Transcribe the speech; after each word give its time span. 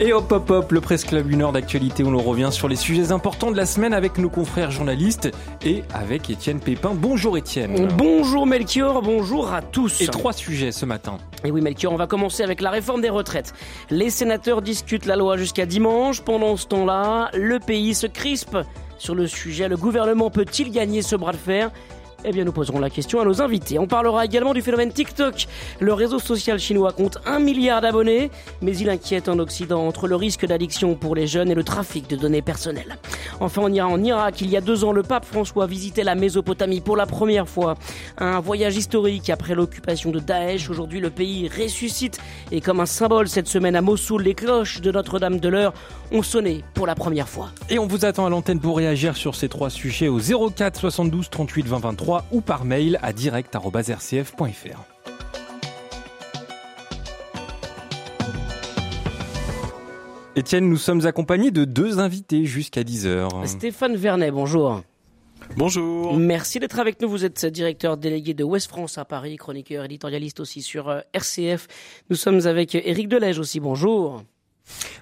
Et 0.00 0.12
hop 0.12 0.32
hop 0.32 0.50
hop, 0.50 0.72
le 0.72 0.80
Presse 0.80 1.04
Club, 1.04 1.30
une 1.30 1.42
heure 1.42 1.52
d'actualité 1.52 2.02
où 2.02 2.10
l'on 2.10 2.20
revient 2.20 2.48
sur 2.50 2.66
les 2.66 2.74
sujets 2.74 3.12
importants 3.12 3.52
de 3.52 3.56
la 3.56 3.64
semaine 3.64 3.94
avec 3.94 4.18
nos 4.18 4.28
confrères 4.28 4.72
journalistes 4.72 5.30
et 5.64 5.84
avec 5.94 6.28
Étienne 6.30 6.58
Pépin. 6.58 6.94
Bonjour 6.94 7.38
Étienne. 7.38 7.86
Bonjour 7.96 8.44
Melchior, 8.44 9.02
bonjour 9.02 9.52
à 9.52 9.62
tous. 9.62 10.00
Et 10.00 10.08
trois 10.08 10.32
sujets 10.32 10.72
ce 10.72 10.84
matin. 10.84 11.18
Et 11.44 11.52
oui 11.52 11.60
Melchior, 11.60 11.92
on 11.92 11.96
va 11.96 12.08
commencer 12.08 12.42
avec 12.42 12.60
la 12.60 12.70
réforme 12.70 13.02
des 13.02 13.08
retraites. 13.08 13.54
Les 13.88 14.10
sénateurs 14.10 14.62
discutent 14.62 15.06
la 15.06 15.14
loi 15.14 15.36
jusqu'à 15.36 15.64
dimanche. 15.64 16.22
Pendant 16.22 16.56
ce 16.56 16.66
temps-là, 16.66 17.30
le 17.32 17.60
pays 17.60 17.94
se 17.94 18.08
crispe 18.08 18.58
sur 18.98 19.14
le 19.14 19.28
sujet. 19.28 19.68
Le 19.68 19.76
gouvernement 19.76 20.28
peut-il 20.28 20.72
gagner 20.72 21.02
ce 21.02 21.14
bras 21.14 21.32
de 21.32 21.36
fer? 21.36 21.70
Eh 22.24 22.32
bien, 22.32 22.44
nous 22.44 22.52
poserons 22.52 22.78
la 22.78 22.90
question 22.90 23.20
à 23.20 23.24
nos 23.24 23.42
invités. 23.42 23.78
On 23.78 23.86
parlera 23.86 24.24
également 24.24 24.54
du 24.54 24.62
phénomène 24.62 24.92
TikTok. 24.92 25.46
Le 25.80 25.92
réseau 25.92 26.18
social 26.18 26.58
chinois 26.58 26.92
compte 26.92 27.18
un 27.26 27.38
milliard 27.38 27.80
d'abonnés, 27.80 28.30
mais 28.62 28.76
il 28.76 28.88
inquiète 28.88 29.28
en 29.28 29.38
Occident 29.38 29.86
entre 29.86 30.08
le 30.08 30.16
risque 30.16 30.46
d'addiction 30.46 30.94
pour 30.94 31.14
les 31.14 31.26
jeunes 31.26 31.50
et 31.50 31.54
le 31.54 31.64
trafic 31.64 32.08
de 32.08 32.16
données 32.16 32.42
personnelles. 32.42 32.98
Enfin, 33.40 33.62
on 33.64 33.72
ira 33.72 33.88
en 33.88 34.02
Irak. 34.02 34.40
Il 34.40 34.50
y 34.50 34.56
a 34.56 34.60
deux 34.60 34.84
ans, 34.84 34.92
le 34.92 35.02
pape 35.02 35.24
François 35.24 35.66
visitait 35.66 36.04
la 36.04 36.14
Mésopotamie 36.14 36.80
pour 36.80 36.96
la 36.96 37.06
première 37.06 37.48
fois. 37.48 37.74
Un 38.18 38.40
voyage 38.40 38.76
historique 38.76 39.28
après 39.30 39.54
l'occupation 39.54 40.10
de 40.10 40.20
Daesh. 40.20 40.70
Aujourd'hui, 40.70 41.00
le 41.00 41.10
pays 41.10 41.48
ressuscite 41.48 42.18
et 42.50 42.60
comme 42.60 42.80
un 42.80 42.86
symbole 42.86 43.28
cette 43.28 43.48
semaine 43.48 43.76
à 43.76 43.82
Mossoul, 43.82 44.22
les 44.22 44.34
cloches 44.34 44.80
de 44.80 44.90
Notre-Dame 44.90 45.40
de 45.40 45.48
l'Heure 45.48 45.74
ont 46.12 46.22
sonné 46.22 46.64
pour 46.74 46.86
la 46.86 46.94
première 46.94 47.28
fois. 47.28 47.50
Et 47.70 47.78
on 47.78 47.86
vous 47.86 48.04
attend 48.04 48.26
à 48.26 48.30
l'antenne 48.30 48.60
pour 48.60 48.76
réagir 48.76 49.16
sur 49.16 49.34
ces 49.34 49.48
trois 49.48 49.70
sujets 49.70 50.08
au 50.08 50.20
04 50.20 50.78
72 50.78 51.28
38 51.30 51.66
20 51.66 51.78
23 51.78 52.13
ou 52.30 52.40
par 52.40 52.64
mail 52.64 52.98
à 53.02 53.12
direct.rcf.fr. 53.12 54.94
Étienne, 60.36 60.68
nous 60.68 60.76
sommes 60.76 61.06
accompagnés 61.06 61.52
de 61.52 61.64
deux 61.64 62.00
invités 62.00 62.44
jusqu'à 62.44 62.82
10h. 62.82 63.46
Stéphane 63.46 63.94
Vernet, 63.94 64.32
bonjour. 64.32 64.82
Bonjour. 65.56 66.16
Merci 66.16 66.58
d'être 66.58 66.80
avec 66.80 67.00
nous. 67.00 67.08
Vous 67.08 67.24
êtes 67.24 67.46
directeur 67.46 67.96
délégué 67.96 68.34
de 68.34 68.42
Ouest 68.42 68.68
France 68.68 68.98
à 68.98 69.04
Paris, 69.04 69.36
chroniqueur, 69.36 69.84
éditorialiste 69.84 70.40
aussi 70.40 70.62
sur 70.62 70.88
euh, 70.88 71.00
RCF. 71.12 71.68
Nous 72.10 72.16
sommes 72.16 72.46
avec 72.46 72.74
Éric 72.74 73.08
Delège 73.08 73.38
aussi. 73.38 73.60
Bonjour. 73.60 74.24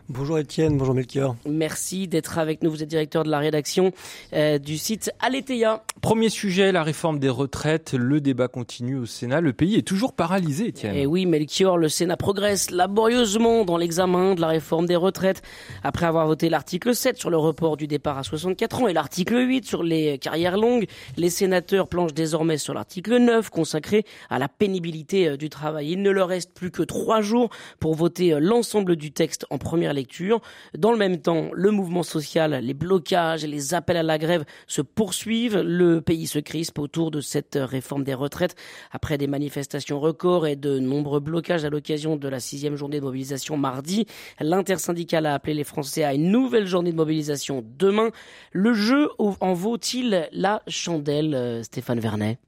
Bonjour 0.08 0.38
Étienne, 0.38 0.76
bonjour 0.76 0.94
Melchior. 0.94 1.36
Merci 1.48 2.06
d'être 2.08 2.36
avec 2.36 2.62
nous. 2.62 2.70
Vous 2.70 2.82
êtes 2.82 2.88
directeur 2.88 3.24
de 3.24 3.30
la 3.30 3.38
rédaction 3.38 3.92
euh, 4.34 4.58
du 4.58 4.76
site 4.76 5.10
Aletheia. 5.20 5.84
Premier 6.02 6.28
sujet, 6.28 6.72
la 6.72 6.82
réforme 6.82 7.18
des 7.18 7.28
retraites. 7.28 7.94
Le 7.94 8.20
débat 8.20 8.48
continue 8.48 8.98
au 8.98 9.06
Sénat. 9.06 9.40
Le 9.40 9.52
pays 9.52 9.76
est 9.76 9.86
toujours 9.86 10.12
paralysé, 10.12 10.66
Étienne. 10.66 10.96
Et 10.96 11.06
oui, 11.06 11.24
Melchior, 11.24 11.78
le 11.78 11.88
Sénat 11.88 12.16
progresse 12.16 12.70
laborieusement 12.70 13.64
dans 13.64 13.76
l'examen 13.76 14.34
de 14.34 14.40
la 14.40 14.48
réforme 14.48 14.86
des 14.86 14.96
retraites. 14.96 15.40
Après 15.82 16.04
avoir 16.04 16.26
voté 16.26 16.50
l'article 16.50 16.94
7 16.94 17.16
sur 17.16 17.30
le 17.30 17.38
report 17.38 17.76
du 17.76 17.86
départ 17.86 18.18
à 18.18 18.22
64 18.22 18.82
ans 18.82 18.88
et 18.88 18.92
l'article 18.92 19.36
8 19.36 19.64
sur 19.64 19.82
les 19.82 20.18
carrières 20.18 20.58
longues, 20.58 20.86
les 21.16 21.30
sénateurs 21.30 21.88
planchent 21.88 22.14
désormais 22.14 22.58
sur 22.58 22.74
l'article 22.74 23.16
9 23.16 23.48
consacré 23.50 24.04
à 24.28 24.38
la 24.38 24.48
pénibilité 24.48 25.28
euh, 25.28 25.36
du 25.36 25.48
travail. 25.48 25.92
Il 25.92 26.02
ne 26.02 26.10
leur 26.10 26.28
reste 26.28 26.52
plus 26.52 26.70
que 26.72 26.82
trois 26.82 27.22
jours 27.22 27.48
pour 27.78 27.94
voter 27.94 28.34
euh, 28.34 28.40
l'ensemble 28.40 28.96
du 28.96 29.12
texte 29.12 29.46
en 29.52 29.58
première 29.58 29.92
lecture. 29.92 30.40
Dans 30.76 30.92
le 30.92 30.98
même 30.98 31.18
temps, 31.18 31.50
le 31.52 31.70
mouvement 31.70 32.02
social, 32.02 32.58
les 32.62 32.74
blocages 32.74 33.44
et 33.44 33.46
les 33.46 33.74
appels 33.74 33.96
à 33.96 34.02
la 34.02 34.18
grève 34.18 34.44
se 34.66 34.82
poursuivent. 34.82 35.58
Le 35.60 36.00
pays 36.00 36.26
se 36.26 36.38
crispe 36.38 36.78
autour 36.78 37.10
de 37.10 37.20
cette 37.20 37.58
réforme 37.60 38.02
des 38.02 38.14
retraites. 38.14 38.56
Après 38.90 39.18
des 39.18 39.26
manifestations 39.26 40.00
records 40.00 40.46
et 40.46 40.56
de 40.56 40.78
nombreux 40.78 41.20
blocages 41.20 41.64
à 41.64 41.70
l'occasion 41.70 42.16
de 42.16 42.28
la 42.28 42.40
sixième 42.40 42.76
journée 42.76 42.98
de 42.98 43.04
mobilisation 43.04 43.56
mardi, 43.56 44.06
l'intersyndicale 44.40 45.26
a 45.26 45.34
appelé 45.34 45.54
les 45.54 45.64
Français 45.64 46.04
à 46.04 46.14
une 46.14 46.30
nouvelle 46.30 46.66
journée 46.66 46.92
de 46.92 46.96
mobilisation 46.96 47.64
demain. 47.78 48.10
Le 48.52 48.72
jeu 48.72 49.08
en 49.18 49.52
vaut-il 49.52 50.28
la 50.32 50.62
chandelle, 50.66 51.60
Stéphane 51.64 52.00
Vernet? 52.00 52.38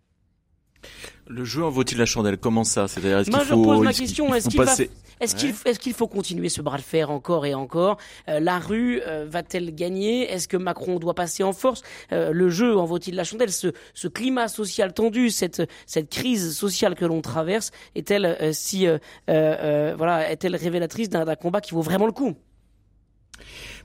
Le 1.26 1.44
jeu 1.44 1.64
en 1.64 1.70
vaut-il 1.70 1.98
la 1.98 2.06
chandelle? 2.06 2.38
Comment 2.38 2.64
ça? 2.64 2.88
C'est-à-dire 2.88 3.18
est-ce 3.18 3.30
qu'il 3.30 3.40
faut 3.40 3.44
je 3.44 3.54
pose 3.54 3.80
ma 3.80 3.92
question. 3.92 4.34
Est-ce 4.34 4.48
qu'il 4.48 4.60
va 4.60 4.74
est-ce 5.20 5.34
qu'il 5.36 5.50
est 5.50 5.78
qu'il 5.78 5.94
faut 5.94 6.08
continuer 6.08 6.48
ce 6.48 6.62
bras 6.62 6.76
de 6.76 6.82
fer 6.82 7.10
encore 7.10 7.46
et 7.46 7.54
encore? 7.54 7.98
Euh, 8.28 8.40
La 8.40 8.58
rue 8.58 9.00
euh, 9.06 9.26
va-t-elle 9.28 9.74
gagner? 9.74 10.30
Est-ce 10.30 10.48
que 10.48 10.56
Macron 10.56 10.98
doit 10.98 11.14
passer 11.14 11.42
en 11.42 11.52
force? 11.52 11.82
Euh, 12.12 12.32
Le 12.32 12.48
jeu 12.48 12.76
en 12.76 12.84
vaut-il 12.84 13.14
la 13.14 13.24
chandelle? 13.24 13.52
Ce, 13.52 13.68
ce, 13.94 14.08
climat 14.08 14.48
social 14.48 14.92
tendu, 14.92 15.30
cette, 15.30 15.62
cette 15.86 16.10
crise 16.10 16.56
sociale 16.56 16.94
que 16.94 17.04
l'on 17.04 17.20
traverse, 17.20 17.70
est-elle 17.94 18.54
si 18.54 18.86
voilà, 19.26 20.30
est-elle 20.30 20.56
révélatrice 20.56 21.08
d'un 21.08 21.34
combat 21.36 21.60
qui 21.60 21.72
vaut 21.72 21.82
vraiment 21.82 22.06
le 22.06 22.12
coup? 22.12 22.34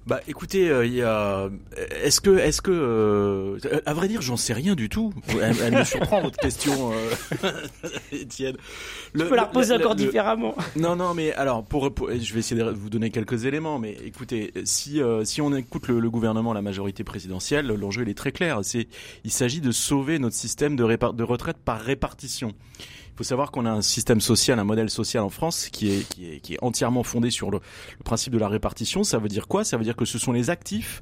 Bah 0.10 0.20
écoutez, 0.28 0.72
il 0.86 0.94
y 0.94 1.02
a. 1.02 1.50
Est-ce 2.04 2.20
que, 2.20 2.38
est-ce 2.38 2.62
que, 2.62 3.58
à 3.86 3.94
vrai 3.94 4.08
dire, 4.08 4.22
j'en 4.22 4.38
sais 4.38 4.54
rien 4.54 4.76
du 4.76 4.90
tout. 4.90 5.14
Elle, 5.42 5.74
me 5.74 5.84
surprend 5.84 6.22
votre 6.22 6.38
question, 6.38 6.92
Étienne. 8.12 8.58
Je 9.14 9.24
peux 9.24 9.36
la 9.36 9.46
reposer 9.46 9.76
encore 9.76 9.96
différemment. 9.96 10.56
Non, 10.76 10.96
non, 10.96 11.14
mais 11.14 11.34
alors, 11.34 11.64
pour, 11.64 11.92
je 12.08 12.34
vais 12.34 12.40
essayer 12.40 12.62
de 12.62 12.70
vous 12.70 12.90
donner 12.90 13.12
quelques 13.12 13.46
éléments, 13.46 13.80
mais 13.80 13.96
écoutez, 14.04 14.52
si 14.66 15.00
euh, 15.02 15.24
si 15.26 15.42
on 15.42 15.56
écoute 15.56 15.88
le, 15.88 16.10
gouvernement, 16.10 16.54
la 16.54 16.62
majorité 16.62 17.04
présidentielle, 17.04 17.68
l'enjeu 17.68 18.04
il 18.04 18.10
est 18.10 18.18
très 18.18 18.32
clair. 18.32 18.60
C'est, 18.64 18.88
il 19.24 19.32
s'agit 19.32 19.62
de 19.62 19.72
sauver 19.72 20.20
notre 20.20 20.36
système 20.36 20.76
de, 20.76 21.12
de 21.14 21.24
retraite 21.24 21.58
par 21.58 21.80
répartition. 21.80 22.54
Faut 23.20 23.26
savoir 23.26 23.52
qu'on 23.52 23.66
a 23.66 23.72
un 23.72 23.82
système 23.82 24.22
social, 24.22 24.60
un 24.60 24.64
modèle 24.64 24.90
social 24.90 25.24
en 25.24 25.30
France 25.30 25.68
qui 25.68 25.92
est, 25.92 26.08
qui 26.08 26.32
est, 26.32 26.40
qui 26.40 26.54
est 26.54 26.58
entièrement 26.62 27.04
fondé 27.04 27.32
sur 27.32 27.52
le, 27.52 27.60
principe 28.06 28.32
de 28.32 28.38
la 28.38 28.48
répartition. 28.48 29.04
Ça 29.04 29.18
veut 29.18 29.28
dire 29.28 29.50
quoi? 29.50 29.66
Ça 29.66 29.76
veut 29.76 29.84
dire 29.84 29.98
que 29.98 30.06
ce 30.06 30.18
sont 30.18 30.32
les 30.32 30.50
actifs 30.50 31.02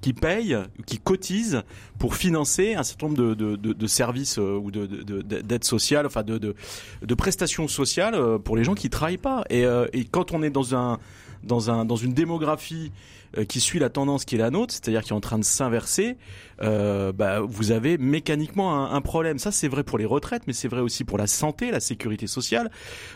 qui 0.00 0.12
payent, 0.12 0.56
qui 0.86 1.00
cotisent 1.00 1.64
pour 1.98 2.14
financer 2.14 2.74
un 2.74 2.84
certain 2.84 3.08
nombre 3.08 3.18
de, 3.18 3.34
de, 3.34 3.56
de, 3.56 3.72
de 3.72 3.86
services 3.88 4.38
euh, 4.38 4.56
ou 4.56 4.70
d'aides 4.70 5.64
sociales, 5.64 6.06
enfin 6.06 6.22
de, 6.22 6.38
de, 6.38 7.14
prestations 7.16 7.66
sociales 7.66 8.14
euh, 8.14 8.38
pour 8.38 8.56
les 8.56 8.62
gens 8.62 8.76
qui 8.76 8.88
travaillent 8.88 9.16
pas. 9.16 9.42
Et, 9.50 9.64
euh, 9.64 9.88
et 9.92 10.04
quand 10.04 10.30
on 10.30 10.44
est 10.44 10.50
dans 10.50 10.76
un 10.76 11.00
dans 11.46 11.70
un 11.70 11.84
dans 11.84 11.96
une 11.96 12.12
démographie 12.12 12.92
euh, 13.38 13.44
qui 13.44 13.60
suit 13.60 13.78
la 13.78 13.90
tendance 13.90 14.24
qui 14.24 14.36
est 14.36 14.38
la 14.38 14.50
nôtre, 14.50 14.72
c'est-à-dire 14.72 15.02
qui 15.02 15.10
est 15.10 15.16
en 15.16 15.20
train 15.20 15.38
de 15.38 15.44
s'inverser, 15.44 16.16
euh, 16.62 17.12
bah, 17.12 17.40
vous 17.40 17.70
avez 17.70 17.98
mécaniquement 17.98 18.92
un, 18.92 19.00
problème. 19.00 19.38
Ça, 19.38 19.52
c'est 19.52 19.68
vrai 19.68 19.82
pour 19.82 19.98
les 19.98 20.04
retraites, 20.04 20.42
mais 20.46 20.52
c'est 20.52 20.68
vrai 20.68 20.80
aussi 20.80 21.04
pour 21.04 21.18
la 21.18 21.26
santé, 21.26 21.70
la 21.70 21.80
sécurité 21.80 22.26
sociale, 22.26 22.70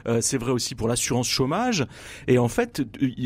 euh, 0.09 0.21
c'est 0.21 0.37
vrai 0.37 0.53
aussi 0.53 0.75
pour 0.75 0.89
l'assurance 0.89 1.29
chômage. 1.29 1.87
Et 2.27 2.39
en 2.39 2.49
fait, 2.49 2.83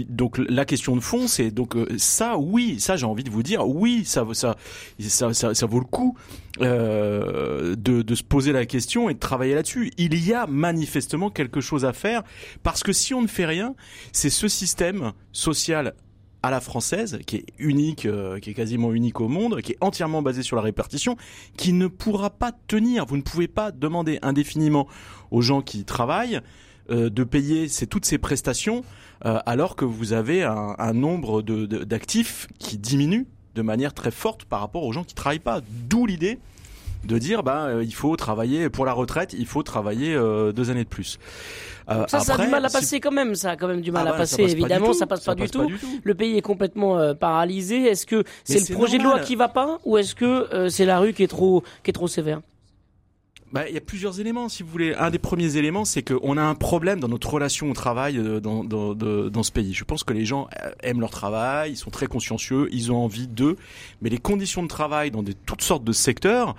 donc 0.09 0.38
la 0.38 0.65
question 0.65 0.94
de 0.94 1.00
fond, 1.00 1.26
c'est 1.26 1.50
donc 1.50 1.75
ça, 1.97 2.36
oui, 2.38 2.78
ça, 2.78 2.97
j'ai 2.97 3.06
envie 3.06 3.25
de 3.25 3.31
vous 3.31 3.42
dire, 3.42 3.66
oui, 3.66 4.04
ça, 4.04 4.25
ça, 4.32 4.56
ça, 5.00 5.34
ça, 5.34 5.54
ça 5.54 5.66
vaut 5.66 5.81
le 5.81 5.86
coup. 5.86 6.16
Euh, 6.60 7.75
de, 7.75 8.03
de, 8.03 8.15
se 8.15 8.22
poser 8.22 8.53
la 8.53 8.65
question 8.65 9.10
et 9.10 9.15
de 9.15 9.19
travailler 9.19 9.56
là-dessus. 9.56 9.91
Il 9.98 10.25
y 10.25 10.32
a 10.32 10.47
manifestement 10.47 11.28
quelque 11.28 11.60
chose 11.60 11.84
à 11.84 11.92
faire 11.92 12.22
parce 12.62 12.84
que 12.84 12.92
si 12.92 13.12
on 13.12 13.22
ne 13.22 13.26
fait 13.26 13.44
rien, 13.44 13.75
c'est 14.12 14.31
ce 14.31 14.47
système 14.47 14.94
social 15.32 15.94
à 16.44 16.50
la 16.50 16.60
française, 16.60 17.21
qui 17.27 17.37
est 17.37 17.47
unique, 17.59 18.05
euh, 18.05 18.38
qui 18.38 18.50
est 18.50 18.55
quasiment 18.55 18.93
unique 18.93 19.19
au 19.19 19.28
monde, 19.28 19.62
qui 19.62 19.72
est 19.72 19.78
entièrement 19.81 20.21
basé 20.21 20.43
sur 20.43 20.56
la 20.56 20.62
répartition, 20.62 21.16
qui 21.56 21.72
ne 21.72 21.87
pourra 21.87 22.28
pas 22.28 22.53
tenir. 22.66 23.06
Vous 23.06 23.16
ne 23.16 23.22
pouvez 23.22 23.49
pas 23.49 23.72
demander 23.72 24.19
indéfiniment 24.21 24.87
aux 25.31 25.41
gens 25.41 25.62
qui 25.62 25.87
travaillent 25.87 26.41
euh, 26.91 27.09
de 27.09 27.25
payer 27.25 27.69
ces, 27.69 27.87
toutes 27.87 28.04
ces 28.04 28.19
prestations 28.19 28.84
euh, 29.25 29.38
alors 29.47 29.75
que 29.75 29.87
vous 29.87 30.12
avez 30.12 30.43
un, 30.43 30.92
nombre 30.92 31.41
d'actifs 31.41 32.47
de, 32.48 32.54
qui 32.59 32.77
diminue 32.77 33.27
de 33.54 33.63
manière 33.63 33.95
très 33.95 34.10
forte 34.10 34.45
par 34.45 34.60
rapport 34.60 34.84
aux 34.84 34.92
gens 34.92 35.04
qui 35.04 35.15
travaillent 35.15 35.39
pas. 35.39 35.63
D'où 35.89 36.04
l'idée 36.04 36.39
de 37.06 37.18
dire 37.18 37.42
bah 37.42 37.68
il 37.83 37.95
faut 37.95 38.16
travailler 38.16 38.68
pour 38.68 38.84
la 38.84 38.92
retraite, 38.92 39.34
il 39.39 39.47
faut 39.47 39.62
travailler 39.62 40.15
euh, 40.15 40.53
deux 40.53 40.71
années 40.71 40.84
de 40.84 40.89
plus. 40.89 41.18
Euh, 41.91 42.04
ça, 42.09 42.21
ça 42.21 42.34
a 42.34 42.39
du 42.39 42.51
mal 42.51 42.65
à 42.65 42.71
passer 42.71 42.98
quand 42.98 43.12
même. 43.12 43.34
Ça 43.34 43.51
a 43.51 43.56
quand 43.56 43.68
même 43.68 43.83
du 43.83 43.92
mal 43.92 44.04
ah 44.06 44.10
à 44.10 44.12
bah, 44.12 44.18
passer. 44.18 44.42
Évidemment, 44.42 44.92
ça 44.92 45.06
passe, 45.06 45.24
pas, 45.24 45.34
du 45.34 45.48
tout. 45.48 45.71
Le 46.03 46.15
pays 46.15 46.36
est 46.36 46.42
complètement 46.42 47.15
paralysé. 47.15 47.83
Est-ce 47.83 48.06
que 48.06 48.24
c'est 48.45 48.68
le 48.68 48.74
projet 48.74 48.98
de 48.98 49.03
loi 49.03 49.21
qui 49.21 49.36
va 49.36 49.48
pas, 49.48 49.78
ou 49.84 49.98
est-ce 49.98 50.15
que 50.15 50.68
c'est 50.68 50.86
la 50.86 50.98
rue 50.98 51.12
qui 51.12 51.22
est 51.22 51.28
trop 51.28 51.62
qui 51.83 51.91
est 51.91 51.95
trop 51.95 52.09
sévère? 52.09 52.41
Bah, 53.54 53.68
il 53.68 53.74
y 53.74 53.78
a 53.78 53.80
plusieurs 53.80 54.18
éléments, 54.18 54.48
si 54.48 54.65
vous 54.65 54.68
voulez. 54.68 54.97
Un 54.97 55.10
des 55.10 55.21
premiers 55.21 55.56
éléments, 55.56 55.84
c'est 55.84 56.03
qu'on 56.03 56.36
a 56.36 56.42
un 56.42 56.56
problème 56.56 56.98
dans 56.98 57.06
notre 57.06 57.33
relation 57.33 57.71
au 57.71 57.72
travail 57.72 58.21
dans, 58.41 58.65
dans, 58.65 58.95
dans, 58.95 59.42
ce 59.45 59.53
pays. 59.53 59.72
Je 59.72 59.84
pense 59.84 60.03
que 60.03 60.12
les 60.12 60.24
gens 60.24 60.48
aiment 60.83 60.98
leur 60.98 61.10
travail, 61.10 61.71
ils 61.71 61.77
sont 61.77 61.91
très 61.91 62.09
consciencieux, 62.09 62.68
ils 62.72 62.91
ont 62.91 62.97
envie 62.97 63.28
d'eux, 63.28 63.56
mais 64.03 64.10
les 64.10 64.18
conditions 64.18 64.65
de 64.65 64.68
travail 64.68 65.12
dans 65.12 65.22
des, 65.22 65.34
toutes 65.34 65.62
sortes 65.62 65.84
de 65.84 65.92
secteurs 65.92 66.56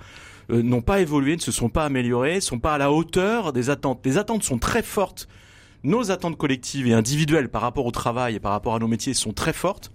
euh, 0.50 0.62
n'ont 0.62 0.82
pas 0.82 1.00
évolué, 1.00 1.36
ne 1.36 1.40
se 1.40 1.52
sont 1.52 1.68
pas 1.68 1.84
améliorés, 1.84 2.40
sont 2.40 2.58
pas 2.58 2.74
à 2.74 2.78
la 2.78 2.92
hauteur 2.92 3.52
des 3.52 3.70
attentes. 3.70 4.00
Les 4.04 4.18
attentes 4.18 4.42
sont 4.42 4.58
très 4.58 4.82
fortes 4.82 5.28
nos 5.86 6.10
attentes 6.10 6.36
collectives 6.36 6.88
et 6.88 6.92
individuelles 6.92 7.48
par 7.48 7.62
rapport 7.62 7.86
au 7.86 7.90
travail 7.90 8.34
et 8.34 8.40
par 8.40 8.52
rapport 8.52 8.74
à 8.74 8.78
nos 8.78 8.88
métiers 8.88 9.14
sont 9.14 9.32
très 9.32 9.52
fortes. 9.52 9.92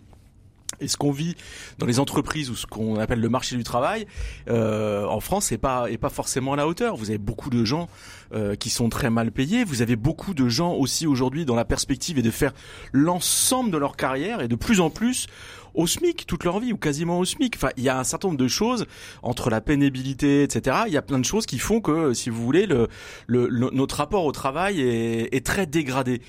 Et 0.81 0.87
ce 0.87 0.97
qu'on 0.97 1.11
vit 1.11 1.35
dans 1.77 1.85
les 1.85 1.99
entreprises 1.99 2.49
ou 2.49 2.55
ce 2.55 2.65
qu'on 2.65 2.97
appelle 2.97 3.19
le 3.19 3.29
marché 3.29 3.55
du 3.55 3.63
travail 3.63 4.05
euh, 4.49 5.05
en 5.05 5.19
France 5.19 5.51
n'est 5.51 5.57
pas 5.57 5.89
est 5.89 5.97
pas 5.97 6.09
forcément 6.09 6.53
à 6.53 6.55
la 6.55 6.67
hauteur. 6.67 6.95
Vous 6.95 7.09
avez 7.09 7.19
beaucoup 7.19 7.49
de 7.49 7.63
gens 7.63 7.87
euh, 8.33 8.55
qui 8.55 8.69
sont 8.69 8.89
très 8.89 9.09
mal 9.09 9.31
payés. 9.31 9.63
Vous 9.63 9.81
avez 9.81 9.95
beaucoup 9.95 10.33
de 10.33 10.49
gens 10.49 10.73
aussi 10.73 11.07
aujourd'hui 11.07 11.45
dans 11.45 11.55
la 11.55 11.65
perspective 11.65 12.17
et 12.17 12.21
de 12.21 12.31
faire 12.31 12.53
l'ensemble 12.91 13.71
de 13.71 13.77
leur 13.77 13.95
carrière 13.95 14.41
et 14.41 14.47
de 14.47 14.55
plus 14.55 14.79
en 14.81 14.89
plus 14.89 15.27
au 15.73 15.87
SMIC 15.87 16.25
toute 16.25 16.43
leur 16.43 16.59
vie 16.59 16.73
ou 16.73 16.77
quasiment 16.77 17.19
au 17.19 17.25
SMIC. 17.25 17.55
Enfin, 17.55 17.69
il 17.77 17.83
y 17.83 17.89
a 17.89 17.97
un 17.97 18.03
certain 18.03 18.29
nombre 18.29 18.39
de 18.39 18.47
choses 18.47 18.85
entre 19.23 19.49
la 19.49 19.61
pénibilité, 19.61 20.43
etc. 20.43 20.77
Il 20.87 20.93
y 20.93 20.97
a 20.97 21.01
plein 21.01 21.19
de 21.19 21.25
choses 21.25 21.45
qui 21.45 21.59
font 21.59 21.81
que, 21.81 22.13
si 22.13 22.29
vous 22.29 22.43
voulez, 22.43 22.65
le, 22.65 22.87
le, 23.27 23.47
notre 23.71 23.95
rapport 23.95 24.25
au 24.25 24.31
travail 24.31 24.81
est, 24.81 25.33
est 25.33 25.45
très 25.45 25.65
dégradé. 25.65 26.21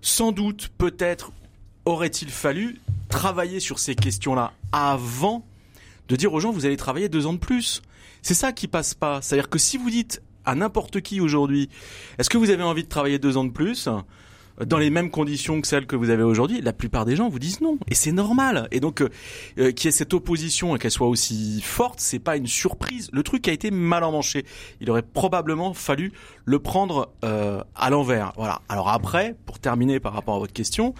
Sans 0.00 0.32
doute, 0.32 0.70
peut-être, 0.78 1.32
aurait-il 1.88 2.30
fallu 2.30 2.80
travailler 3.08 3.60
sur 3.60 3.78
ces 3.78 3.94
questions-là 3.94 4.52
avant 4.72 5.44
de 6.08 6.16
dire 6.16 6.32
aux 6.32 6.40
gens 6.40 6.52
vous 6.52 6.66
allez 6.66 6.76
travailler 6.76 7.08
deux 7.08 7.26
ans 7.26 7.32
de 7.32 7.38
plus? 7.38 7.82
C'est 8.22 8.34
ça 8.34 8.52
qui 8.52 8.68
passe 8.68 8.94
pas. 8.94 9.22
C'est-à-dire 9.22 9.48
que 9.48 9.58
si 9.58 9.76
vous 9.78 9.90
dites 9.90 10.22
à 10.44 10.54
n'importe 10.54 11.00
qui 11.00 11.20
aujourd'hui, 11.20 11.68
est-ce 12.18 12.30
que 12.30 12.38
vous 12.38 12.50
avez 12.50 12.62
envie 12.62 12.84
de 12.84 12.88
travailler 12.88 13.18
deux 13.18 13.36
ans 13.36 13.44
de 13.44 13.52
plus? 13.52 13.88
Dans 14.66 14.78
les 14.78 14.90
mêmes 14.90 15.10
conditions 15.10 15.60
que 15.60 15.68
celles 15.68 15.86
que 15.86 15.94
vous 15.94 16.10
avez 16.10 16.24
aujourd'hui, 16.24 16.60
la 16.60 16.72
plupart 16.72 17.04
des 17.04 17.14
gens 17.14 17.28
vous 17.28 17.38
disent 17.38 17.60
non, 17.60 17.78
et 17.88 17.94
c'est 17.94 18.10
normal. 18.10 18.66
Et 18.72 18.80
donc, 18.80 19.02
euh, 19.02 19.08
euh 19.58 19.70
qu'il 19.70 19.86
y 19.86 19.88
ait 19.88 19.92
cette 19.92 20.14
opposition 20.14 20.74
et 20.74 20.80
qu'elle 20.80 20.90
soit 20.90 21.06
aussi 21.06 21.60
forte, 21.62 22.00
c'est 22.00 22.18
pas 22.18 22.36
une 22.36 22.48
surprise. 22.48 23.08
Le 23.12 23.22
truc 23.22 23.46
a 23.46 23.52
été 23.52 23.70
mal 23.70 24.02
emmanché. 24.02 24.44
Il 24.80 24.90
aurait 24.90 25.02
probablement 25.02 25.74
fallu 25.74 26.12
le 26.44 26.58
prendre 26.58 27.12
euh, 27.24 27.62
à 27.76 27.88
l'envers. 27.90 28.32
Voilà. 28.36 28.60
Alors 28.68 28.88
après, 28.88 29.36
pour 29.46 29.60
terminer 29.60 30.00
par 30.00 30.12
rapport 30.12 30.34
à 30.34 30.38
votre 30.40 30.52
question, 30.52 30.92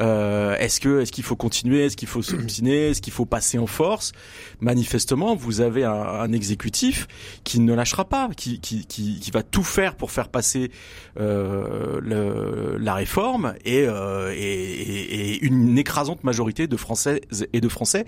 euh, 0.00 0.56
est-ce 0.58 0.80
que 0.80 1.00
est-ce 1.00 1.12
qu'il 1.12 1.24
faut 1.24 1.36
continuer, 1.36 1.84
est-ce 1.84 1.96
qu'il 1.96 2.08
faut 2.08 2.22
s'obstiner, 2.22 2.88
est-ce 2.90 3.02
qu'il 3.02 3.12
faut 3.12 3.26
passer 3.26 3.58
en 3.58 3.66
force? 3.66 4.12
Manifestement, 4.60 5.34
vous 5.34 5.60
avez 5.60 5.84
un, 5.84 5.92
un, 5.92 6.32
exécutif 6.32 7.06
qui 7.44 7.60
ne 7.60 7.74
lâchera 7.74 8.04
pas, 8.04 8.30
qui, 8.36 8.60
qui, 8.60 8.86
qui, 8.86 9.20
qui 9.20 9.30
va 9.30 9.42
tout 9.42 9.62
faire 9.62 9.96
pour 9.96 10.10
faire 10.10 10.28
passer 10.28 10.70
euh, 11.18 12.00
le, 12.00 12.78
la 12.78 12.94
réforme 12.94 13.54
et, 13.64 13.84
euh, 13.86 14.32
et, 14.34 14.40
et, 14.40 15.44
une 15.44 15.76
écrasante 15.78 16.24
majorité 16.24 16.66
de 16.66 16.76
Françaises 16.76 17.20
et 17.52 17.60
de 17.60 17.68
Français 17.68 18.06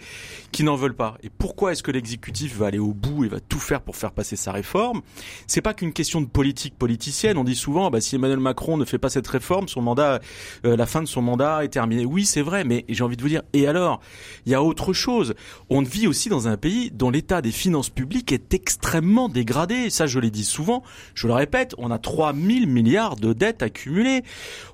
qui 0.50 0.64
n'en 0.64 0.76
veulent 0.76 0.94
pas. 0.94 1.18
Et 1.22 1.30
pourquoi 1.30 1.72
est-ce 1.72 1.82
que 1.82 1.90
l'exécutif 1.90 2.56
va 2.56 2.66
aller 2.66 2.78
au 2.78 2.94
bout 2.94 3.24
et 3.24 3.28
va 3.28 3.40
tout 3.40 3.58
faire 3.58 3.82
pour 3.82 3.96
faire 3.96 4.12
passer 4.12 4.36
sa 4.36 4.52
réforme? 4.52 5.02
C'est 5.46 5.60
pas 5.60 5.74
qu'une 5.74 5.92
question 5.92 6.20
de 6.20 6.26
politique 6.26 6.78
politicienne. 6.78 7.36
On 7.36 7.44
dit 7.44 7.56
souvent, 7.56 7.90
bah, 7.90 8.00
si 8.00 8.14
Emmanuel 8.14 8.40
Macron 8.40 8.76
ne 8.76 8.84
fait 8.84 8.98
pas 8.98 9.10
cette 9.10 9.26
réforme, 9.26 9.68
son 9.68 9.82
mandat, 9.82 10.20
euh, 10.64 10.76
la 10.76 10.86
fin 10.86 11.02
de 11.02 11.08
son 11.08 11.22
mandat 11.22 11.64
est 11.64 11.76
Oui, 11.88 12.24
c'est 12.24 12.42
vrai, 12.42 12.64
mais 12.64 12.84
j'ai 12.88 13.04
envie 13.04 13.16
de 13.16 13.22
vous 13.22 13.28
dire, 13.28 13.42
et 13.52 13.66
alors? 13.66 14.00
Il 14.46 14.52
y 14.52 14.54
a 14.54 14.62
autre 14.62 14.92
chose. 14.92 15.34
On 15.70 15.82
vit 15.82 16.06
aussi 16.06 16.28
dans 16.28 16.48
un 16.48 16.56
pays 16.56 16.90
dont 16.90 17.10
l'état 17.10 17.42
des 17.42 17.52
finances 17.52 17.90
publiques 17.90 18.32
est 18.32 18.54
extrêmement 18.54 19.28
dégradé. 19.28 19.90
Ça, 19.90 20.06
je 20.06 20.18
l'ai 20.18 20.30
dit 20.30 20.44
souvent. 20.44 20.82
Je 21.14 21.26
le 21.26 21.32
répète, 21.32 21.74
on 21.78 21.90
a 21.90 21.98
3000 21.98 22.66
milliards 22.66 23.16
de 23.16 23.32
dettes 23.32 23.62
accumulées 23.62 24.22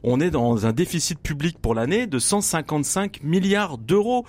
on 0.02 0.20
est 0.20 0.30
dans 0.30 0.66
un 0.66 0.72
déficit 0.72 1.18
public 1.18 1.58
pour 1.60 1.74
l'année 1.74 2.06
de 2.06 2.18
155 2.18 3.22
milliards 3.22 3.78
d'euros. 3.78 4.24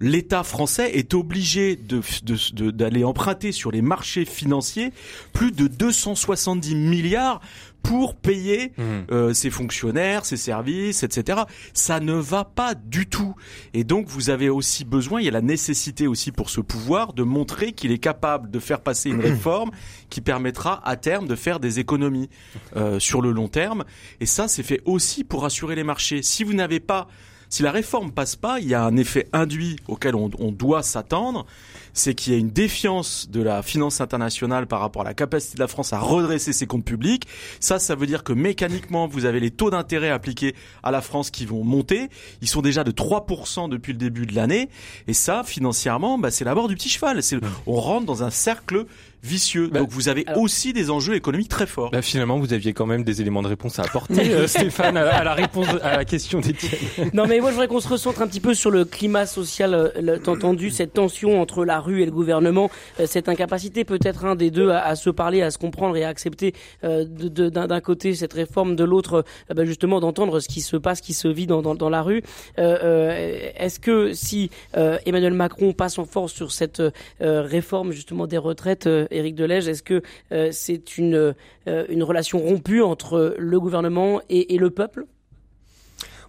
L'État 0.00 0.42
français 0.42 0.92
est 0.96 1.14
obligé 1.14 1.76
d'aller 1.76 3.04
emprunter 3.04 3.52
sur 3.52 3.70
les 3.70 3.82
marchés 3.82 4.24
financiers 4.24 4.92
plus 5.32 5.52
de 5.52 5.66
270 5.66 6.74
milliards 6.74 7.40
pour 7.82 8.16
payer 8.16 8.72
mmh. 8.76 8.82
euh, 9.10 9.34
ses 9.34 9.50
fonctionnaires, 9.50 10.24
ses 10.24 10.36
services, 10.36 11.02
etc. 11.02 11.42
Ça 11.74 12.00
ne 12.00 12.14
va 12.14 12.44
pas 12.44 12.74
du 12.74 13.06
tout. 13.06 13.34
Et 13.74 13.84
donc 13.84 14.08
vous 14.08 14.30
avez 14.30 14.48
aussi 14.48 14.84
besoin, 14.84 15.20
il 15.20 15.24
y 15.24 15.28
a 15.28 15.32
la 15.32 15.40
nécessité 15.40 16.06
aussi 16.06 16.32
pour 16.32 16.50
ce 16.50 16.60
pouvoir 16.60 17.12
de 17.12 17.22
montrer 17.22 17.72
qu'il 17.72 17.92
est 17.92 17.98
capable 17.98 18.50
de 18.50 18.58
faire 18.58 18.80
passer 18.80 19.10
une 19.10 19.20
réforme 19.20 19.70
qui 20.10 20.20
permettra 20.20 20.80
à 20.86 20.96
terme 20.96 21.26
de 21.26 21.34
faire 21.34 21.60
des 21.60 21.80
économies 21.80 22.30
euh, 22.76 22.98
sur 22.98 23.22
le 23.22 23.32
long 23.32 23.48
terme. 23.48 23.84
Et 24.20 24.26
ça, 24.26 24.48
c'est 24.48 24.62
fait 24.62 24.80
aussi 24.84 25.24
pour 25.24 25.42
rassurer 25.42 25.74
les 25.74 25.84
marchés. 25.84 26.22
Si 26.22 26.44
vous 26.44 26.54
n'avez 26.54 26.80
pas 26.80 27.08
si 27.52 27.62
la 27.62 27.70
réforme 27.70 28.12
passe 28.12 28.34
pas, 28.34 28.60
il 28.60 28.68
y 28.68 28.72
a 28.72 28.82
un 28.82 28.96
effet 28.96 29.28
induit 29.34 29.76
auquel 29.86 30.14
on, 30.14 30.30
on 30.38 30.52
doit 30.52 30.82
s'attendre, 30.82 31.44
c'est 31.92 32.14
qu'il 32.14 32.32
y 32.32 32.36
a 32.36 32.38
une 32.38 32.48
défiance 32.48 33.28
de 33.28 33.42
la 33.42 33.62
finance 33.62 34.00
internationale 34.00 34.66
par 34.66 34.80
rapport 34.80 35.02
à 35.02 35.04
la 35.04 35.12
capacité 35.12 35.56
de 35.56 35.60
la 35.60 35.68
France 35.68 35.92
à 35.92 35.98
redresser 35.98 36.54
ses 36.54 36.66
comptes 36.66 36.86
publics. 36.86 37.26
Ça, 37.60 37.78
ça 37.78 37.94
veut 37.94 38.06
dire 38.06 38.24
que 38.24 38.32
mécaniquement, 38.32 39.06
vous 39.06 39.26
avez 39.26 39.38
les 39.38 39.50
taux 39.50 39.68
d'intérêt 39.68 40.08
appliqués 40.08 40.54
à 40.82 40.90
la 40.90 41.02
France 41.02 41.30
qui 41.30 41.44
vont 41.44 41.62
monter. 41.62 42.08
Ils 42.40 42.48
sont 42.48 42.62
déjà 42.62 42.84
de 42.84 42.90
3% 42.90 43.68
depuis 43.68 43.92
le 43.92 43.98
début 43.98 44.24
de 44.24 44.34
l'année. 44.34 44.70
Et 45.06 45.12
ça, 45.12 45.44
financièrement, 45.44 46.16
bah, 46.16 46.30
c'est 46.30 46.46
la 46.46 46.54
mort 46.54 46.68
du 46.68 46.74
petit 46.74 46.88
cheval. 46.88 47.22
C'est, 47.22 47.36
on 47.66 47.74
rentre 47.74 48.06
dans 48.06 48.22
un 48.22 48.30
cercle 48.30 48.86
vicieux. 49.22 49.68
Bah, 49.72 49.80
Donc 49.80 49.90
vous 49.90 50.08
avez 50.08 50.24
aussi 50.36 50.72
des 50.72 50.90
enjeux 50.90 51.14
économiques 51.14 51.48
très 51.48 51.66
forts. 51.66 51.90
Bah, 51.90 52.02
finalement, 52.02 52.38
vous 52.38 52.52
aviez 52.52 52.72
quand 52.72 52.86
même 52.86 53.04
des 53.04 53.20
éléments 53.20 53.42
de 53.42 53.48
réponse 53.48 53.78
à 53.78 53.82
apporter, 53.82 54.30
euh, 54.34 54.46
Stéphane, 54.46 54.96
à 54.96 55.22
la, 55.22 55.34
réponse 55.34 55.68
à 55.82 55.96
la 55.96 56.04
question 56.04 56.40
d'Étienne. 56.40 57.10
Non, 57.14 57.26
mais 57.26 57.40
moi, 57.40 57.50
je 57.50 57.54
voudrais 57.54 57.68
qu'on 57.68 57.80
se 57.80 57.88
recentre 57.88 58.22
un 58.22 58.26
petit 58.26 58.40
peu 58.40 58.54
sur 58.54 58.70
le 58.70 58.84
climat 58.84 59.26
social 59.26 59.74
euh, 59.74 60.18
entendu, 60.26 60.70
cette 60.70 60.94
tension 60.94 61.40
entre 61.40 61.64
la 61.64 61.80
rue 61.80 62.02
et 62.02 62.06
le 62.06 62.10
gouvernement, 62.10 62.70
euh, 63.00 63.06
cette 63.06 63.28
incapacité 63.28 63.84
peut-être 63.84 64.24
un 64.24 64.34
des 64.34 64.50
deux 64.50 64.70
à, 64.70 64.94
se 64.96 65.10
parler, 65.10 65.42
à 65.42 65.50
se 65.50 65.58
comprendre 65.58 65.96
et 65.96 66.04
à 66.04 66.08
accepter 66.08 66.54
euh, 66.84 67.04
d'un 67.04 67.80
côté 67.80 68.14
cette 68.14 68.32
réforme, 68.32 68.76
de 68.76 68.84
l'autre 68.84 69.24
bah, 69.54 69.64
justement 69.64 70.00
d'entendre 70.00 70.40
ce 70.40 70.48
qui 70.48 70.60
se 70.60 70.76
passe, 70.76 71.00
qui 71.00 71.14
se 71.14 71.28
vit 71.28 71.46
dans, 71.46 71.62
dans, 71.62 71.74
dans 71.74 71.90
la 71.90 72.02
rue. 72.02 72.22
Est-ce 72.56 73.78
que 73.80 74.12
si 74.12 74.50
Emmanuel 74.74 75.34
Macron 75.34 75.72
passe 75.72 75.98
en 75.98 76.04
force 76.04 76.32
sur 76.32 76.52
cette 76.52 76.82
réforme 77.20 77.92
justement 77.92 78.26
des 78.26 78.38
retraites, 78.38 78.88
Éric 79.12 79.34
Delège, 79.34 79.68
est-ce 79.68 79.82
que 79.82 80.02
euh, 80.32 80.48
c'est 80.52 80.98
une, 80.98 81.34
euh, 81.68 81.86
une 81.88 82.02
relation 82.02 82.38
rompue 82.38 82.82
entre 82.82 83.34
le 83.38 83.60
gouvernement 83.60 84.20
et, 84.28 84.56
le 84.56 84.70
peuple? 84.70 85.06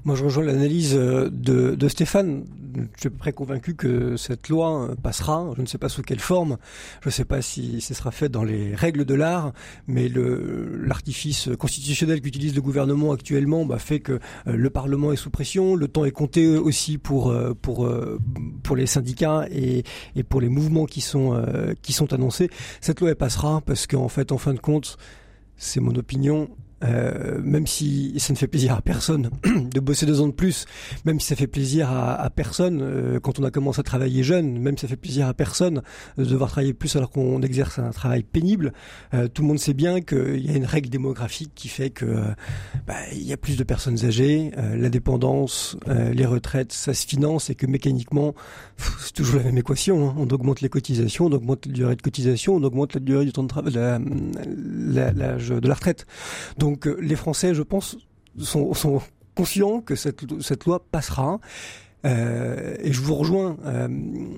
Moi, 0.06 0.16
je 0.16 0.24
rejoins 0.24 0.44
l'analyse 0.44 0.96
euh, 0.96 1.30
de, 1.32 1.88
Stéphane. 1.88 2.46
Je 2.96 3.02
suis 3.02 3.10
près 3.10 3.32
convaincu 3.32 3.76
que 3.76 4.18
cette 4.18 4.50
loi 4.50 4.96
passera. 5.02 5.50
Je 5.56 5.62
ne 5.62 5.66
sais 5.68 5.78
pas 5.78 5.90
sous 5.90 6.02
quelle 6.02 6.20
forme. 6.20 6.58
Je 7.02 7.10
ne 7.10 7.12
sais 7.12 7.26
pas 7.26 7.42
si 7.42 7.82
ce 7.82 7.94
sera 7.94 8.12
fait 8.12 8.30
dans 8.30 8.44
les 8.44 8.74
règles 8.74 9.06
de 9.06 9.14
l'art, 9.14 9.54
mais 9.88 10.10
l'artifice 10.10 11.50
constitutionnel 11.60 12.22
qu'utilise 12.22 12.56
le 12.56 12.62
gouvernement 12.62 13.12
actuellement 13.12 13.66
bah, 13.66 13.78
fait 13.78 14.00
que 14.00 14.20
le 14.46 14.70
Parlement 14.72 15.14
est 15.14 15.18
sous 15.18 15.30
pression. 15.30 15.76
Le 15.76 15.88
temps 15.88 16.04
est 16.04 16.12
compté 16.12 16.58
aussi 16.58 16.98
pour 16.98 17.36
pour 17.62 17.88
pour 18.64 18.76
les 18.76 18.88
syndicats 18.88 19.46
et, 19.52 19.84
et 20.16 20.24
pour 20.24 20.42
les 20.42 20.50
mouvements 20.50 20.86
qui 20.86 21.02
sont 21.02 21.46
qui 21.84 21.94
sont 21.94 22.12
annoncés. 22.12 22.50
Cette 22.82 23.02
loi 23.02 23.14
passera 23.14 23.62
parce 23.62 23.86
qu'en 23.86 24.08
fait, 24.08 24.32
en 24.32 24.40
fin 24.40 24.54
de 24.56 24.60
compte, 24.60 24.98
c'est 25.58 25.80
mon 25.80 25.96
opinion. 25.96 26.50
Euh, 26.84 27.40
même 27.44 27.68
si 27.68 28.14
ça 28.18 28.34
ne 28.34 28.38
fait 28.38 28.48
plaisir 28.48 28.74
à 28.74 28.82
personne 28.82 29.30
de 29.44 29.80
bosser 29.80 30.06
deux 30.06 30.22
ans 30.22 30.28
de 30.28 30.34
plus, 30.34 30.66
même 31.06 31.20
si 31.20 31.28
ça 31.28 31.36
fait 31.36 31.48
plaisir 31.48 31.90
à, 31.92 32.30
personne 32.30 32.80
euh, 32.82 33.20
quand 33.20 33.40
on 33.40 33.44
a 33.44 33.52
commencé 33.52 33.80
à 33.80 33.84
travailler 33.84 34.24
jeune, 34.24 34.60
même 34.60 34.78
si 34.78 34.82
ça 34.82 34.88
fait 34.88 34.98
plaisir 34.98 35.28
à 35.28 35.34
personne 35.34 35.82
de 36.18 36.26
devoir 36.26 36.50
travailler 36.50 36.74
plus 36.74 36.96
alors 36.96 37.10
qu'on 37.10 37.42
exerce 37.42 37.80
un 37.80 37.92
travail 37.92 38.24
pénible, 38.24 38.74
euh, 39.14 39.28
tout 39.28 39.44
le 39.44 39.48
monde 39.48 39.60
sait 39.60 39.74
bien 39.74 40.02
qu'il 40.02 40.46
y 40.46 40.50
a 40.50 40.58
une 40.58 40.66
règle 40.66 40.90
démographique 40.90 41.52
qui 41.56 41.68
fait 41.68 41.90
que 41.90 42.06
bah, 42.86 42.96
il 43.14 43.24
y 43.24 43.34
a 43.34 43.38
plus 43.38 43.58
de 43.58 43.64
personnes 43.64 44.04
âgées, 44.06 44.52
la 44.76 44.90
dépendance, 44.90 45.78
les 45.88 46.26
retraites, 46.26 46.72
ça 46.72 46.94
se 46.94 47.06
finance 47.06 47.50
et 47.50 47.56
que 47.56 47.66
mécaniquement, 47.66 48.34
c'est 49.00 49.14
toujours 49.14 49.38
la 49.38 49.44
même 49.44 49.58
équation. 49.58 50.10
Hein. 50.10 50.16
On 50.18 50.28
augmente 50.28 50.62
les 50.62 50.70
cotisations, 50.70 51.26
on 51.26 51.32
augmente 51.32 51.66
la 51.66 51.72
durée 51.72 51.96
de 51.96 52.02
cotisation, 52.02 52.56
on 52.56 52.64
augmente 52.64 52.94
la 52.94 53.00
durée 53.00 53.26
du 53.26 53.32
temps 53.32 53.44
de 53.44 53.48
travail, 53.48 53.74
l'âge 53.74 55.50
de 55.50 55.68
la 55.68 55.74
retraite. 55.74 56.06
Donc 56.58 56.73
donc 56.74 56.88
euh, 56.88 56.98
les 57.00 57.16
Français, 57.16 57.54
je 57.54 57.62
pense, 57.62 57.98
sont, 58.40 58.74
conscients 59.36 59.80
que 59.82 59.96
cette, 59.96 60.66
loi 60.66 60.84
passera. 60.92 61.40
Euh, 62.06 62.76
et 62.80 62.92
je 62.92 63.00
vous 63.00 63.14
rejoins, 63.14 63.58
euh, 63.66 63.88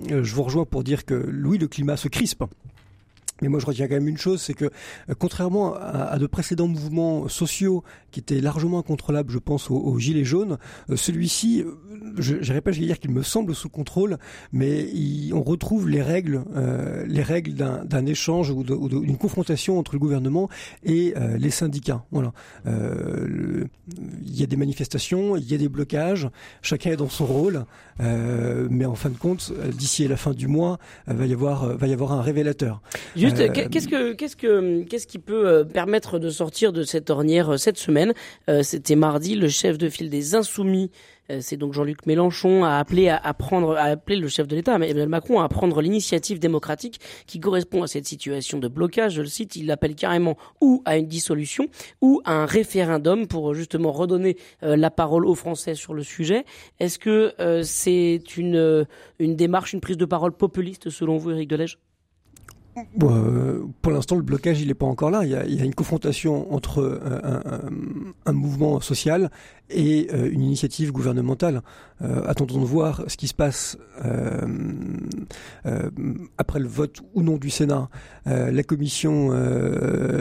je 0.10 0.36
vous 0.36 0.44
rejoins 0.44 0.66
pour 0.66 0.84
dire 0.84 1.06
que 1.06 1.16
oui, 1.46 1.58
le 1.58 1.68
climat 1.68 1.96
se 1.96 2.10
crispe. 2.10 2.44
Mais 3.42 3.50
moi, 3.50 3.60
je 3.60 3.66
retiens 3.66 3.88
quand 3.88 3.96
même 3.96 4.08
une 4.08 4.18
chose, 4.18 4.42
c'est 4.42 4.54
que 4.54 4.66
euh, 4.66 5.14
contrairement 5.18 5.76
à, 5.76 6.18
de 6.18 6.26
précédents 6.26 6.68
mouvements 6.68 7.28
sociaux 7.28 7.84
qui 8.12 8.22
étaient 8.22 8.40
largement 8.40 8.80
incontrôlables, 8.80 9.32
je 9.32 9.40
pense 9.40 9.70
aux, 9.70 10.00
gilets 10.00 10.24
jaunes, 10.24 10.58
euh, 10.90 10.96
celui-ci, 10.96 11.62
euh, 11.62 11.74
je, 12.18 12.54
répète, 12.54 12.76
je 12.76 12.80
vais 12.80 12.86
dire 12.86 13.00
qu'il 13.00 13.12
me 13.12 13.24
semble 13.24 13.54
sous 13.54 13.68
contrôle, 13.68 14.18
mais 14.54 14.88
on 15.34 15.44
retrouve 15.44 15.90
les 15.90 16.02
règles, 16.02 16.44
les 17.08 17.22
règles 17.22 17.54
d'un 17.54 18.06
échange 18.06 18.52
ou 18.52 18.64
d'une 18.64 19.18
confrontation 19.18 19.80
entre 19.80 19.94
le 19.94 20.00
gouvernement 20.00 20.50
et 20.84 21.14
les 21.38 21.50
syndicats. 21.50 22.06
Voilà. 22.12 22.32
Il 22.66 23.70
y 24.24 24.44
a 24.44 24.46
des 24.46 24.56
manifestations, 24.56 25.36
il 25.36 25.50
y 25.50 25.54
a 25.54 25.58
des 25.58 25.68
blocages, 25.68 26.30
chacun 26.62 26.92
est 26.92 26.98
dans 26.98 27.10
son 27.10 27.26
rôle, 27.26 27.66
mais 28.00 28.86
en 28.86 28.96
fin 28.96 29.10
de 29.10 29.18
compte, 29.18 29.52
d'ici 29.74 30.08
la 30.08 30.18
fin 30.18 30.32
du 30.32 30.48
mois, 30.48 30.78
va 31.08 31.26
y 31.26 31.34
avoir, 31.34 31.78
va 31.78 31.88
y 31.88 31.94
avoir 31.94 32.14
un 32.14 32.22
révélateur. 32.22 32.82
Juste, 33.26 33.52
qu'est-ce 33.52 33.88
que 33.88 34.14
qu'est-ce 34.14 34.36
que 34.36 34.84
qu'est-ce 34.84 35.08
qui 35.08 35.20
peut 35.20 35.66
permettre 35.72 36.20
de 36.20 36.30
sortir 36.30 36.74
de 36.74 36.84
cette 36.84 37.10
ornière 37.10 37.60
cette 37.60 37.78
semaine? 37.78 38.14
C'était 38.62 38.96
mardi, 38.96 39.36
le 39.36 39.50
chef 39.50 39.78
de 39.78 39.90
file 39.90 40.10
des 40.10 40.36
Insoumis 40.36 40.92
euh, 41.32 41.40
c'est 41.42 41.58
donc 41.58 41.74
Jean-Luc 41.74 42.06
Mélenchon 42.06 42.64
a 42.64 42.78
appelé 42.78 43.10
à, 43.10 43.34
prendre, 43.34 43.76
à 43.76 43.84
appeler 43.84 44.18
le 44.18 44.28
chef 44.28 44.48
de 44.48 44.56
l'État, 44.56 44.76
Emmanuel 44.76 45.10
Macron, 45.10 45.40
à 45.40 45.50
prendre 45.50 45.82
l'initiative 45.82 46.40
démocratique 46.40 47.00
qui 47.26 47.40
correspond 47.40 47.84
à 47.84 47.88
cette 47.88 48.06
situation 48.06 48.60
de 48.60 48.68
blocage. 48.68 49.14
Je 49.14 49.22
le 49.22 49.28
cite, 49.28 49.56
il 49.56 49.66
l'appelle 49.68 49.96
carrément 49.96 50.38
ou 50.62 50.82
à 50.86 50.98
une 50.98 51.08
dissolution 51.08 51.68
ou 52.02 52.22
à 52.26 52.34
un 52.34 52.46
référendum 52.46 53.28
pour 53.28 53.54
justement 53.54 53.92
redonner 53.92 54.38
euh, 54.64 54.76
la 54.76 54.92
parole 54.92 55.26
aux 55.26 55.36
Français 55.36 55.76
sur 55.76 55.94
le 55.94 56.04
sujet. 56.04 56.46
Est-ce 56.80 57.00
que 57.00 57.34
euh, 57.40 57.64
c'est 57.64 58.22
une 58.38 58.86
une 59.20 59.36
démarche, 59.36 59.74
une 59.74 59.82
prise 59.82 59.98
de 59.98 60.06
parole 60.06 60.32
populiste 60.32 60.90
selon 60.90 61.18
vous, 61.18 61.32
Éric 61.32 61.50
Delège 61.50 61.78
pour 63.00 63.92
l'instant, 63.92 64.16
le 64.16 64.22
blocage, 64.22 64.62
il 64.62 64.68
n'est 64.68 64.74
pas 64.74 64.86
encore 64.86 65.12
là. 65.12 65.24
Il 65.24 65.32
y 65.32 65.36
a, 65.36 65.66
une 65.66 65.76
confrontation 65.76 66.54
entre 66.54 67.00
un, 67.06 67.62
un, 68.26 68.34
mouvement 68.34 68.82
social 68.82 69.30
et 69.70 70.08
euh, 70.14 70.30
une 70.32 70.42
initiative 70.42 70.92
gouvernementale. 70.92 71.62
Euh, 72.02 72.24
attendons 72.28 72.60
de 72.60 72.66
voir 72.66 73.04
ce 73.08 73.18
qui 73.18 73.28
se 73.28 73.34
passe 73.34 73.78
euh, 74.04 74.46
après 76.38 76.60
le 76.60 76.68
vote 76.68 77.02
ou 77.14 77.24
non 77.24 77.38
du 77.38 77.50
Sénat. 77.50 77.90
la 78.26 78.64
commission 78.64 79.30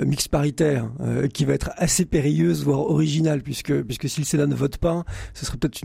mixte 0.06 0.28
paritaire, 0.28 0.90
qui 1.32 1.44
va 1.44 1.54
être 1.54 1.70
assez 1.76 2.04
périlleuse, 2.04 2.64
voire 2.64 2.80
originale, 2.80 3.42
puisque, 3.42 3.82
puisque 3.82 4.08
si 4.08 4.20
le 4.20 4.26
Sénat 4.26 4.46
ne 4.46 4.54
vote 4.54 4.78
pas, 4.78 5.04
ce 5.32 5.44
serait 5.44 5.58
peut-être 5.58 5.82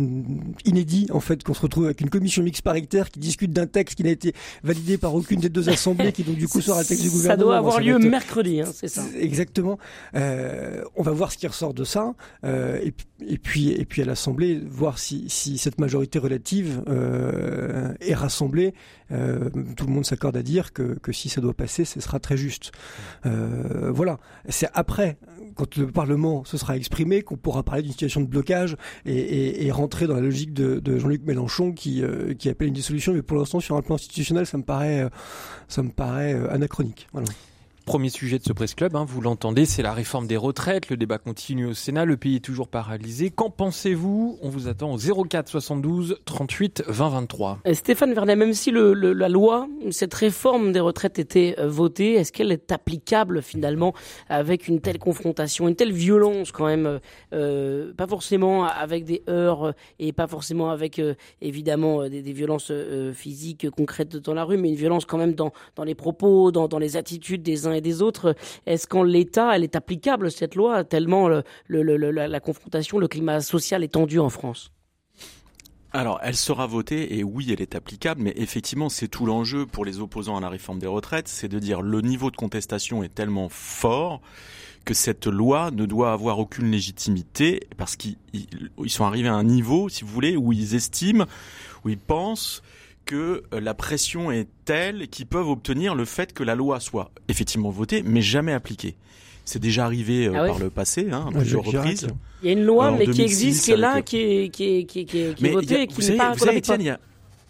inédit 0.66 1.08
en 1.12 1.20
fait 1.20 1.44
qu'on 1.44 1.54
se 1.54 1.62
retrouve 1.62 1.86
avec 1.86 2.02
une 2.02 2.10
commission 2.10 2.44
mixte 2.44 2.62
paritaire 2.62 3.10
qui 3.10 3.20
discute 3.20 3.52
d'un 3.52 3.68
texte 3.68 3.96
qui 3.96 4.04
n'a 4.04 4.12
été 4.12 4.34
validé 4.64 4.98
par 4.98 5.16
aucune 5.16 5.40
des 5.40 5.50
deux 5.50 5.70
assemblées, 5.70 6.12
qui 6.12 6.24
donc 6.24 6.36
du 6.36 6.48
coup 6.48 6.59
sera 6.62 6.82
le 6.82 6.86
texte 6.86 7.04
du 7.04 7.10
gouvernement. 7.10 7.34
Ça 7.34 7.44
doit 7.44 7.58
avoir 7.58 7.80
lieu 7.80 7.98
mercredi, 8.00 8.62
hein, 8.62 8.70
c'est 8.74 8.88
ça. 8.88 9.04
Exactement. 9.18 9.78
on 10.14 11.04
va 11.04 11.12
voir 11.12 11.32
ce 11.32 11.38
qui 11.38 11.48
ressort 11.48 11.74
de 11.74 11.84
ça. 11.84 12.14
et, 12.44 12.94
et 13.28 13.38
puis 13.38 13.72
et 13.72 13.86
puis 13.86 14.02
à 14.02 14.06
l'Assemblée 14.06 14.60
voir 14.66 14.98
si, 15.00 15.30
si 15.30 15.58
cette 15.58 15.80
majorité 15.80 16.20
relative 16.20 16.84
euh, 16.88 17.94
est 18.02 18.14
rassemblée. 18.14 18.74
Euh, 19.12 19.50
tout 19.76 19.88
le 19.88 19.92
monde 19.92 20.06
s'accorde 20.06 20.38
à 20.38 20.44
dire 20.44 20.72
que, 20.74 20.98
que 21.00 21.12
si 21.12 21.30
ça 21.30 21.42
doit 21.42 21.54
passer, 21.54 21.86
ce 21.86 22.00
sera 22.00 22.20
très 22.20 22.38
juste. 22.38 22.72
Euh, 23.26 23.92
voilà. 23.92 24.20
C'est 24.50 24.70
après, 24.74 25.18
quand 25.56 25.76
le 25.76 25.88
Parlement 25.88 26.44
se 26.46 26.58
sera 26.58 26.76
exprimé, 26.76 27.22
qu'on 27.22 27.38
pourra 27.38 27.64
parler 27.64 27.82
d'une 27.82 27.92
situation 27.92 28.22
de 28.22 28.28
blocage 28.28 28.76
et, 29.06 29.14
et, 29.14 29.66
et, 29.66 29.72
rentrer 29.72 30.08
dans 30.08 30.16
la 30.16 30.22
logique 30.22 30.54
de, 30.54 30.98
Jean-Luc 30.98 31.24
Mélenchon 31.24 31.72
qui, 31.72 32.04
euh, 32.04 32.34
qui 32.34 32.50
appelle 32.50 32.68
une 32.68 32.74
dissolution. 32.74 33.14
Mais 33.14 33.22
pour 33.22 33.38
l'instant, 33.38 33.60
sur 33.60 33.76
un 33.76 33.82
plan 33.82 33.96
institutionnel, 33.96 34.46
ça 34.46 34.58
me 34.58 34.64
paraît, 34.64 35.10
ça 35.68 35.84
me 35.84 35.90
paraît 35.90 36.34
anachronique. 36.50 37.08
Voilà. 37.14 37.28
Premier 37.90 38.10
sujet 38.10 38.38
de 38.38 38.44
ce 38.44 38.54
Presse 38.54 38.76
Club, 38.76 38.96
hein, 38.96 39.04
vous 39.04 39.20
l'entendez, 39.20 39.66
c'est 39.66 39.82
la 39.82 39.94
réforme 39.94 40.28
des 40.28 40.38
retraites. 40.38 40.92
Le 40.92 40.96
débat 40.96 41.18
continue 41.18 41.66
au 41.66 41.74
Sénat, 41.74 42.06
le 42.06 42.18
pays 42.18 42.36
est 42.36 42.40
toujours 42.40 42.68
paralysé. 42.68 43.32
Qu'en 43.32 43.50
pensez-vous? 43.50 44.38
On 44.44 44.50
vous 44.50 44.68
attend 44.68 44.94
au 44.94 44.98
04 45.00 45.50
72 45.50 46.20
38 46.24 46.84
20 46.88 47.10
23. 47.10 47.60
Stéphane 47.74 48.14
Vernet, 48.14 48.36
même 48.36 48.54
si 48.54 48.70
le, 48.70 48.94
la 48.94 49.28
loi, 49.28 49.68
cette 49.90 50.14
réforme 50.14 50.72
des 50.72 50.80
retraites 50.80 51.18
était 51.18 51.56
euh, 51.58 51.68
votée, 51.68 52.14
est-ce 52.14 52.32
qu'elle 52.32 52.52
est 52.52 52.72
applicable 52.72 53.42
finalement 53.42 53.96
avec 54.30 54.68
une 54.68 54.82
telle 54.82 55.00
confrontation, 55.00 55.68
une 55.68 55.76
telle 55.76 55.92
violence 55.92 56.52
quand 56.52 56.68
même 56.68 56.86
euh, 56.86 57.00
euh 57.34 57.94
Pas 57.96 58.06
forcément 58.06 58.66
avec 58.66 59.04
des 59.04 59.24
heurts 59.28 59.74
et 59.98 60.14
pas 60.14 60.28
forcément 60.28 60.70
avec 60.70 61.00
euh, 61.00 61.16
évidemment 61.42 62.08
des, 62.08 62.22
des 62.22 62.34
violences 62.34 62.72
physiques 63.16 63.68
concrètes 63.72 64.16
dans 64.16 64.36
la 64.36 64.44
rue, 64.44 64.58
mais 64.58 64.70
une 64.70 64.76
violence 64.76 65.06
quand 65.06 65.18
même 65.18 65.34
dans, 65.34 65.52
les 65.84 65.96
propos, 65.96 66.52
dans, 66.52 66.68
dans 66.68 66.78
les 66.78 66.96
attitudes 66.96 67.42
des 67.42 67.66
uns 67.66 67.79
des 67.82 68.02
autres. 68.02 68.36
Est-ce 68.66 68.88
qu'en 68.88 69.04
l'état, 69.04 69.56
elle 69.56 69.64
est 69.64 69.76
applicable, 69.76 70.32
cette 70.32 70.56
loi, 70.56 70.84
tellement 70.84 71.28
le, 71.28 71.44
la, 71.68 72.40
confrontation, 72.40 73.00
le 73.00 73.08
climat 73.08 73.42
social 73.42 73.84
est 73.84 73.94
tendu 73.94 74.20
en 74.20 74.30
France? 74.30 74.72
Alors, 75.92 76.20
elle 76.22 76.36
sera 76.36 76.68
votée 76.68 77.18
et 77.18 77.24
oui, 77.24 77.52
elle 77.52 77.62
est 77.62 77.74
applicable, 77.74 78.22
mais 78.22 78.34
effectivement, 78.36 78.90
c'est 78.90 79.08
tout 79.08 79.26
l'enjeu 79.26 79.66
pour 79.66 79.86
les 79.86 80.00
opposants 80.00 80.38
à 80.38 80.42
la 80.42 80.50
réforme 80.50 80.78
des 80.78 80.88
retraites, 80.88 81.28
c'est 81.28 81.48
de 81.48 81.58
dire 81.58 81.82
le 81.82 82.02
niveau 82.02 82.30
de 82.30 82.36
contestation 82.36 83.02
est 83.04 83.14
tellement 83.14 83.50
fort 83.50 84.22
que 84.86 84.94
cette 84.94 85.26
loi 85.26 85.72
ne 85.72 85.86
doit 85.86 86.14
avoir 86.14 86.38
aucune 86.38 86.70
légitimité 86.70 87.68
parce 87.78 87.96
qu'ils 87.96 88.18
sont 88.88 89.06
arrivés 89.06 89.30
à 89.30 89.34
un 89.34 89.44
niveau, 89.44 89.90
si 89.90 90.04
vous 90.04 90.12
voulez, 90.12 90.38
où 90.38 90.54
ils 90.54 90.76
estiment, 90.76 91.26
où 91.84 91.90
ils 91.90 91.98
pensent 91.98 92.62
que 93.10 93.42
euh, 93.56 93.60
la 93.60 93.74
pression 93.74 94.32
est 94.32 94.48
telle 94.66 95.08
qu'ils 95.08 95.26
peuvent 95.26 95.50
obtenir 95.50 95.96
le 95.96 96.06
fait 96.06 96.32
que 96.32 96.44
la 96.44 96.54
loi 96.54 96.80
soit 96.80 97.10
effectivement 97.28 97.72
votée, 97.72 98.04
mais 98.06 98.22
jamais 98.22 98.54
appliquée. 98.54 98.98
C'est 99.46 99.58
déjà 99.58 99.86
arrivé 99.86 100.28
euh, 100.28 100.34
ah 100.36 100.46
par 100.46 100.60
le 100.60 100.70
passé, 100.70 101.08
hein, 101.12 101.26
à 101.28 101.40
plusieurs 101.40 101.64
reprises. 101.64 102.08
Il 102.44 102.46
y 102.46 102.50
a 102.50 102.54
une 102.54 102.66
loi, 102.66 102.92
mais 102.92 103.08
qui 103.08 103.24
existe, 103.24 103.66
qui 103.66 103.72
est 103.72 103.78
là, 103.78 104.04
qui 104.04 104.18
est, 104.18 104.50
qui 104.50 104.64
est, 104.64 104.84
qui 104.84 105.00
est, 105.00 105.06
qui 105.06 105.18
est, 105.18 105.50
votée, 105.50 105.88
qui 105.88 106.08
n'est 106.08 106.18
pas... 106.18 106.34
Vous 106.34 106.46
savez, 106.46 106.58
Étienne, 106.58 106.82
il 106.82 106.86
y 106.86 106.90
a, 106.92 107.00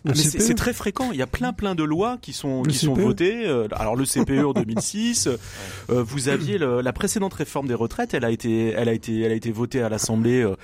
mais 0.06 0.14
c'est 0.16 0.56
très 0.56 0.74
fréquent. 0.74 1.12
Il 1.12 1.18
y 1.18 1.22
a 1.22 1.28
plein 1.28 1.52
plein 1.52 1.76
de 1.76 1.84
lois 1.84 2.18
qui 2.22 2.32
sont 2.34 2.64
qui 2.64 2.78
sont 2.78 2.98
e. 2.98 3.02
votées. 3.02 3.48
Euh, 3.48 3.68
alors 3.72 3.96
le 3.96 4.06
CPE 4.06 4.46
en 4.46 4.54
2006. 4.60 5.28
Euh, 5.28 6.04
vous 6.04 6.30
aviez 6.30 6.58
le, 6.58 6.82
la 6.82 6.94
précédente 6.94 7.34
réforme 7.34 7.68
des 7.68 7.74
retraites. 7.74 8.14
Elle 8.14 8.24
a 8.24 8.32
été 8.32 8.70
elle 8.70 8.88
a 8.88 8.94
été 8.94 9.22
elle 9.22 9.32
a 9.32 9.36
été 9.36 9.52
votée 9.52 9.82
à 9.82 9.90
l'Assemblée. 9.90 10.42
Euh, 10.42 10.56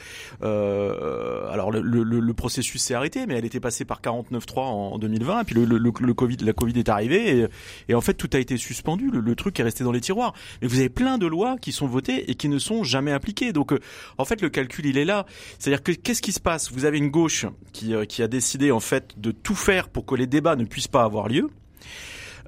euh 0.43 1.49
alors 1.51 1.71
le, 1.71 1.81
le, 1.81 2.03
le 2.03 2.33
processus 2.33 2.81
s'est 2.81 2.93
arrêté, 2.93 3.25
mais 3.25 3.35
elle 3.35 3.45
était 3.45 3.59
passée 3.59 3.85
par 3.85 4.01
49.3 4.01 4.59
en 4.59 4.97
2020. 4.97 5.41
Et 5.41 5.43
puis 5.43 5.55
le, 5.55 5.77
le, 5.77 6.13
Covid 6.13 6.37
la 6.37 6.53
Covid 6.53 6.79
est 6.79 6.89
arrivée 6.89 7.39
et, 7.39 7.47
et, 7.89 7.95
en 7.95 8.01
fait 8.01 8.13
tout 8.13 8.29
a 8.33 8.39
été 8.39 8.57
suspendu. 8.57 9.11
Le, 9.11 9.35
truc 9.35 9.59
est 9.59 9.63
resté 9.63 9.83
dans 9.83 9.91
les 9.91 10.01
tiroirs. 10.01 10.33
Mais 10.61 10.67
vous 10.67 10.79
avez 10.79 10.89
plein 10.89 11.17
de 11.17 11.27
lois 11.27 11.57
qui 11.59 11.73
sont 11.73 11.87
votées 11.87 12.31
et 12.31 12.35
qui 12.35 12.47
ne 12.47 12.57
sont 12.57 12.83
jamais 12.83 13.11
appliquées. 13.11 13.51
Donc 13.51 13.73
en 14.17 14.25
fait 14.25 14.41
le 14.41 14.49
calcul 14.49 14.85
il 14.85 14.97
est 14.97 15.05
là. 15.05 15.25
C'est-à-dire 15.59 15.83
que 15.83 15.91
qu'est-ce 15.91 16.21
qui 16.21 16.31
se 16.31 16.39
passe? 16.39 16.71
Vous 16.71 16.85
avez 16.85 16.97
une 16.97 17.09
gauche 17.09 17.45
qui 17.73 17.93
qui 18.07 18.23
a 18.23 18.27
décidé 18.27 18.71
en 18.71 18.79
fait 18.79 19.13
de 19.17 19.24
tout 19.31 19.55
faire 19.55 19.89
pour 19.89 20.05
que 20.05 20.15
les 20.15 20.27
débats 20.27 20.55
ne 20.55 20.65
puissent 20.65 20.87
pas 20.87 21.03
avoir 21.03 21.27
lieu. 21.27 21.49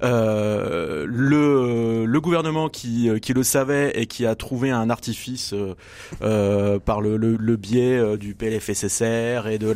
Euh, 0.02 1.06
le, 1.08 2.20
gouvernement 2.20 2.68
qui, 2.68 3.08
qui 3.20 3.32
le 3.32 3.42
savait 3.42 3.92
et 3.94 4.06
qui 4.06 4.26
a 4.26 4.34
trouvé 4.34 4.70
un 4.70 4.90
artifice 4.90 5.52
euh, 5.52 5.74
euh 6.20 6.78
par 6.78 7.00
le, 7.00 7.16
biais 7.56 7.96
euh, 7.96 8.16
du 8.16 8.34
PLFSSR 8.34 9.46
et 9.48 9.58
de 9.58 9.70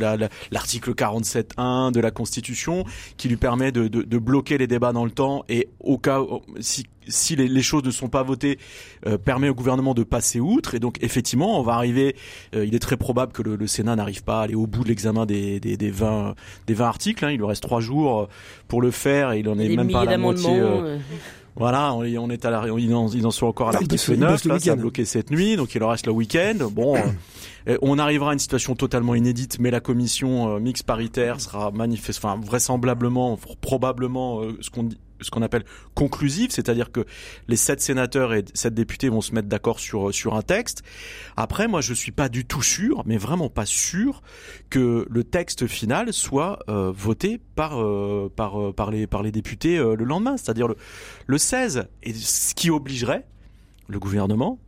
l'article 0.51 0.93
la, 0.99 1.07
47.1 1.09 1.93
de 1.93 2.01
la 2.01 2.11
Constitution 2.11 2.85
qui 3.17 3.29
lui 3.29 3.37
permet 3.37 3.73
de, 3.73 3.89
de, 3.89 4.03
de, 4.03 4.19
bloquer 4.19 4.59
les 4.59 4.67
débats 4.67 4.93
dans 4.93 5.05
le 5.05 5.11
temps 5.11 5.45
et 5.49 5.69
au 5.81 5.99
cas 5.99 6.21
si 6.61 6.85
si 7.09 7.37
les, 7.37 7.49
les, 7.49 7.63
choses 7.63 7.85
ne 7.85 7.91
sont 7.91 8.09
pas 8.09 8.23
votées, 8.23 8.59
euh, 9.07 9.19
permet 9.19 9.49
au 9.49 9.55
gouvernement 9.55 9.95
de 9.95 10.03
passer 10.03 10.41
outre. 10.41 10.75
Et 10.75 10.79
donc, 10.79 10.99
effectivement, 11.03 11.59
on 11.59 11.63
va 11.63 11.75
arriver. 11.75 12.17
Euh, 12.55 12.65
il 12.65 12.75
est 12.75 12.81
très 12.81 12.97
probable 12.97 13.33
que 13.33 13.43
le, 13.43 13.57
le 13.57 13.67
Sénat 13.67 13.97
n'arrive 13.97 14.23
pas 14.23 14.41
à 14.41 14.43
aller 14.45 14.55
au 14.55 14.67
bout 14.67 14.85
de 14.85 14.89
l'examen 14.89 15.27
des, 15.27 15.61
des, 15.61 15.77
des, 15.77 15.91
20, 15.91 16.35
des 16.67 16.75
20 16.75 16.87
articles. 16.87 17.25
Hein. 17.25 17.31
Il 17.31 17.39
lui 17.39 17.47
reste 17.47 17.63
trois 17.63 17.81
jours 17.81 18.23
euh, 18.23 18.29
pour 18.69 18.83
le 18.83 18.91
faire 18.91 19.33
et 19.33 19.41
il 19.41 19.49
en 19.49 19.59
est 19.59 19.69
même 19.69 19.91
pas 19.91 20.03
à 20.03 20.05
la 20.05 20.19
moitié. 20.19 20.61
Voilà, 21.55 21.93
on, 21.93 21.99
on, 22.01 22.31
est 22.31 22.47
à 22.47 22.51
la, 22.51 22.65
ils 22.79 22.95
en, 22.95 23.09
ils 23.09 23.27
en 23.27 23.31
sont 23.31 23.45
encore 23.45 23.69
à 23.69 23.73
l'article 23.73 24.17
9, 24.17 24.45
là, 24.47 24.59
ça 24.59 24.73
a 24.73 24.75
bloqué 24.75 25.05
cette 25.05 25.31
nuit, 25.31 25.57
donc 25.57 25.75
il 25.75 25.81
leur 25.81 25.91
reste 25.91 26.07
le 26.07 26.13
week-end. 26.13 26.55
Bon, 26.73 26.97
on 27.83 27.99
arrivera 27.99 28.31
à 28.31 28.33
une 28.33 28.39
situation 28.39 28.75
totalement 28.75 29.15
inédite, 29.15 29.59
mais 29.61 29.71
la 29.71 29.81
commission 29.81 30.59
mixte 30.59 30.85
paritaire 30.85 31.43
sera 31.43 31.71
manifeste, 31.71 32.25
enfin 32.25 32.41
vraisemblablement, 32.43 33.39
probablement, 33.61 34.41
ce 34.63 34.71
qu'on 34.71 34.85
dit 34.85 34.97
ce 35.23 35.31
qu'on 35.31 35.43
appelle 35.43 35.65
conclusive, 35.95 36.51
c'est-à-dire 36.51 36.93
que 36.93 37.05
les 37.49 37.57
sept 37.57 37.81
sénateurs 37.81 38.35
et 38.35 38.45
sept 38.55 38.75
députés 38.75 39.09
vont 39.09 39.21
se 39.21 39.35
mettre 39.35 39.49
d'accord 39.49 39.81
sur 39.81 40.15
sur 40.15 40.35
un 40.35 40.43
texte. 40.43 40.83
Après, 41.37 41.69
moi, 41.69 41.81
je 41.81 41.95
suis 41.95 42.13
pas 42.13 42.29
du 42.29 42.45
tout 42.45 42.63
sûr, 42.63 43.03
mais 43.07 43.17
vraiment 43.17 43.49
pas 43.49 43.67
sûr 43.67 44.23
que 44.71 45.07
le 45.09 45.25
texte 45.25 45.67
final 45.67 46.13
soit 46.13 46.59
euh, 46.69 46.93
voté 46.95 47.41
par 47.55 47.81
euh, 47.81 48.31
par 48.35 48.61
euh, 48.61 48.73
par 48.73 48.91
les 48.91 49.07
par 49.07 49.23
les 49.23 49.33
députés 49.33 49.77
le 49.77 50.05
lendemain, 50.05 50.37
c'est-à-dire 50.37 50.69
le 50.69 50.77
le 51.27 51.39
16, 51.39 51.89
et 52.03 52.13
ce 52.13 52.55
qui 52.55 52.71
obligerait 52.71 53.27
le 53.89 53.99
gouvernement 53.99 54.59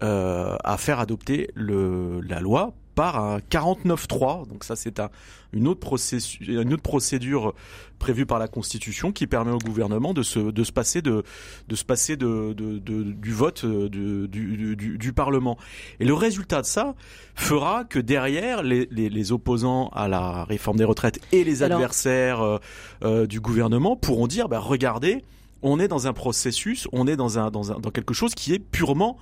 à 0.00 0.76
faire 0.78 0.98
adopter 0.98 1.48
le, 1.54 2.20
la 2.22 2.40
loi 2.40 2.74
par 2.94 3.18
un 3.22 3.38
49-3. 3.38 4.48
Donc 4.48 4.64
ça, 4.64 4.76
c'est 4.76 5.00
un, 5.00 5.10
une, 5.52 5.68
autre 5.68 5.80
procédure, 5.80 6.60
une 6.60 6.72
autre 6.72 6.82
procédure 6.82 7.54
prévue 7.98 8.26
par 8.26 8.38
la 8.38 8.48
Constitution 8.48 9.12
qui 9.12 9.26
permet 9.26 9.52
au 9.52 9.58
gouvernement 9.58 10.12
de 10.12 10.22
se, 10.22 10.38
de 10.38 10.64
se 10.64 10.72
passer, 10.72 11.02
de, 11.02 11.22
de 11.68 11.76
se 11.76 11.84
passer 11.84 12.16
de, 12.16 12.52
de, 12.52 12.78
de 12.78 13.02
du 13.02 13.32
vote 13.32 13.64
euh, 13.64 13.88
du, 13.88 14.28
du, 14.76 14.98
du, 14.98 15.12
Parlement. 15.12 15.56
Et 16.00 16.04
le 16.04 16.14
résultat 16.14 16.62
de 16.62 16.66
ça 16.66 16.94
fera 17.34 17.84
que 17.84 17.98
derrière, 17.98 18.62
les, 18.62 18.88
les, 18.90 19.08
les 19.08 19.32
opposants 19.32 19.88
à 19.88 20.08
la 20.08 20.44
réforme 20.44 20.78
des 20.78 20.84
retraites 20.84 21.20
et 21.32 21.44
les 21.44 21.62
adversaires 21.62 22.40
euh, 22.40 22.58
euh, 23.04 23.26
du 23.26 23.40
gouvernement 23.40 23.96
pourront 23.96 24.26
dire, 24.26 24.48
bah, 24.48 24.58
regardez, 24.58 25.22
on 25.62 25.78
est 25.78 25.88
dans 25.88 26.06
un 26.06 26.12
processus, 26.12 26.88
on 26.92 27.06
est 27.06 27.16
dans, 27.16 27.38
un, 27.38 27.50
dans, 27.50 27.72
un, 27.72 27.78
dans 27.78 27.90
quelque 27.90 28.14
chose 28.14 28.34
qui 28.34 28.52
est 28.52 28.58
purement, 28.58 29.16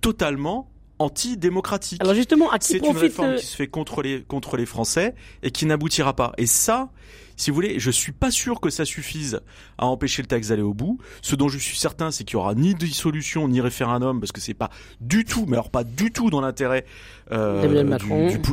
totalement 0.00 0.68
antidémocratique. 0.98 2.00
Alors 2.02 2.14
justement, 2.14 2.50
à 2.50 2.58
qui 2.58 2.68
C'est 2.68 2.78
une 2.78 2.96
réforme 2.96 3.30
euh, 3.30 3.36
qui 3.36 3.46
se 3.46 3.56
fait 3.56 3.68
contre 3.68 4.02
les, 4.02 4.22
contre 4.22 4.56
les 4.56 4.66
Français 4.66 5.14
et 5.42 5.50
qui 5.50 5.66
n'aboutira 5.66 6.14
pas. 6.14 6.32
Et 6.38 6.46
ça, 6.46 6.90
si 7.36 7.50
vous 7.50 7.54
voulez, 7.54 7.78
je 7.78 7.90
suis 7.90 8.12
pas 8.12 8.30
sûr 8.30 8.60
que 8.60 8.70
ça 8.70 8.84
suffise 8.84 9.40
à 9.76 9.86
empêcher 9.86 10.22
le 10.22 10.26
texte 10.26 10.50
d'aller 10.50 10.62
au 10.62 10.72
bout. 10.72 10.98
Ce 11.20 11.36
dont 11.36 11.48
je 11.48 11.58
suis 11.58 11.76
certain, 11.76 12.10
c'est 12.10 12.24
qu'il 12.24 12.34
y 12.34 12.36
aura 12.36 12.54
ni 12.54 12.74
dissolution 12.74 13.46
ni 13.46 13.60
référendum 13.60 14.20
parce 14.20 14.32
que 14.32 14.40
c'est 14.40 14.54
pas 14.54 14.70
du 15.00 15.24
tout, 15.24 15.44
mais 15.46 15.56
alors 15.56 15.70
pas 15.70 15.84
du 15.84 16.10
tout 16.10 16.30
dans 16.30 16.40
l'intérêt 16.40 16.86
euh, 17.32 17.98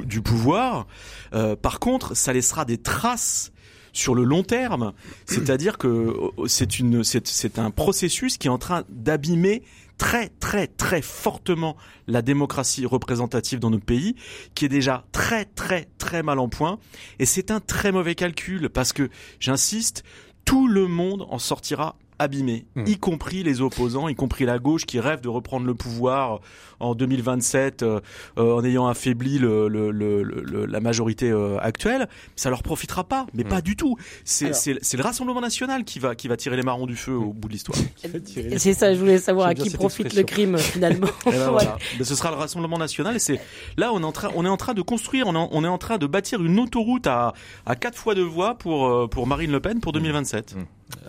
du, 0.06 0.22
pouvoir. 0.22 0.88
Euh, 1.34 1.56
par 1.56 1.80
contre, 1.80 2.16
ça 2.16 2.34
laissera 2.34 2.66
des 2.66 2.78
traces 2.78 3.52
sur 3.94 4.16
le 4.16 4.24
long 4.24 4.44
terme, 4.44 4.94
c'est-à-dire 5.28 5.78
que 5.78 5.88
euh, 5.88 6.48
c'est 6.48 6.80
une, 6.80 7.04
c'est, 7.04 7.28
c'est 7.28 7.60
un 7.60 7.70
processus 7.70 8.38
qui 8.38 8.48
est 8.48 8.52
en 8.52 8.58
train 8.58 8.84
d'abîmer 8.90 9.62
très 10.04 10.28
très 10.28 10.68
très 10.68 11.02
fortement 11.02 11.78
la 12.08 12.22
démocratie 12.22 12.86
représentative 12.86 13.60
dans 13.60 13.70
notre 13.70 13.86
pays, 13.86 14.18
qui 14.54 14.66
est 14.66 14.70
déjà 14.70 15.06
très 15.14 15.46
très 15.46 15.88
très 15.98 16.24
mal 16.24 16.40
en 16.40 16.50
point. 16.50 16.78
Et 17.20 17.26
c'est 17.26 17.52
un 17.52 17.62
très 17.62 17.94
mauvais 17.94 18.14
calcul 18.14 18.70
parce 18.70 18.92
que, 18.92 19.10
j'insiste, 19.40 20.04
tout 20.44 20.68
le 20.68 20.90
monde 20.90 21.26
en 21.30 21.40
sortira 21.40 21.96
abîmé, 22.24 22.66
Hmm. 22.76 22.86
y 22.88 22.98
compris 22.98 23.44
les 23.44 23.62
opposants, 23.62 24.08
y 24.08 24.16
compris 24.16 24.46
la 24.46 24.58
gauche 24.60 24.86
qui 24.86 25.00
rêve 25.00 25.22
de 25.22 25.30
reprendre 25.30 25.66
le 25.68 25.76
pouvoir 25.76 26.40
en 26.80 26.96
2027 26.96 27.84
euh, 27.84 28.00
euh, 28.38 28.56
en 28.56 28.64
ayant 28.64 28.88
affaibli 28.88 29.38
le, 29.38 29.68
le- 29.68 29.92
le- 29.92 30.24
le- 30.24 30.66
la 30.66 30.80
majorité 30.80 31.30
euh, 31.30 31.58
actuelle. 31.60 32.08
Ça 32.36 32.50
leur 32.50 32.64
profitera 32.64 33.04
pas, 33.04 33.28
mais 33.34 33.44
Hmm. 33.44 33.50
pas 33.50 33.62
du 33.62 33.76
tout. 33.76 33.96
C'est 34.24 34.50
le 34.74 35.02
Rassemblement 35.04 35.42
national 35.42 35.84
qui 35.84 36.00
va, 36.00 36.16
qui 36.16 36.28
va 36.28 36.36
tirer 36.38 36.56
les 36.56 36.64
marrons 36.64 36.86
du 36.88 36.96
feu 36.96 37.14
au 37.14 37.34
bout 37.34 37.48
de 37.48 37.54
l'histoire. 37.54 37.78
C'est 38.58 38.74
ça, 38.74 38.94
je 38.94 39.00
voulais 39.00 39.18
savoir 39.20 39.48
à 39.48 39.54
qui 39.56 39.70
profite 39.70 40.14
le 40.16 40.24
crime 40.24 40.58
finalement. 40.58 41.08
Ben 41.26 41.50
voilà. 41.50 41.78
Ben, 41.98 42.04
ce 42.04 42.16
sera 42.16 42.32
le 42.32 42.38
Rassemblement 42.38 42.78
national 42.78 43.16
et 43.16 43.20
c'est 43.20 43.40
là 43.78 43.92
on 43.94 44.02
est 44.02 44.06
en 44.06 44.12
train 44.12 44.30
on 44.36 44.46
est 44.46 44.50
en 44.50 44.58
train 44.58 44.74
de 44.74 44.82
construire 44.82 45.28
on 45.28 45.34
est 45.36 45.38
en, 45.38 45.50
on 45.52 45.64
est 45.64 45.68
en 45.68 45.78
train 45.78 45.98
de 45.98 46.06
bâtir 46.08 46.42
une 46.44 46.60
autoroute 46.60 47.08
à 47.08 47.34
à 47.66 47.76
quatre 47.76 47.98
fois 47.98 48.16
deux 48.16 48.24
voies 48.24 48.56
pour 48.56 49.10
pour 49.10 49.28
Marine 49.28 49.52
Le 49.52 49.60
Pen 49.60 49.80
pour 49.80 49.92
2027. 49.94 50.56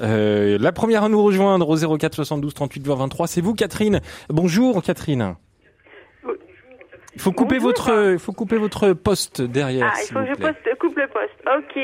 Euh, 0.01 0.59
la 0.61 0.73
première 0.73 1.05
à 1.05 1.09
nous 1.09 1.23
rejoindre 1.23 1.69
au 1.69 1.97
04 1.99 2.15
72 2.15 2.55
38 2.55 2.87
20 2.87 2.95
23, 2.95 3.27
c'est 3.27 3.41
vous 3.41 3.55
Catherine. 3.55 4.01
Bonjour 4.29 4.83
Catherine. 4.83 5.37
Il 7.15 7.21
faut 7.21 7.33
couper 7.33 7.57
Bonjour. 7.57 7.69
votre, 7.69 8.13
il 8.13 8.19
faut 8.19 8.33
couper 8.33 8.57
votre 8.57 8.93
poste 8.93 9.41
derrière. 9.41 9.93
Ah, 9.95 10.01
il 10.03 10.13
faut 10.13 10.21
que 10.21 10.27
je 10.27 10.35
poste, 10.35 10.79
coupe 10.81 10.97
le 10.97 11.07
poste. 11.07 11.35
Ok, 11.47 11.79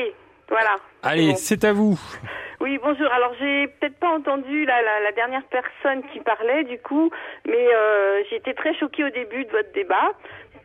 voilà. 0.49 0.75
Allez, 1.03 1.29
bon. 1.29 1.35
c'est 1.37 1.63
à 1.63 1.71
vous. 1.71 1.97
Oui, 2.59 2.77
bonjour. 2.83 3.11
Alors, 3.11 3.33
j'ai 3.39 3.67
peut-être 3.79 3.97
pas 3.97 4.09
entendu 4.09 4.65
la, 4.65 4.81
la, 4.83 4.99
la 4.99 5.11
dernière 5.13 5.41
personne 5.49 6.03
qui 6.13 6.19
parlait, 6.19 6.63
du 6.65 6.77
coup, 6.77 7.09
mais 7.47 7.67
euh, 7.73 8.21
j'ai 8.29 8.35
été 8.35 8.53
très 8.53 8.75
choquée 8.75 9.03
au 9.03 9.09
début 9.09 9.45
de 9.45 9.49
votre 9.51 9.71
débat 9.73 10.11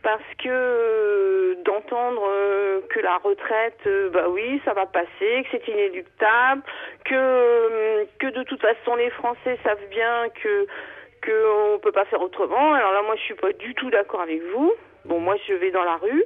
parce 0.06 0.34
que 0.38 0.48
euh, 0.48 1.54
d'entendre 1.64 2.22
euh, 2.30 2.80
que 2.90 3.00
la 3.00 3.16
retraite, 3.16 3.80
euh, 3.88 4.08
bah 4.10 4.28
oui, 4.28 4.62
ça 4.64 4.72
va 4.72 4.86
passer, 4.86 5.42
que 5.42 5.48
c'est 5.50 5.66
inéluctable, 5.66 6.62
que 7.04 7.12
euh, 7.12 8.04
que 8.20 8.28
de 8.28 8.44
toute 8.44 8.62
façon 8.62 8.94
les 8.94 9.10
Français 9.10 9.58
savent 9.64 9.88
bien 9.90 10.28
que 10.40 10.68
que 11.22 11.74
on 11.74 11.80
peut 11.80 11.90
pas 11.90 12.04
faire 12.04 12.22
autrement. 12.22 12.74
Alors 12.74 12.92
là, 12.92 13.02
moi, 13.02 13.16
je 13.16 13.22
suis 13.22 13.34
pas 13.34 13.50
du 13.50 13.74
tout 13.74 13.90
d'accord 13.90 14.20
avec 14.20 14.40
vous. 14.54 14.72
Bon, 15.06 15.18
moi, 15.18 15.34
je 15.48 15.54
vais 15.54 15.72
dans 15.72 15.82
la 15.82 15.96
rue. 15.96 16.24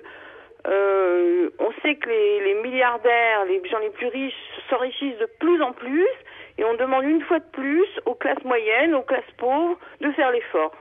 Euh, 0.67 1.49
on 1.59 1.73
sait 1.81 1.95
que 1.95 2.11
les, 2.11 2.41
les 2.41 2.55
milliardaires, 2.63 3.47
les 3.47 3.67
gens 3.67 3.79
les 3.79 3.89
plus 3.89 4.09
riches 4.09 4.35
s'enrichissent 4.69 5.17
de 5.17 5.29
plus 5.39 5.63
en 5.63 5.73
plus 5.73 6.11
et 6.59 6.65
on 6.67 6.75
demande 6.75 7.05
une 7.05 7.23
fois 7.23 7.39
de 7.39 7.51
plus 7.51 7.89
aux 8.05 8.15
classes 8.15 8.45
moyennes, 8.45 8.95
aux 8.95 9.05
classes 9.05 9.35
pauvres 9.39 9.79
de 10.03 10.11
faire 10.13 10.31
l'effort. 10.33 10.77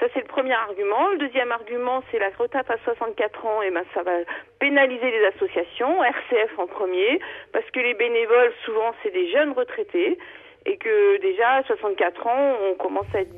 Ça, 0.00 0.06
c'est 0.14 0.20
le 0.20 0.26
premier 0.26 0.52
argument. 0.52 1.08
Le 1.12 1.18
deuxième 1.18 1.50
argument, 1.50 2.02
c'est 2.10 2.18
la 2.18 2.30
retraite 2.38 2.70
à 2.70 2.78
64 2.84 3.46
ans. 3.46 3.62
Et 3.62 3.70
ben, 3.70 3.84
ça 3.94 4.02
va 4.02 4.12
pénaliser 4.60 5.10
les 5.10 5.24
associations, 5.26 6.02
RCF 6.04 6.58
en 6.58 6.66
premier, 6.66 7.20
parce 7.52 7.68
que 7.70 7.80
les 7.80 7.94
bénévoles, 7.94 8.52
souvent, 8.64 8.92
c'est 9.02 9.10
des 9.10 9.30
jeunes 9.30 9.52
retraités 9.52 10.18
et 10.66 10.76
que 10.76 11.20
déjà, 11.20 11.48
à 11.54 11.62
64 11.64 12.26
ans, 12.26 12.56
on 12.70 12.74
commence 12.74 13.06
à 13.14 13.20
être 13.20 13.34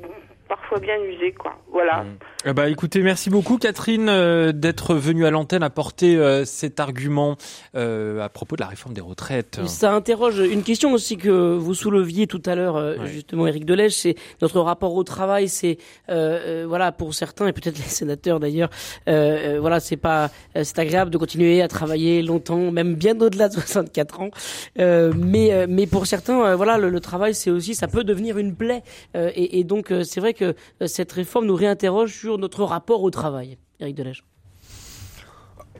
parfois 0.51 0.79
bien 0.79 0.97
usé, 1.03 1.31
quoi. 1.31 1.53
Voilà. 1.71 2.03
Eh 2.45 2.51
bah, 2.51 2.67
écoutez, 2.67 3.01
merci 3.03 3.29
beaucoup 3.29 3.57
Catherine 3.57 4.09
euh, 4.09 4.51
d'être 4.51 4.95
venue 4.95 5.25
à 5.25 5.31
l'antenne 5.31 5.63
apporter 5.63 6.17
euh, 6.17 6.43
cet 6.43 6.81
argument 6.81 7.37
euh, 7.75 8.19
à 8.19 8.27
propos 8.27 8.57
de 8.57 8.61
la 8.61 8.67
réforme 8.67 8.93
des 8.93 8.99
retraites. 8.99 9.61
Ça 9.67 9.93
interroge 9.93 10.39
une 10.39 10.63
question 10.63 10.91
aussi 10.91 11.15
que 11.15 11.29
vous 11.55 11.73
souleviez 11.73 12.27
tout 12.27 12.41
à 12.45 12.55
l'heure, 12.55 12.75
euh, 12.75 12.97
Ouais. 12.97 13.07
justement, 13.07 13.47
Éric 13.47 13.63
Delège, 13.65 13.93
c'est 13.93 14.15
notre 14.41 14.59
rapport 14.59 14.93
au 14.95 15.03
travail. 15.05 15.47
C'est 15.47 15.77
euh, 16.09 16.63
euh, 16.63 16.65
voilà 16.67 16.91
pour 16.91 17.13
certains 17.13 17.47
et 17.47 17.53
peut-être 17.53 17.77
les 17.83 17.83
sénateurs 17.83 18.41
d'ailleurs, 18.41 18.69
euh, 19.07 19.55
euh, 19.55 19.59
voilà 19.61 19.79
c'est 19.79 19.95
pas 19.95 20.31
euh, 20.57 20.63
c'est 20.65 20.79
agréable 20.79 21.11
de 21.11 21.17
continuer 21.17 21.61
à 21.61 21.69
travailler 21.69 22.21
longtemps, 22.23 22.71
même 22.71 22.95
bien 22.95 23.17
au-delà 23.21 23.47
de 23.47 23.53
64 23.61 24.19
ans. 24.19 24.31
Euh, 24.79 25.13
mais 25.15 25.53
euh, 25.53 25.65
mais 25.69 25.87
pour 25.87 26.07
certains, 26.07 26.43
euh, 26.43 26.55
voilà 26.57 26.77
le, 26.77 26.89
le 26.89 26.99
travail 26.99 27.33
c'est 27.33 27.51
aussi 27.51 27.73
ça 27.73 27.87
peut 27.87 28.03
devenir 28.03 28.37
une 28.37 28.53
plaie 28.53 28.83
Euh, 29.15 29.29
et, 29.35 29.59
et 29.59 29.63
donc 29.63 29.91
euh, 29.91 30.03
c'est 30.03 30.19
vrai 30.19 30.33
que 30.33 30.40
euh, 30.41 30.87
cette 30.87 31.11
réforme 31.11 31.45
nous 31.45 31.55
réinterroge 31.55 32.13
sur 32.13 32.37
notre 32.37 32.63
rapport 32.63 33.03
au 33.03 33.09
travail. 33.09 33.57
Éric 33.79 33.95
Delège. 33.95 34.23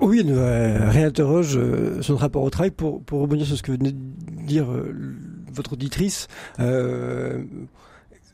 Oui, 0.01 0.23
nous 0.25 0.37
euh, 0.37 0.89
réinterroge 0.89 1.57
euh, 1.57 2.01
sur 2.01 2.13
notre 2.13 2.21
rapport 2.23 2.43
au 2.43 2.49
travail 2.49 2.71
pour, 2.71 3.03
pour 3.03 3.21
rebondir 3.21 3.45
sur 3.45 3.55
ce 3.55 3.61
que 3.61 3.71
venait 3.71 3.91
de 3.91 3.97
dire 4.47 4.71
euh, 4.71 4.95
votre 5.53 5.73
auditrice. 5.73 6.27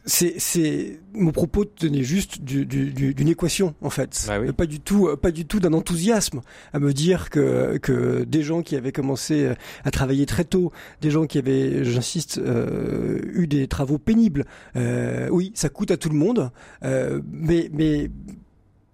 C'est, 0.09 0.99
mon 1.13 1.31
propos 1.31 1.65
tenait 1.65 2.01
juste 2.03 2.41
du- 2.41 2.65
du- 2.65 2.91
du- 2.93 3.13
d'une 3.13 3.27
équation 3.27 3.75
en 3.81 3.89
fait, 3.89 4.23
Bah 4.27 4.39
oui. 4.39 4.51
pas 4.53 4.65
du 4.65 4.79
tout, 4.79 5.09
pas 5.21 5.31
du 5.31 5.45
tout 5.45 5.59
d'un 5.59 5.73
enthousiasme 5.73 6.39
à 6.71 6.79
me 6.79 6.93
dire 6.93 7.29
que 7.29 7.77
que 7.77 8.23
des 8.23 8.41
gens 8.41 8.61
qui 8.61 8.77
avaient 8.77 8.93
commencé 8.93 9.49
à 9.83 9.91
travailler 9.91 10.25
très 10.25 10.45
tôt, 10.45 10.71
des 11.01 11.11
gens 11.11 11.25
qui 11.25 11.37
avaient, 11.37 11.83
j'insiste, 11.83 12.37
euh, 12.37 13.19
eu 13.33 13.47
des 13.47 13.67
travaux 13.67 13.97
pénibles, 13.97 14.45
euh, 14.77 15.27
oui, 15.29 15.51
ça 15.55 15.67
coûte 15.67 15.91
à 15.91 15.97
tout 15.97 16.09
le 16.09 16.15
monde, 16.15 16.51
euh, 16.85 17.21
mais 17.29 17.69
mais 17.73 18.09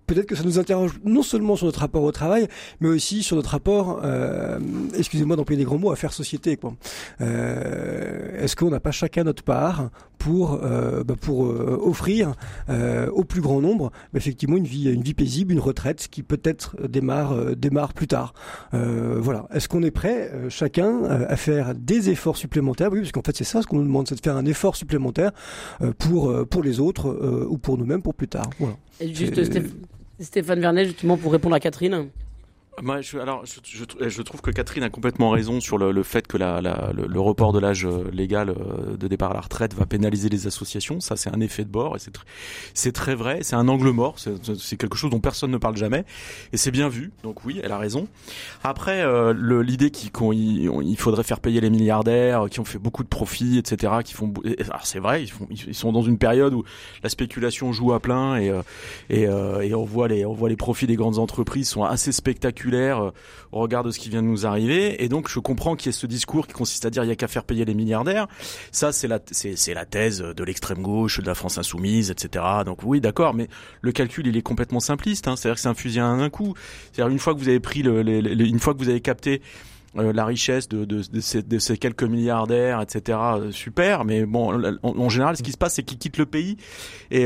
peut-être 0.05 0.25
que 0.25 0.35
ça 0.35 0.43
nous 0.43 0.59
interroge 0.59 0.99
non 1.03 1.23
seulement 1.23 1.55
sur 1.55 1.65
notre 1.65 1.79
rapport 1.79 2.03
au 2.03 2.11
travail, 2.11 2.47
mais 2.79 2.89
aussi 2.89 3.23
sur 3.23 3.35
notre 3.35 3.49
rapport, 3.49 4.01
euh, 4.03 4.59
excusez-moi 4.97 5.35
d'employer 5.35 5.57
des 5.57 5.65
grands 5.65 5.77
mots, 5.77 5.91
à 5.91 5.95
faire 5.95 6.13
société. 6.13 6.59
Euh, 7.21 8.43
Est-ce 8.43 8.55
qu'on 8.55 8.69
n'a 8.69 8.79
pas 8.79 8.91
chacun 8.91 9.23
notre 9.23 9.43
part 9.43 9.89
pour 10.17 10.59
euh, 10.63 11.03
bah, 11.03 11.15
pour 11.19 11.41
offrir 11.41 12.33
au 13.11 13.23
plus 13.23 13.41
grand 13.41 13.59
nombre 13.61 13.91
bah, 14.13 14.19
effectivement 14.19 14.55
une 14.57 14.65
vie 14.65 14.89
une 14.89 15.01
vie 15.01 15.13
paisible, 15.13 15.51
une 15.51 15.59
retraite 15.59 16.07
qui 16.09 16.23
peut-être 16.23 16.75
démarre 16.87 17.55
démarre 17.55 17.93
plus 17.93 18.07
tard. 18.07 18.33
Voilà. 18.71 19.47
Est-ce 19.53 19.67
qu'on 19.67 19.83
est 19.83 19.91
prêt 19.91 20.31
chacun 20.49 21.03
à 21.03 21.35
faire 21.35 21.75
des 21.75 22.09
efforts 22.09 22.37
supplémentaires? 22.37 22.91
Oui, 22.91 22.99
parce 22.99 23.11
qu'en 23.11 23.21
fait 23.21 23.35
c'est 23.35 23.43
ça 23.43 23.61
ce 23.61 23.67
qu'on 23.67 23.77
nous 23.77 23.83
demande, 23.83 24.07
c'est 24.07 24.15
de 24.15 24.21
faire 24.21 24.37
un 24.37 24.45
effort 24.45 24.75
supplémentaire 24.75 25.31
pour 25.97 26.33
pour 26.47 26.63
les 26.63 26.79
autres 26.79 27.45
ou 27.49 27.57
pour 27.57 27.77
nous-mêmes 27.77 28.01
pour 28.01 28.13
plus 28.13 28.27
tard. 28.27 28.49
Stéphane 30.19 30.59
Vernet 30.59 30.85
justement 30.85 31.17
pour 31.17 31.31
répondre 31.31 31.55
à 31.55 31.59
Catherine. 31.59 32.09
Moi, 32.81 33.01
je, 33.01 33.19
alors, 33.19 33.45
je, 33.45 33.59
je, 33.63 34.09
je 34.09 34.21
trouve 34.23 34.41
que 34.41 34.49
Catherine 34.49 34.81
a 34.83 34.89
complètement 34.89 35.29
raison 35.29 35.61
sur 35.61 35.77
le, 35.77 35.91
le 35.91 36.01
fait 36.03 36.25
que 36.25 36.37
la, 36.37 36.59
la, 36.59 36.91
le, 36.93 37.05
le 37.05 37.19
report 37.19 37.53
de 37.53 37.59
l'âge 37.59 37.85
euh, 37.85 38.09
légal 38.11 38.49
euh, 38.49 38.97
de 38.97 39.07
départ 39.07 39.29
à 39.31 39.35
la 39.35 39.41
retraite 39.41 39.75
va 39.75 39.85
pénaliser 39.85 40.27
les 40.27 40.47
associations. 40.47 40.99
Ça, 40.99 41.15
c'est 41.15 41.29
un 41.33 41.39
effet 41.39 41.65
de 41.65 41.69
bord 41.69 41.95
et 41.95 41.99
c'est 41.99 42.11
tr- 42.15 42.91
très 42.91 43.13
vrai. 43.13 43.39
C'est 43.43 43.55
un 43.55 43.67
angle 43.67 43.91
mort. 43.91 44.15
C'est 44.17 44.75
quelque 44.77 44.97
chose 44.97 45.11
dont 45.11 45.19
personne 45.19 45.51
ne 45.51 45.57
parle 45.57 45.77
jamais 45.77 46.03
et 46.51 46.57
c'est 46.57 46.71
bien 46.71 46.89
vu. 46.89 47.11
Donc 47.21 47.45
oui, 47.45 47.61
elle 47.63 47.71
a 47.71 47.77
raison. 47.77 48.07
Après, 48.63 49.01
euh, 49.03 49.33
l'idée 49.61 49.91
qu'il 49.91 50.09
il 50.33 50.97
faudrait 50.97 51.23
faire 51.23 51.41
payer 51.41 51.61
les 51.61 51.69
milliardaires 51.69 52.47
qui 52.49 52.59
ont 52.59 52.65
fait 52.65 52.79
beaucoup 52.79 53.03
de 53.03 53.07
profits, 53.07 53.59
etc. 53.59 53.93
Qui 54.03 54.13
font. 54.13 54.33
Alors 54.67 54.85
c'est 54.85 54.99
vrai, 54.99 55.21
ils, 55.23 55.29
font, 55.31 55.47
ils 55.51 55.75
sont 55.75 55.91
dans 55.91 56.01
une 56.01 56.17
période 56.17 56.53
où 56.55 56.63
la 57.03 57.09
spéculation 57.09 57.71
joue 57.71 57.93
à 57.93 57.99
plein 57.99 58.37
et 58.37 58.49
euh, 58.49 58.61
et, 59.11 59.27
euh, 59.27 59.61
et 59.61 59.75
on 59.75 59.85
voit 59.85 60.07
les 60.07 60.25
on 60.25 60.33
voit 60.33 60.49
les 60.49 60.55
profits 60.55 60.87
des 60.87 60.95
grandes 60.95 61.19
entreprises 61.19 61.69
sont 61.69 61.83
assez 61.83 62.11
spectaculaires 62.11 62.62
euh, 62.71 63.11
au 63.51 63.59
regard 63.59 63.83
de 63.83 63.91
ce 63.91 63.99
qui 63.99 64.09
vient 64.09 64.21
de 64.21 64.27
nous 64.27 64.45
arriver. 64.45 65.03
Et 65.03 65.09
donc 65.09 65.29
je 65.29 65.39
comprends 65.39 65.75
qu'il 65.75 65.87
y 65.87 65.89
ait 65.89 65.97
ce 65.97 66.07
discours 66.07 66.47
qui 66.47 66.53
consiste 66.53 66.85
à 66.85 66.89
dire 66.89 67.03
il 67.03 67.09
y 67.09 67.11
a 67.11 67.15
qu'à 67.15 67.27
faire 67.27 67.43
payer 67.43 67.65
les 67.65 67.73
milliardaires. 67.73 68.27
Ça 68.71 68.91
c'est 68.91 69.07
la 69.07 69.19
thèse 69.85 70.19
de 70.19 70.43
l'extrême 70.43 70.81
gauche 70.81 71.19
de 71.19 71.25
la 71.25 71.35
France 71.35 71.57
insoumise 71.57 72.11
etc 72.11 72.43
donc 72.65 72.83
oui 72.83 73.01
d'accord 73.01 73.33
mais 73.33 73.47
le 73.81 73.91
calcul 73.91 74.27
il 74.27 74.37
est 74.37 74.41
complètement 74.41 74.79
simpliste 74.79 75.27
hein, 75.27 75.35
c'est 75.35 75.47
à 75.47 75.51
dire 75.51 75.55
que 75.55 75.61
c'est 75.61 75.67
un 75.67 75.73
fusil 75.73 75.99
à 75.99 76.05
un 76.05 76.29
coup. 76.29 76.53
C'est 76.91 77.01
à 77.01 77.05
dire 77.05 77.11
une 77.11 77.19
fois 77.19 77.33
que 77.33 77.39
vous 77.39 77.49
avez 77.49 77.59
pris 77.59 77.81
une 77.81 78.59
fois 78.59 78.73
que 78.73 78.79
vous 78.79 78.89
avez 78.89 79.01
capté 79.01 79.41
euh, 79.95 80.11
la 80.11 80.25
richesse 80.25 80.67
de, 80.69 81.01
ces, 81.19 81.77
quelques 81.77 82.03
milliardaires, 82.03 82.81
etc. 82.81 83.19
euh, 83.35 83.51
Super, 83.51 84.05
mais 84.05 84.25
bon, 84.25 84.77
en, 84.81 85.09
général, 85.09 85.37
ce 85.37 85.43
qui 85.43 85.51
se 85.51 85.57
passe, 85.57 85.75
c'est 85.75 85.83
qu'ils 85.83 85.99
quittent 85.99 86.17
le 86.17 86.25
pays. 86.25 86.57
Et, 87.11 87.25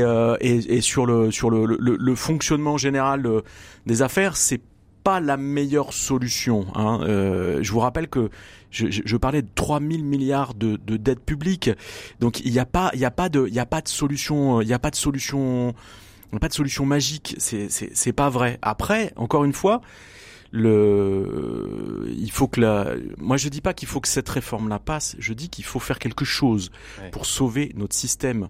sur 0.82 1.06
le 1.06 1.30
le, 1.78 2.14
fonctionnement 2.14 2.76
général 2.76 3.22
de- 3.22 3.42
des 3.86 4.02
affaires, 4.02 4.36
c'est 4.36 4.60
pas 5.08 5.20
la 5.20 5.38
meilleure 5.38 5.94
solution. 5.94 6.66
Hein. 6.74 7.00
Euh, 7.02 7.62
je 7.62 7.72
vous 7.72 7.80
rappelle 7.80 8.08
que 8.08 8.28
je, 8.70 8.90
je, 8.90 9.00
je 9.06 9.16
parlais 9.16 9.40
de 9.40 9.48
3000 9.54 10.04
milliards 10.04 10.52
de, 10.52 10.76
de 10.76 10.98
dettes 10.98 11.24
publiques, 11.24 11.70
donc 12.20 12.40
il 12.40 12.52
n'y 12.52 12.58
a 12.58 12.66
pas 12.66 12.90
il 12.92 13.00
y 13.00 13.06
a 13.06 13.10
pas 13.10 13.30
de 13.30 13.46
il 13.48 13.54
y 13.54 13.58
a 13.58 13.64
pas 13.64 13.80
de 13.80 13.88
solution 13.88 14.60
il 14.60 14.68
y 14.68 14.74
a 14.74 14.78
pas 14.78 14.90
de 14.90 14.96
solution 14.96 15.74
pas 16.38 16.48
de 16.48 16.52
solution 16.52 16.84
magique. 16.84 17.36
C'est 17.38 17.70
c'est 17.70 18.12
pas 18.12 18.28
vrai. 18.28 18.58
Après, 18.60 19.14
encore 19.16 19.44
une 19.44 19.54
fois, 19.54 19.80
le, 20.50 22.06
il 22.14 22.30
faut 22.30 22.48
que 22.48 22.60
la, 22.60 22.92
moi 23.16 23.38
je 23.38 23.48
dis 23.48 23.62
pas 23.62 23.72
qu'il 23.72 23.88
faut 23.88 24.00
que 24.00 24.08
cette 24.08 24.28
réforme-là 24.28 24.78
passe. 24.78 25.16
Je 25.18 25.32
dis 25.32 25.48
qu'il 25.48 25.64
faut 25.64 25.80
faire 25.80 25.98
quelque 25.98 26.26
chose 26.26 26.70
pour 27.12 27.24
sauver 27.24 27.72
notre 27.76 27.96
système 27.96 28.48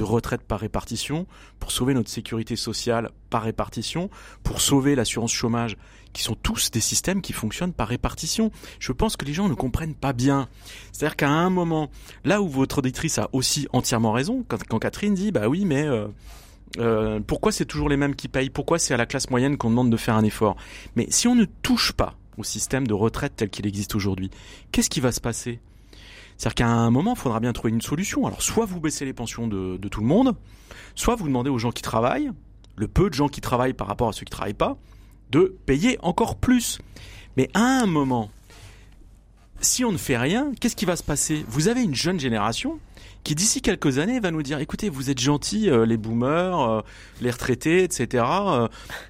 de 0.00 0.04
retraite 0.04 0.40
par 0.40 0.60
répartition, 0.60 1.26
pour 1.58 1.70
sauver 1.70 1.92
notre 1.92 2.08
sécurité 2.08 2.56
sociale 2.56 3.10
par 3.28 3.42
répartition, 3.42 4.08
pour 4.42 4.62
sauver 4.62 4.94
l'assurance 4.94 5.30
chômage, 5.30 5.76
qui 6.14 6.22
sont 6.22 6.34
tous 6.34 6.70
des 6.70 6.80
systèmes 6.80 7.20
qui 7.20 7.34
fonctionnent 7.34 7.74
par 7.74 7.88
répartition. 7.88 8.50
Je 8.78 8.92
pense 8.92 9.18
que 9.18 9.26
les 9.26 9.34
gens 9.34 9.50
ne 9.50 9.54
comprennent 9.54 9.94
pas 9.94 10.14
bien. 10.14 10.48
C'est-à-dire 10.90 11.16
qu'à 11.16 11.28
un 11.28 11.50
moment, 11.50 11.90
là 12.24 12.40
où 12.40 12.48
votre 12.48 12.78
auditrice 12.78 13.18
a 13.18 13.28
aussi 13.32 13.68
entièrement 13.74 14.12
raison, 14.12 14.42
quand, 14.48 14.78
Catherine 14.78 15.12
dit, 15.12 15.32
bah 15.32 15.48
oui, 15.48 15.66
mais 15.66 15.84
euh, 15.84 16.08
euh, 16.78 17.20
pourquoi 17.20 17.52
c'est 17.52 17.66
toujours 17.66 17.90
les 17.90 17.98
mêmes 17.98 18.16
qui 18.16 18.28
payent? 18.28 18.48
Pourquoi 18.48 18.78
c'est 18.78 18.94
à 18.94 18.96
la 18.96 19.04
classe 19.04 19.28
moyenne 19.28 19.58
qu'on 19.58 19.68
demande 19.68 19.90
de 19.90 19.98
faire 19.98 20.14
un 20.14 20.24
effort? 20.24 20.56
Mais 20.96 21.08
si 21.10 21.28
on 21.28 21.34
ne 21.34 21.44
touche 21.44 21.92
pas 21.92 22.14
au 22.38 22.42
système 22.42 22.86
de 22.86 22.94
retraite 22.94 23.34
tel 23.36 23.50
qu'il 23.50 23.66
existe 23.66 23.94
aujourd'hui, 23.94 24.30
qu'est-ce 24.72 24.88
qui 24.88 25.00
va 25.00 25.12
se 25.12 25.20
passer? 25.20 25.60
C'est-à-dire 26.40 26.54
qu'à 26.54 26.68
un 26.68 26.90
moment, 26.90 27.12
il 27.12 27.20
faudra 27.20 27.38
bien 27.38 27.52
trouver 27.52 27.70
une 27.70 27.82
solution. 27.82 28.26
Alors, 28.26 28.40
soit 28.40 28.64
vous 28.64 28.80
baissez 28.80 29.04
les 29.04 29.12
pensions 29.12 29.46
de, 29.46 29.76
tout 29.88 30.00
le 30.00 30.06
monde, 30.06 30.34
soit 30.94 31.14
vous 31.14 31.26
demandez 31.26 31.50
aux 31.50 31.58
gens 31.58 31.70
qui 31.70 31.82
travaillent, 31.82 32.30
le 32.76 32.88
peu 32.88 33.10
de 33.10 33.14
gens 33.14 33.28
qui 33.28 33.42
travaillent 33.42 33.74
par 33.74 33.86
rapport 33.86 34.08
à 34.08 34.14
ceux 34.14 34.20
qui 34.20 34.32
ne 34.32 34.36
travaillent 34.36 34.54
pas, 34.54 34.78
de 35.28 35.54
payer 35.66 35.98
encore 36.00 36.36
plus. 36.36 36.78
Mais 37.36 37.50
à 37.52 37.82
un 37.82 37.84
moment, 37.84 38.30
si 39.60 39.84
on 39.84 39.92
ne 39.92 39.98
fait 39.98 40.16
rien, 40.16 40.52
qu'est-ce 40.58 40.76
qui 40.76 40.86
va 40.86 40.96
se 40.96 41.02
passer? 41.02 41.44
Vous 41.46 41.68
avez 41.68 41.82
une 41.82 41.94
jeune 41.94 42.18
génération 42.18 42.78
qui 43.24 43.34
d'ici 43.34 43.60
quelques 43.60 43.98
années 43.98 44.20
va 44.20 44.30
nous 44.30 44.42
dire 44.42 44.58
écoutez 44.58 44.88
vous 44.88 45.10
êtes 45.10 45.20
gentils 45.20 45.68
euh, 45.70 45.84
les 45.84 45.96
boomers 45.96 46.60
euh, 46.60 46.80
les 47.20 47.30
retraités 47.30 47.82
etc 47.82 48.24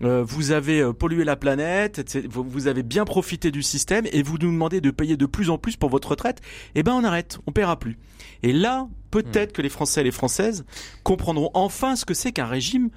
euh, 0.03 0.25
vous 0.25 0.51
avez 0.53 0.92
pollué 0.92 1.25
la 1.25 1.37
planète 1.37 1.99
etc., 1.99 2.29
vous 2.31 2.66
avez 2.66 2.83
bien 2.83 3.05
profité 3.05 3.51
du 3.51 3.62
système 3.62 4.07
et 4.12 4.23
vous 4.23 4.38
nous 4.38 4.51
demandez 4.51 4.81
de 4.81 4.90
payer 4.90 5.16
de 5.16 5.27
plus 5.27 5.51
en 5.51 5.59
plus 5.59 5.77
pour 5.77 5.90
votre 5.90 6.09
retraite 6.09 6.40
eh 6.75 6.83
ben 6.83 6.92
on 6.92 7.05
arrête 7.05 7.38
on 7.46 7.53
paiera 7.53 7.79
plus 7.79 7.99
et 8.42 8.53
là 8.53 8.88
peut-être 9.11 9.53
que 9.53 9.62
les 9.62 9.68
français 9.68 10.01
et 10.01 10.05
les 10.05 10.11
françaises 10.11 10.64
comprendront 11.03 11.51
enfin 11.55 11.96
ce 11.96 12.05
que 12.05 12.14
c'est 12.14 12.33
qu'un 12.33 12.46
régime 12.46 12.90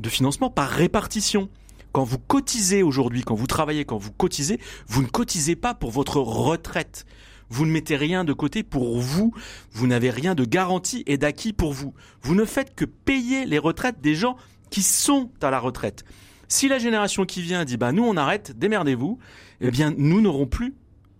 de 0.00 0.08
financement 0.08 0.50
par 0.50 0.68
répartition 0.68 1.48
quand 1.92 2.04
vous 2.04 2.18
cotisez 2.18 2.82
aujourd'hui, 2.82 3.22
quand 3.22 3.34
vous 3.34 3.46
travaillez, 3.46 3.84
quand 3.84 3.98
vous 3.98 4.12
cotisez, 4.12 4.60
vous 4.86 5.02
ne 5.02 5.08
cotisez 5.08 5.56
pas 5.56 5.74
pour 5.74 5.90
votre 5.90 6.18
retraite. 6.18 7.04
Vous 7.50 7.66
ne 7.66 7.72
mettez 7.72 7.96
rien 7.96 8.24
de 8.24 8.32
côté 8.32 8.62
pour 8.62 8.98
vous. 9.00 9.34
Vous 9.72 9.86
n'avez 9.86 10.10
rien 10.10 10.34
de 10.34 10.44
garanti 10.44 11.02
et 11.06 11.18
d'acquis 11.18 11.52
pour 11.52 11.72
vous. 11.72 11.92
Vous 12.22 12.34
ne 12.34 12.44
faites 12.44 12.74
que 12.74 12.84
payer 12.84 13.44
les 13.44 13.58
retraites 13.58 14.00
des 14.00 14.14
gens 14.14 14.36
qui 14.70 14.82
sont 14.82 15.30
à 15.42 15.50
la 15.50 15.58
retraite. 15.58 16.04
Si 16.48 16.68
la 16.68 16.78
génération 16.78 17.26
qui 17.26 17.42
vient 17.42 17.64
dit 17.64 17.76
bah 17.76 17.92
nous 17.92 18.04
on 18.04 18.16
arrête, 18.16 18.58
démerdez-vous, 18.58 19.18
eh 19.60 19.70
bien 19.70 19.92
nous 19.96 20.20
n'aurons 20.20 20.46
plus 20.46 20.74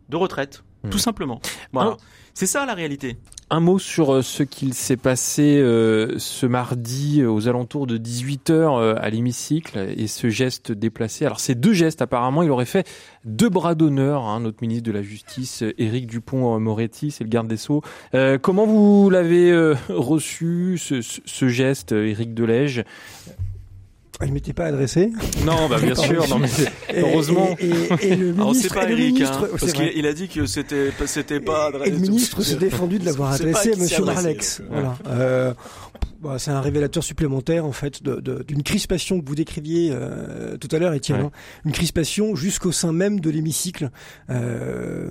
de 0.08 0.16
retraite, 0.16 0.64
tout 0.88 0.96
hmm. 0.96 1.00
simplement. 1.00 1.40
Voilà. 1.72 1.96
C'est 2.34 2.46
ça 2.46 2.64
la 2.64 2.74
réalité. 2.74 3.16
Un 3.50 3.60
mot 3.60 3.78
sur 3.78 4.14
euh, 4.14 4.22
ce 4.22 4.44
qu'il 4.44 4.74
s'est 4.74 4.96
passé 4.96 5.58
euh, 5.58 6.18
ce 6.18 6.46
mardi 6.46 7.20
euh, 7.20 7.30
aux 7.30 7.48
alentours 7.48 7.86
de 7.86 7.98
18h 7.98 8.96
à 8.96 9.10
l'hémicycle 9.10 9.92
et 9.96 10.06
ce 10.06 10.30
geste 10.30 10.70
déplacé. 10.70 11.26
Alors 11.26 11.40
ces 11.40 11.54
deux 11.54 11.72
gestes, 11.72 12.00
apparemment, 12.00 12.42
il 12.42 12.50
aurait 12.50 12.64
fait 12.64 12.88
deux 13.24 13.48
bras 13.48 13.74
d'honneur. 13.74 14.24
Hein, 14.24 14.40
notre 14.40 14.58
ministre 14.62 14.84
de 14.84 14.92
la 14.92 15.02
Justice, 15.02 15.64
Éric 15.78 16.06
Dupont-Moretti, 16.06 17.10
c'est 17.10 17.24
le 17.24 17.30
garde 17.30 17.48
des 17.48 17.56
Sceaux. 17.56 17.82
comment 18.40 18.66
vous 18.66 19.10
l'avez 19.10 19.74
reçu, 19.88 20.78
ce, 20.78 21.02
ce, 21.02 21.48
geste, 21.48 21.92
Éric 21.92 22.34
Delège 22.34 22.84
il 24.26 24.30
ne 24.30 24.34
m'était 24.34 24.52
pas 24.52 24.66
adressé. 24.66 25.10
Non, 25.44 25.68
bah 25.68 25.78
bien 25.80 25.94
sûr, 25.94 26.28
non, 26.28 26.38
mais 26.38 26.48
heureusement. 26.94 27.56
Et, 27.58 28.16
le 28.16 28.32
ministre, 28.32 28.74
pas 28.74 28.90
Eric, 28.90 29.20
hein, 29.22 29.48
parce 29.58 29.72
qu'il 29.72 30.06
a 30.06 30.12
dit 30.12 30.28
que 30.28 30.46
c'était 30.46 30.90
c'était 31.06 31.40
pas 31.40 31.66
adressé. 31.66 31.90
Et 31.90 31.94
le 31.94 31.98
ministre 31.98 32.42
s'est 32.42 32.56
défendu 32.56 32.98
de 32.98 33.04
l'avoir 33.04 33.32
adressé 33.32 33.72
à 33.72 33.76
Monsieur 33.76 34.04
Marlex. 34.04 34.62
Voilà. 34.68 34.96
Euh, 35.08 35.54
bah, 36.20 36.36
c'est 36.38 36.50
un 36.50 36.60
révélateur 36.60 37.02
supplémentaire 37.02 37.64
en 37.64 37.72
fait 37.72 38.02
d'une 38.02 38.20
de, 38.20 38.62
crispation 38.62 39.20
que 39.20 39.26
vous 39.26 39.34
décriviez 39.34 39.90
euh, 39.90 40.58
tout 40.58 40.68
à 40.70 40.78
l'heure, 40.78 40.92
Étienne. 40.92 41.20
Hein. 41.20 41.30
Une 41.64 41.72
crispation 41.72 42.36
jusqu'au 42.36 42.72
sein 42.72 42.92
même 42.92 43.20
de 43.20 43.30
l'hémicycle. 43.30 43.90
Euh, 44.28 45.10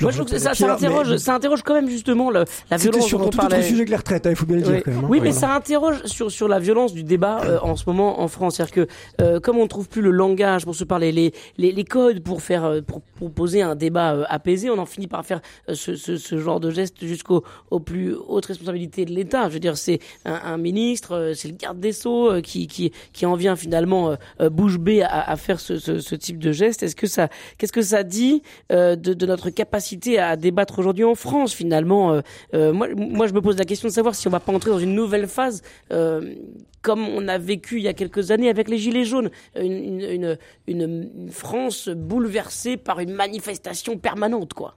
moi, 0.00 0.10
je 0.10 0.16
trouve 0.18 0.30
que 0.30 0.38
ça, 0.38 0.54
ça, 0.54 0.72
interroge, 0.72 1.16
ça 1.16 1.34
interroge 1.34 1.62
quand 1.62 1.74
même 1.74 1.88
justement 1.88 2.30
le, 2.30 2.44
la 2.70 2.76
violence 2.76 3.06
sur 3.06 3.18
dont 3.18 3.26
on 3.26 3.30
parlait. 3.30 3.62
sujet 3.62 3.84
que 3.84 3.90
les 3.90 3.96
retraites, 3.96 4.26
hein, 4.26 4.30
il 4.30 4.36
faut 4.36 4.46
bien 4.46 4.56
le 4.56 4.62
dire 4.62 4.82
quand 4.84 4.90
même. 4.90 5.04
Hein. 5.04 5.08
Oui, 5.08 5.20
mais 5.22 5.32
ça 5.32 5.54
interroge 5.54 6.02
sur 6.04 6.30
sur 6.30 6.48
la 6.48 6.58
violence 6.58 6.92
du 6.92 7.02
débat 7.04 7.40
euh, 7.44 7.58
en 7.62 7.76
ce 7.76 7.84
moment 7.86 8.20
en 8.20 8.28
France, 8.28 8.56
c'est-à-dire 8.56 8.74
que 8.74 8.86
euh, 9.20 9.40
comme 9.40 9.58
on 9.58 9.62
ne 9.64 9.68
trouve 9.68 9.88
plus 9.88 10.02
le 10.02 10.10
langage 10.10 10.64
pour 10.64 10.74
se 10.74 10.84
parler, 10.84 11.12
les 11.12 11.32
les, 11.58 11.72
les 11.72 11.84
codes 11.84 12.20
pour 12.20 12.42
faire 12.42 12.64
euh, 12.64 12.80
pour 12.82 13.00
proposer 13.02 13.62
un 13.62 13.74
débat 13.74 14.14
euh, 14.14 14.24
apaisé, 14.28 14.70
on 14.70 14.78
en 14.78 14.86
finit 14.86 15.06
par 15.06 15.24
faire 15.24 15.40
ce, 15.72 15.94
ce, 15.96 16.16
ce 16.16 16.38
genre 16.38 16.60
de 16.60 16.70
geste 16.70 17.04
jusqu'au 17.04 17.44
au 17.70 17.80
plus 17.80 18.14
haute 18.28 18.46
responsabilité 18.46 19.04
de 19.04 19.12
l'État. 19.12 19.48
Je 19.48 19.54
veux 19.54 19.60
dire, 19.60 19.76
c'est 19.76 19.98
un, 20.24 20.40
un, 20.44 20.56
ministre, 20.58 21.32
c'est 21.34 21.48
le 21.48 21.54
garde 21.54 21.80
des 21.80 21.92
sceaux 21.92 22.40
qui 22.42 22.66
qui 22.66 22.92
qui 23.12 23.26
en 23.26 23.34
vient 23.34 23.56
finalement 23.56 24.14
bouche 24.50 24.78
bée 24.78 25.02
à, 25.02 25.20
à 25.30 25.36
faire 25.36 25.60
ce, 25.60 25.78
ce, 25.78 25.98
ce 26.00 26.14
type 26.14 26.38
de 26.38 26.52
geste. 26.52 26.82
Est-ce 26.82 26.96
que 26.96 27.06
ça 27.06 27.28
qu'est-ce 27.56 27.72
que 27.72 27.82
ça 27.82 28.02
dit 28.02 28.42
de, 28.70 28.94
de 28.94 29.26
notre 29.26 29.48
capacité 29.50 29.69
capacité 29.70 30.18
à 30.18 30.34
débattre 30.34 30.80
aujourd'hui 30.80 31.04
en 31.04 31.14
France 31.14 31.54
finalement. 31.54 32.12
Euh, 32.12 32.20
euh, 32.54 32.72
moi, 32.72 32.88
moi, 32.96 33.28
je 33.28 33.32
me 33.32 33.40
pose 33.40 33.56
la 33.56 33.64
question 33.64 33.88
de 33.88 33.92
savoir 33.92 34.16
si 34.16 34.26
on 34.26 34.30
va 34.30 34.40
pas 34.40 34.52
entrer 34.52 34.70
dans 34.70 34.80
une 34.80 34.94
nouvelle 34.94 35.28
phase 35.28 35.62
euh, 35.92 36.34
comme 36.82 37.06
on 37.06 37.28
a 37.28 37.38
vécu 37.38 37.76
il 37.76 37.82
y 37.82 37.88
a 37.88 37.92
quelques 37.92 38.32
années 38.32 38.48
avec 38.48 38.68
les 38.68 38.78
Gilets 38.78 39.04
jaunes, 39.04 39.30
une, 39.54 40.00
une, 40.00 40.38
une 40.66 41.28
France 41.30 41.88
bouleversée 41.88 42.76
par 42.78 42.98
une 42.98 43.12
manifestation 43.12 43.96
permanente, 43.96 44.54
quoi. 44.54 44.76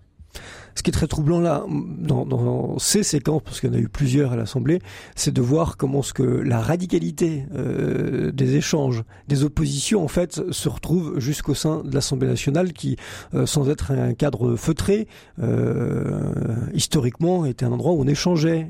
Ce 0.76 0.82
qui 0.82 0.90
est 0.90 0.94
très 0.94 1.08
troublant 1.08 1.40
là, 1.40 1.64
dans, 1.70 2.80
ces 2.80 3.04
séquences, 3.04 3.42
parce 3.44 3.60
qu'il 3.60 3.70
y 3.70 3.74
en 3.74 3.76
a 3.76 3.80
eu 3.80 3.90
plusieurs 3.90 4.34
à 4.34 4.36
l'Assemblée, 4.36 4.80
c'est 5.16 5.34
de 5.34 5.42
voir 5.42 5.78
comment 5.78 6.02
ce 6.02 6.14
que 6.14 6.24
la 6.24 6.60
radicalité 6.60 7.46
euh, 7.56 8.32
des 8.32 8.56
échanges, 8.56 9.04
des 9.28 9.44
oppositions, 9.44 10.04
en 10.04 10.08
fait, 10.08 10.42
se 10.52 10.70
retrouve 10.70 11.20
jusqu'au 11.20 11.54
sein 11.54 11.84
de 11.84 11.94
l'Assemblée 11.94 12.28
nationale, 12.28 12.74
qui, 12.74 12.98
euh, 13.34 13.46
sans 13.46 13.70
être 13.70 13.92
un 13.92 14.14
cadre 14.14 14.56
feutré, 14.56 15.08
euh, 15.42 16.32
historiquement 16.74 17.46
était 17.46 17.66
un 17.66 17.72
endroit 17.72 17.94
où 17.94 18.02
on 18.02 18.08
échangeait, 18.08 18.68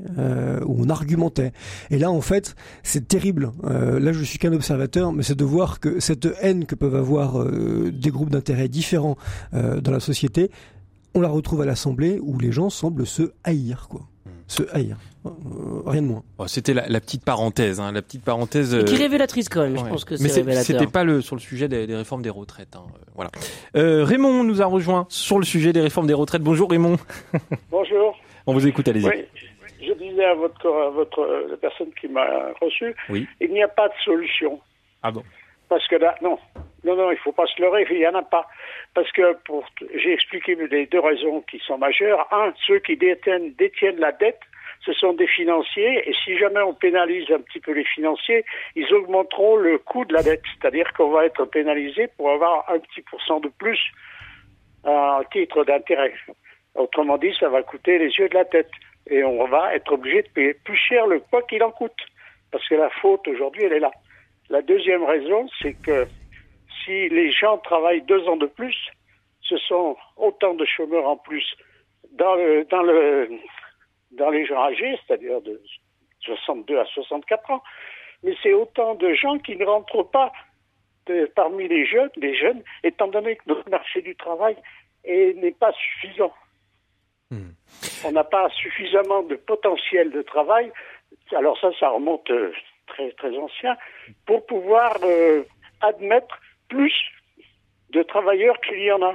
où 0.66 0.84
on 0.84 0.88
argumentait. 0.88 1.52
Et 1.90 1.98
là, 1.98 2.10
en 2.10 2.20
fait, 2.20 2.54
c'est 2.82 3.08
terrible. 3.08 3.52
Là, 3.62 4.12
je 4.12 4.22
suis 4.22 4.38
qu'un 4.38 4.52
observateur, 4.52 5.12
mais 5.12 5.22
c'est 5.22 5.34
de 5.34 5.44
voir 5.44 5.80
que 5.80 6.00
cette 6.00 6.28
haine 6.40 6.66
que 6.66 6.74
peuvent 6.74 6.96
avoir 6.96 7.44
des 7.44 8.10
groupes 8.10 8.30
d'intérêts 8.30 8.68
différents 8.68 9.16
dans 9.52 9.90
la 9.90 10.00
société 10.00 10.50
on 11.14 11.20
la 11.20 11.28
retrouve 11.28 11.62
à 11.62 11.66
l'Assemblée 11.66 12.18
où 12.20 12.38
les 12.38 12.52
gens 12.52 12.70
semblent 12.70 13.06
se 13.06 13.32
haïr, 13.44 13.86
quoi. 13.88 14.00
Hmm. 14.26 14.30
Se 14.46 14.62
haïr. 14.74 14.96
Euh, 15.26 15.30
rien 15.86 16.02
de 16.02 16.06
moins. 16.06 16.22
Oh, 16.38 16.46
c'était 16.46 16.74
la, 16.74 17.00
petite 17.00 17.24
parenthèse, 17.24 17.80
hein, 17.80 17.92
la 17.92 18.02
petite 18.02 18.24
parenthèse. 18.24 18.84
qui 18.84 18.94
est 18.94 18.98
révélatrice 18.98 19.48
quand 19.48 19.62
même. 19.62 19.78
Je 19.78 19.84
pense 19.84 20.04
que 20.04 20.16
c'est 20.16 20.42
Mais 20.44 20.56
c'était 20.62 20.86
pas 20.86 21.04
le 21.04 21.22
sur 21.22 21.36
le 21.36 21.40
sujet 21.40 21.68
des, 21.68 21.86
réformes 21.94 22.22
des 22.22 22.30
retraites. 22.30 22.76
Hein, 22.76 22.84
euh, 22.86 22.98
voilà. 23.14 23.30
Euh, 23.76 24.04
Raymond 24.04 24.44
nous 24.44 24.60
a 24.60 24.66
rejoint 24.66 25.06
sur 25.08 25.38
le 25.38 25.44
sujet 25.44 25.72
des 25.72 25.80
réformes 25.80 26.06
des 26.06 26.14
retraites. 26.14 26.42
Bonjour 26.42 26.70
Raymond. 26.70 26.96
Bonjour. 27.70 28.18
On 28.46 28.52
vous 28.52 28.66
écoute, 28.66 28.86
allez-y. 28.88 29.06
Oui. 29.06 29.24
Je 29.80 29.92
disais 29.94 30.24
à 30.24 30.34
votre, 30.34 30.66
à 30.66 30.90
votre 30.90 31.46
la 31.50 31.56
personne 31.56 31.88
qui 32.00 32.08
m'a 32.08 32.26
reçu, 32.60 32.94
oui. 33.10 33.26
il 33.40 33.52
n'y 33.52 33.62
a 33.62 33.68
pas 33.68 33.88
de 33.88 33.94
solution. 34.04 34.58
Ah 35.02 35.10
bon 35.10 35.22
Parce 35.68 35.86
que 35.88 35.96
là, 35.96 36.14
non, 36.22 36.38
non, 36.84 36.96
non, 36.96 37.10
il 37.10 37.18
faut 37.18 37.32
pas 37.32 37.46
se 37.46 37.60
leurrer, 37.60 37.86
il 37.90 37.98
n'y 37.98 38.06
en 38.06 38.14
a 38.14 38.22
pas. 38.22 38.46
Parce 38.94 39.10
que 39.12 39.34
pour, 39.44 39.66
j'ai 39.94 40.12
expliqué 40.12 40.54
les 40.54 40.86
deux 40.86 41.00
raisons 41.00 41.42
qui 41.42 41.58
sont 41.58 41.78
majeures. 41.78 42.26
Un, 42.32 42.52
ceux 42.66 42.78
qui 42.78 42.96
détiennent, 42.96 43.52
détiennent 43.54 43.98
la 43.98 44.12
dette, 44.12 44.40
ce 44.84 44.92
sont 44.92 45.14
des 45.14 45.26
financiers, 45.26 46.08
et 46.08 46.12
si 46.24 46.36
jamais 46.36 46.60
on 46.60 46.74
pénalise 46.74 47.30
un 47.30 47.40
petit 47.40 47.58
peu 47.58 47.72
les 47.72 47.84
financiers, 47.84 48.44
ils 48.76 48.92
augmenteront 48.92 49.56
le 49.56 49.78
coût 49.78 50.04
de 50.04 50.12
la 50.12 50.22
dette, 50.22 50.42
c'est-à-dire 50.52 50.92
qu'on 50.92 51.10
va 51.10 51.24
être 51.24 51.44
pénalisé 51.46 52.08
pour 52.16 52.30
avoir 52.30 52.70
un 52.70 52.78
petit 52.78 53.00
pourcent 53.02 53.40
de 53.40 53.48
plus 53.48 53.80
à 54.84 55.22
titre 55.32 55.64
d'intérêt. 55.64 56.12
Autrement 56.74 57.16
dit, 57.16 57.34
ça 57.38 57.48
va 57.48 57.62
coûter 57.62 57.98
les 57.98 58.10
yeux 58.10 58.28
de 58.28 58.34
la 58.34 58.44
tête, 58.44 58.70
et 59.08 59.24
on 59.24 59.46
va 59.46 59.74
être 59.74 59.92
obligé 59.92 60.22
de 60.22 60.28
payer 60.28 60.54
plus 60.54 60.76
cher 60.76 61.06
le 61.06 61.20
quoi 61.20 61.42
qu'il 61.42 61.62
en 61.62 61.70
coûte, 61.70 61.98
parce 62.52 62.68
que 62.68 62.74
la 62.74 62.90
faute 62.90 63.26
aujourd'hui, 63.26 63.64
elle 63.64 63.72
est 63.72 63.80
là. 63.80 63.90
La 64.50 64.60
deuxième 64.60 65.04
raison, 65.04 65.48
c'est 65.62 65.74
que 65.82 66.06
si 66.84 67.08
les 67.08 67.30
gens 67.32 67.58
travaillent 67.58 68.02
deux 68.02 68.26
ans 68.28 68.36
de 68.36 68.46
plus, 68.46 68.76
ce 69.42 69.56
sont 69.58 69.96
autant 70.16 70.54
de 70.54 70.64
chômeurs 70.64 71.06
en 71.06 71.16
plus 71.16 71.44
dans, 72.12 72.34
le, 72.34 72.64
dans, 72.64 72.82
le, 72.82 73.30
dans 74.12 74.30
les 74.30 74.46
gens 74.46 74.62
âgés, 74.62 74.98
c'est-à-dire 75.06 75.40
de 75.42 75.60
62 76.20 76.78
à 76.78 76.84
64 76.86 77.50
ans, 77.50 77.62
mais 78.22 78.34
c'est 78.42 78.54
autant 78.54 78.94
de 78.94 79.12
gens 79.14 79.38
qui 79.38 79.56
ne 79.56 79.64
rentrent 79.64 80.02
pas 80.04 80.32
parmi 81.34 81.68
les 81.68 81.86
jeunes, 81.86 82.10
les 82.16 82.34
jeunes, 82.34 82.62
étant 82.82 83.08
donné 83.08 83.36
que 83.36 83.42
notre 83.46 83.68
marché 83.68 84.00
du 84.00 84.16
travail 84.16 84.56
n'est 85.06 85.56
pas 85.58 85.72
suffisant. 85.72 86.32
Hmm. 87.30 87.50
On 88.06 88.12
n'a 88.12 88.24
pas 88.24 88.48
suffisamment 88.50 89.22
de 89.22 89.36
potentiel 89.36 90.10
de 90.10 90.22
travail. 90.22 90.72
Alors 91.32 91.58
ça, 91.60 91.70
ça 91.78 91.90
remonte 91.90 92.30
euh, 92.30 92.52
très, 92.86 93.10
très 93.12 93.36
anciens, 93.36 93.76
pour 94.26 94.44
pouvoir 94.46 94.96
euh, 95.02 95.42
admettre 95.80 96.38
plus 96.68 96.92
de 97.92 98.02
travailleurs 98.02 98.60
qu'il 98.60 98.82
y 98.82 98.92
en 98.92 99.02
a. 99.02 99.14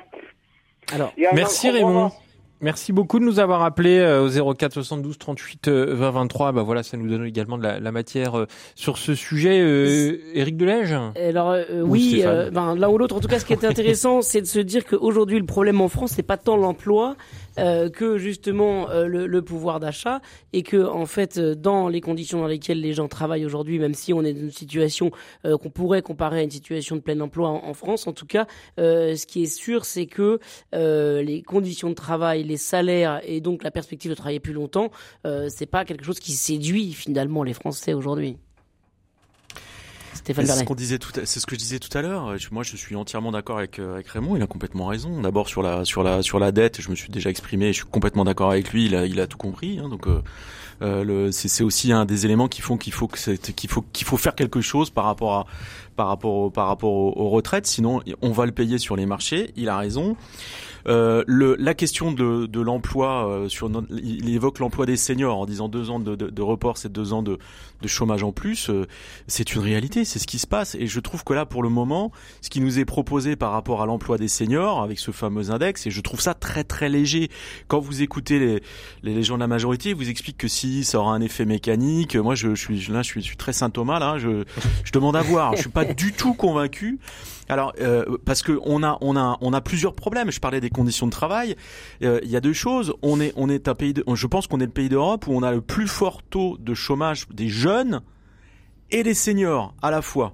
Alors, 0.93 1.13
merci 1.33 1.69
Raymond. 1.69 2.12
Merci 2.61 2.91
beaucoup 2.91 3.19
de 3.19 3.23
nous 3.23 3.39
avoir 3.39 3.63
appelé 3.63 3.99
euh, 3.99 4.27
au 4.41 4.53
04 4.53 4.73
72 4.73 5.17
38 5.17 5.69
20 5.69 6.11
23. 6.11 6.51
Bah 6.51 6.63
voilà, 6.63 6.83
ça 6.83 6.97
nous 6.97 7.07
donne 7.07 7.25
également 7.25 7.57
de 7.57 7.63
la, 7.63 7.91
matière 7.91 8.37
euh, 8.37 8.47
sur 8.75 8.97
ce 8.97 9.15
sujet. 9.15 9.61
Euh, 9.61 10.17
Éric 10.33 10.57
Delège 10.57 10.93
Alors 11.15 11.55
oui, 11.83 12.21
ben, 12.51 12.75
l'un 12.75 12.89
ou 12.89 12.97
l'autre. 12.97 13.15
En 13.15 13.21
tout 13.21 13.29
cas, 13.29 13.39
ce 13.39 13.45
qui 13.45 13.53
est 13.53 13.63
intéressant, 13.63 14.21
c'est 14.21 14.41
de 14.41 14.45
se 14.47 14.59
dire 14.59 14.85
qu'aujourd'hui, 14.85 15.39
le 15.39 15.45
problème 15.45 15.79
en 15.79 15.87
France, 15.87 16.11
c'est 16.15 16.23
pas 16.23 16.35
tant 16.37 16.57
l'emploi, 16.57 17.15
euh, 17.59 17.89
que 17.89 18.17
justement 18.17 18.89
euh, 18.89 19.05
le, 19.05 19.27
le, 19.27 19.41
pouvoir 19.41 19.79
d'achat 19.79 20.21
et 20.53 20.63
que 20.63 20.85
en 20.85 21.05
fait 21.05 21.37
euh, 21.37 21.55
dans 21.55 21.89
les 21.89 21.99
conditions 21.99 22.39
dans 22.39 22.47
lesquelles 22.47 22.79
les 22.79 22.93
gens 22.93 23.07
travaillent 23.07 23.45
aujourd'hui, 23.45 23.79
même 23.79 23.93
si 23.93 24.13
on 24.13 24.23
est 24.23 24.33
dans 24.33 24.41
une 24.41 24.51
situation 24.51 25.11
qu'on 25.43 25.69
pourrait 25.69 26.01
comparer 26.01 26.39
à 26.39 26.43
une 26.43 26.51
situation 26.51 26.95
de 26.95 27.01
plein 27.01 27.19
emploi 27.19 27.49
en, 27.49 27.73
France, 27.73 28.07
en 28.07 28.13
tout 28.13 28.25
cas, 28.25 28.45
ce 28.77 29.25
qui 29.25 29.43
est 29.43 29.53
sûr, 29.53 29.85
c'est 29.85 30.05
que 30.05 30.39
les 30.73 31.41
conditions 31.41 31.89
de 31.89 31.95
travail, 31.95 32.43
les 32.49 32.57
salaires 32.57 33.21
et 33.23 33.39
donc 33.39 33.63
la 33.63 33.71
perspective 33.71 34.12
de 34.12 34.15
travailler 34.15 34.39
plus 34.39 34.53
longtemps, 34.53 34.91
c'est 35.23 35.65
pas 35.65 35.85
quelque 35.85 36.05
chose 36.05 36.19
qui 36.19 36.33
séduit 36.33 36.93
finalement 36.93 37.43
les 37.43 37.53
Français 37.53 37.93
aujourd'hui. 37.93 38.38
C'est 40.35 40.45
ce 40.45 40.63
qu'on 40.63 40.75
disait 40.75 40.99
tout, 40.99 41.12
c'est 41.13 41.39
ce 41.39 41.45
que 41.45 41.55
je 41.55 41.59
disais 41.59 41.79
tout 41.79 41.95
à 41.97 42.01
l'heure. 42.01 42.35
Moi, 42.51 42.63
je 42.63 42.75
suis 42.75 42.95
entièrement 42.95 43.31
d'accord 43.31 43.57
avec, 43.57 43.79
euh, 43.79 43.95
avec 43.95 44.07
Raymond. 44.07 44.35
Il 44.35 44.41
a 44.41 44.47
complètement 44.47 44.88
raison. 44.88 45.21
D'abord 45.21 45.47
sur 45.47 45.62
la 45.62 45.85
sur 45.85 46.03
la 46.03 46.21
sur 46.21 46.39
la 46.39 46.51
dette, 46.51 46.81
je 46.81 46.89
me 46.89 46.95
suis 46.95 47.09
déjà 47.09 47.29
exprimé. 47.29 47.67
Je 47.67 47.77
suis 47.77 47.85
complètement 47.85 48.25
d'accord 48.25 48.51
avec 48.51 48.71
lui. 48.71 48.85
Il 48.85 48.95
a 48.95 49.05
il 49.05 49.19
a 49.19 49.27
tout 49.27 49.38
compris. 49.38 49.79
Hein, 49.79 49.89
donc 49.89 50.07
euh, 50.07 50.21
euh 50.81 51.31
c'est 51.31 51.63
aussi 51.63 51.91
un 51.91 52.05
des 52.05 52.25
éléments 52.25 52.47
qui 52.47 52.62
font 52.62 52.77
qu'il 52.77 52.93
faut 52.93 53.07
qu'il 53.07 53.69
faut 53.69 53.83
qu'il 53.93 54.07
faut 54.07 54.17
faire 54.17 54.35
quelque 54.35 54.62
chose 54.62 54.89
par 54.89 55.05
rapport 55.05 55.33
à 55.33 55.45
par 55.95 56.07
rapport 56.07 56.33
au, 56.33 56.49
par 56.49 56.67
rapport 56.67 56.93
aux 56.93 57.29
retraites. 57.29 57.65
Sinon, 57.65 58.01
on 58.21 58.31
va 58.31 58.45
le 58.45 58.51
payer 58.51 58.77
sur 58.77 58.95
les 58.95 59.05
marchés. 59.05 59.51
Il 59.55 59.67
a 59.69 59.77
raison. 59.77 60.15
Euh, 60.87 61.23
le, 61.27 61.55
la 61.59 61.73
question 61.73 62.11
de, 62.11 62.45
de 62.45 62.61
l'emploi, 62.61 63.29
euh, 63.29 63.49
sur 63.49 63.69
il 63.91 64.33
évoque 64.33 64.59
l'emploi 64.59 64.85
des 64.85 64.97
seniors 64.97 65.37
en 65.37 65.45
disant 65.45 65.67
deux 65.67 65.89
ans 65.89 65.99
de, 65.99 66.15
de, 66.15 66.29
de 66.29 66.41
report, 66.41 66.77
c'est 66.77 66.91
deux 66.91 67.13
ans 67.13 67.23
de, 67.23 67.37
de 67.81 67.87
chômage 67.87 68.23
en 68.23 68.31
plus. 68.31 68.69
Euh, 68.69 68.87
c'est 69.27 69.55
une 69.55 69.61
réalité, 69.61 70.05
c'est 70.05 70.19
ce 70.19 70.27
qui 70.27 70.39
se 70.39 70.47
passe. 70.47 70.75
Et 70.75 70.87
je 70.87 70.99
trouve 70.99 71.23
que 71.23 71.33
là, 71.33 71.45
pour 71.45 71.63
le 71.63 71.69
moment, 71.69 72.11
ce 72.41 72.49
qui 72.49 72.61
nous 72.61 72.79
est 72.79 72.85
proposé 72.85 73.35
par 73.35 73.51
rapport 73.51 73.81
à 73.81 73.85
l'emploi 73.85 74.17
des 74.17 74.27
seniors, 74.27 74.81
avec 74.81 74.99
ce 74.99 75.11
fameux 75.11 75.51
index, 75.51 75.87
et 75.87 75.91
je 75.91 76.01
trouve 76.01 76.21
ça 76.21 76.33
très 76.33 76.63
très 76.63 76.89
léger. 76.89 77.29
Quand 77.67 77.79
vous 77.79 78.01
écoutez 78.01 78.39
les, 78.39 78.63
les, 79.03 79.23
gens 79.23 79.35
de 79.35 79.41
la 79.41 79.47
majorité, 79.47 79.89
ils 79.89 79.95
vous 79.95 80.09
expliquent 80.09 80.37
que 80.37 80.47
si 80.47 80.83
ça 80.83 80.99
aura 80.99 81.13
un 81.13 81.21
effet 81.21 81.45
mécanique, 81.45 82.15
moi 82.15 82.35
je, 82.35 82.55
je 82.55 82.61
suis 82.61 82.91
là, 82.91 83.01
je 83.01 83.07
suis, 83.07 83.21
je 83.21 83.27
suis 83.27 83.37
très 83.37 83.53
saint 83.53 83.69
Thomas 83.69 83.99
là, 83.99 84.17
je, 84.17 84.43
je 84.83 84.91
demande 84.91 85.15
à 85.15 85.21
voir. 85.21 85.55
Je 85.55 85.61
suis 85.61 85.69
pas 85.69 85.85
du 85.85 86.13
tout 86.13 86.33
convaincu. 86.33 86.99
Alors 87.49 87.73
euh, 87.81 88.17
parce 88.25 88.43
que 88.43 88.59
on 88.63 88.83
a 88.83 88.97
on 89.01 89.17
a 89.17 89.38
on 89.41 89.53
a 89.53 89.62
plusieurs 89.62 89.95
problèmes. 89.95 90.31
Je 90.31 90.39
parlais 90.39 90.62
des 90.62 90.69
conditions 90.69 91.07
de 91.07 91.12
travail. 91.12 91.55
Euh, 92.03 92.19
il 92.23 92.29
y 92.29 92.35
a 92.35 92.41
deux 92.41 92.53
choses. 92.53 92.93
On 93.01 93.19
est 93.19 93.33
on 93.35 93.49
est 93.49 93.67
un 93.67 93.75
pays. 93.75 93.93
De, 93.93 94.03
je 94.13 94.27
pense 94.27 94.47
qu'on 94.47 94.59
est 94.59 94.65
le 94.65 94.71
pays 94.71 94.89
d'Europe 94.89 95.27
où 95.27 95.33
on 95.33 95.43
a 95.43 95.51
le 95.51 95.62
plus 95.62 95.88
fort 95.88 96.21
taux 96.23 96.57
de 96.59 96.73
chômage 96.73 97.27
des 97.29 97.49
jeunes 97.49 98.01
et 98.91 99.03
des 99.03 99.15
seniors 99.15 99.73
à 99.81 99.91
la 99.91 100.01
fois. 100.01 100.33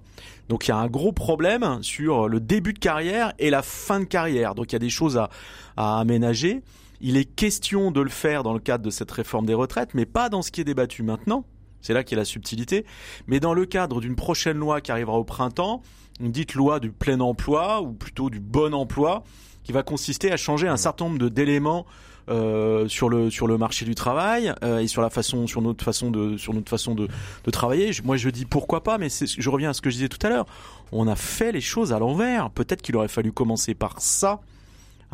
Donc 0.50 0.68
il 0.68 0.72
y 0.72 0.74
a 0.74 0.78
un 0.78 0.88
gros 0.88 1.12
problème 1.12 1.80
sur 1.82 2.28
le 2.28 2.40
début 2.40 2.74
de 2.74 2.80
carrière 2.80 3.34
et 3.40 3.50
la 3.50 3.62
fin 3.62 4.00
de 4.00 4.06
carrière. 4.06 4.54
Donc 4.54 4.72
il 4.72 4.74
y 4.74 4.76
a 4.76 4.80
des 4.80 4.90
choses 4.90 5.18
à, 5.18 5.30
à 5.78 6.00
aménager. 6.00 6.62
Il 7.02 7.18
est 7.18 7.26
question 7.26 7.92
de 7.92 8.02
le 8.02 8.10
faire 8.10 8.44
dans 8.44 8.54
le 8.54 8.60
cadre 8.60 8.84
de 8.84 8.90
cette 8.90 9.12
réforme 9.12 9.46
des 9.46 9.54
retraites, 9.54 9.94
mais 9.94 10.06
pas 10.06 10.30
dans 10.30 10.42
ce 10.42 10.52
qui 10.52 10.62
est 10.62 10.66
débattu 10.66 11.04
maintenant. 11.04 11.46
C'est 11.86 11.94
là 11.94 12.00
a 12.10 12.16
la 12.16 12.26
subtilité. 12.26 12.84
Mais 13.28 13.40
dans 13.40 13.54
le 13.54 13.66
cadre 13.66 14.02
d'une 14.02 14.16
prochaine 14.16 14.58
loi 14.58 14.82
qui 14.82 14.92
arrivera 14.92 15.20
au 15.20 15.24
printemps, 15.24 15.84
une 16.20 16.32
dite 16.32 16.54
loi 16.54 16.80
du 16.80 16.92
plein 16.92 17.20
emploi 17.20 17.82
ou 17.82 17.94
plutôt 17.94 18.30
du 18.30 18.40
bon 18.40 18.74
emploi 18.74 19.24
qui 19.64 19.72
va 19.72 19.84
consister 19.84 20.32
à 20.32 20.38
changer 20.38 20.68
un 20.68 20.78
certain 20.78 21.06
nombre 21.06 21.30
d'éléments 21.30 21.86
euh, 22.28 22.88
sur 22.88 23.08
le 23.10 23.30
sur 23.30 23.46
le 23.46 23.58
marché 23.58 23.86
du 23.86 23.94
travail 23.94 24.52
euh, 24.64 24.80
et 24.80 24.88
sur 24.88 25.02
la 25.02 25.12
façon 25.12 25.46
sur 25.46 25.62
notre 25.62 25.84
façon 25.84 26.10
de 26.10 26.38
sur 26.38 26.54
notre 26.54 26.70
façon 26.70 26.96
de, 26.96 27.08
de 27.44 27.52
travailler. 27.52 27.92
Moi 28.04 28.18
je 28.18 28.30
dis 28.30 28.46
pourquoi 28.46 28.84
pas, 28.84 28.98
mais 28.98 29.10
je 29.10 29.50
reviens 29.50 29.72
à 29.72 29.74
ce 29.74 29.82
que 29.82 29.90
je 29.90 29.96
disais 29.96 30.10
tout 30.10 30.26
à 30.26 30.30
l'heure. 30.30 30.46
On 30.92 31.08
a 31.08 31.16
fait 31.16 31.52
les 31.52 31.62
choses 31.62 31.94
à 31.94 32.00
l'envers. 32.00 32.50
Peut-être 32.50 32.82
qu'il 32.82 32.96
aurait 32.96 33.08
fallu 33.08 33.32
commencer 33.32 33.74
par 33.76 34.02
ça 34.02 34.40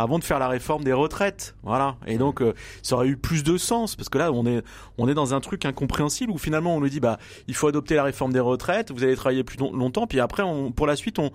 avant 0.01 0.19
de 0.19 0.23
faire 0.23 0.39
la 0.39 0.47
réforme 0.47 0.83
des 0.83 0.93
retraites. 0.93 1.55
Voilà. 1.63 1.95
Et 2.07 2.17
donc, 2.17 2.41
euh, 2.41 2.53
ça 2.81 2.95
aurait 2.95 3.07
eu 3.07 3.17
plus 3.17 3.43
de 3.43 3.57
sens 3.57 3.95
parce 3.95 4.09
que 4.09 4.17
là, 4.17 4.31
on 4.31 4.45
est, 4.45 4.63
on 4.97 5.07
est 5.07 5.13
dans 5.13 5.33
un 5.33 5.39
truc 5.39 5.65
incompréhensible 5.65 6.31
où 6.31 6.37
finalement 6.37 6.75
on 6.75 6.79
nous 6.79 6.89
dit, 6.89 6.99
bah, 6.99 7.17
il 7.47 7.55
faut 7.55 7.67
adopter 7.67 7.95
la 7.95 8.03
réforme 8.03 8.33
des 8.33 8.39
retraites, 8.39 8.91
vous 8.91 9.03
allez 9.03 9.15
travailler 9.15 9.43
plus 9.43 9.57
longtemps, 9.57 10.07
puis 10.07 10.19
après, 10.19 10.43
pour 10.75 10.87
la 10.87 10.95
suite, 10.95 11.19
on, 11.19 11.31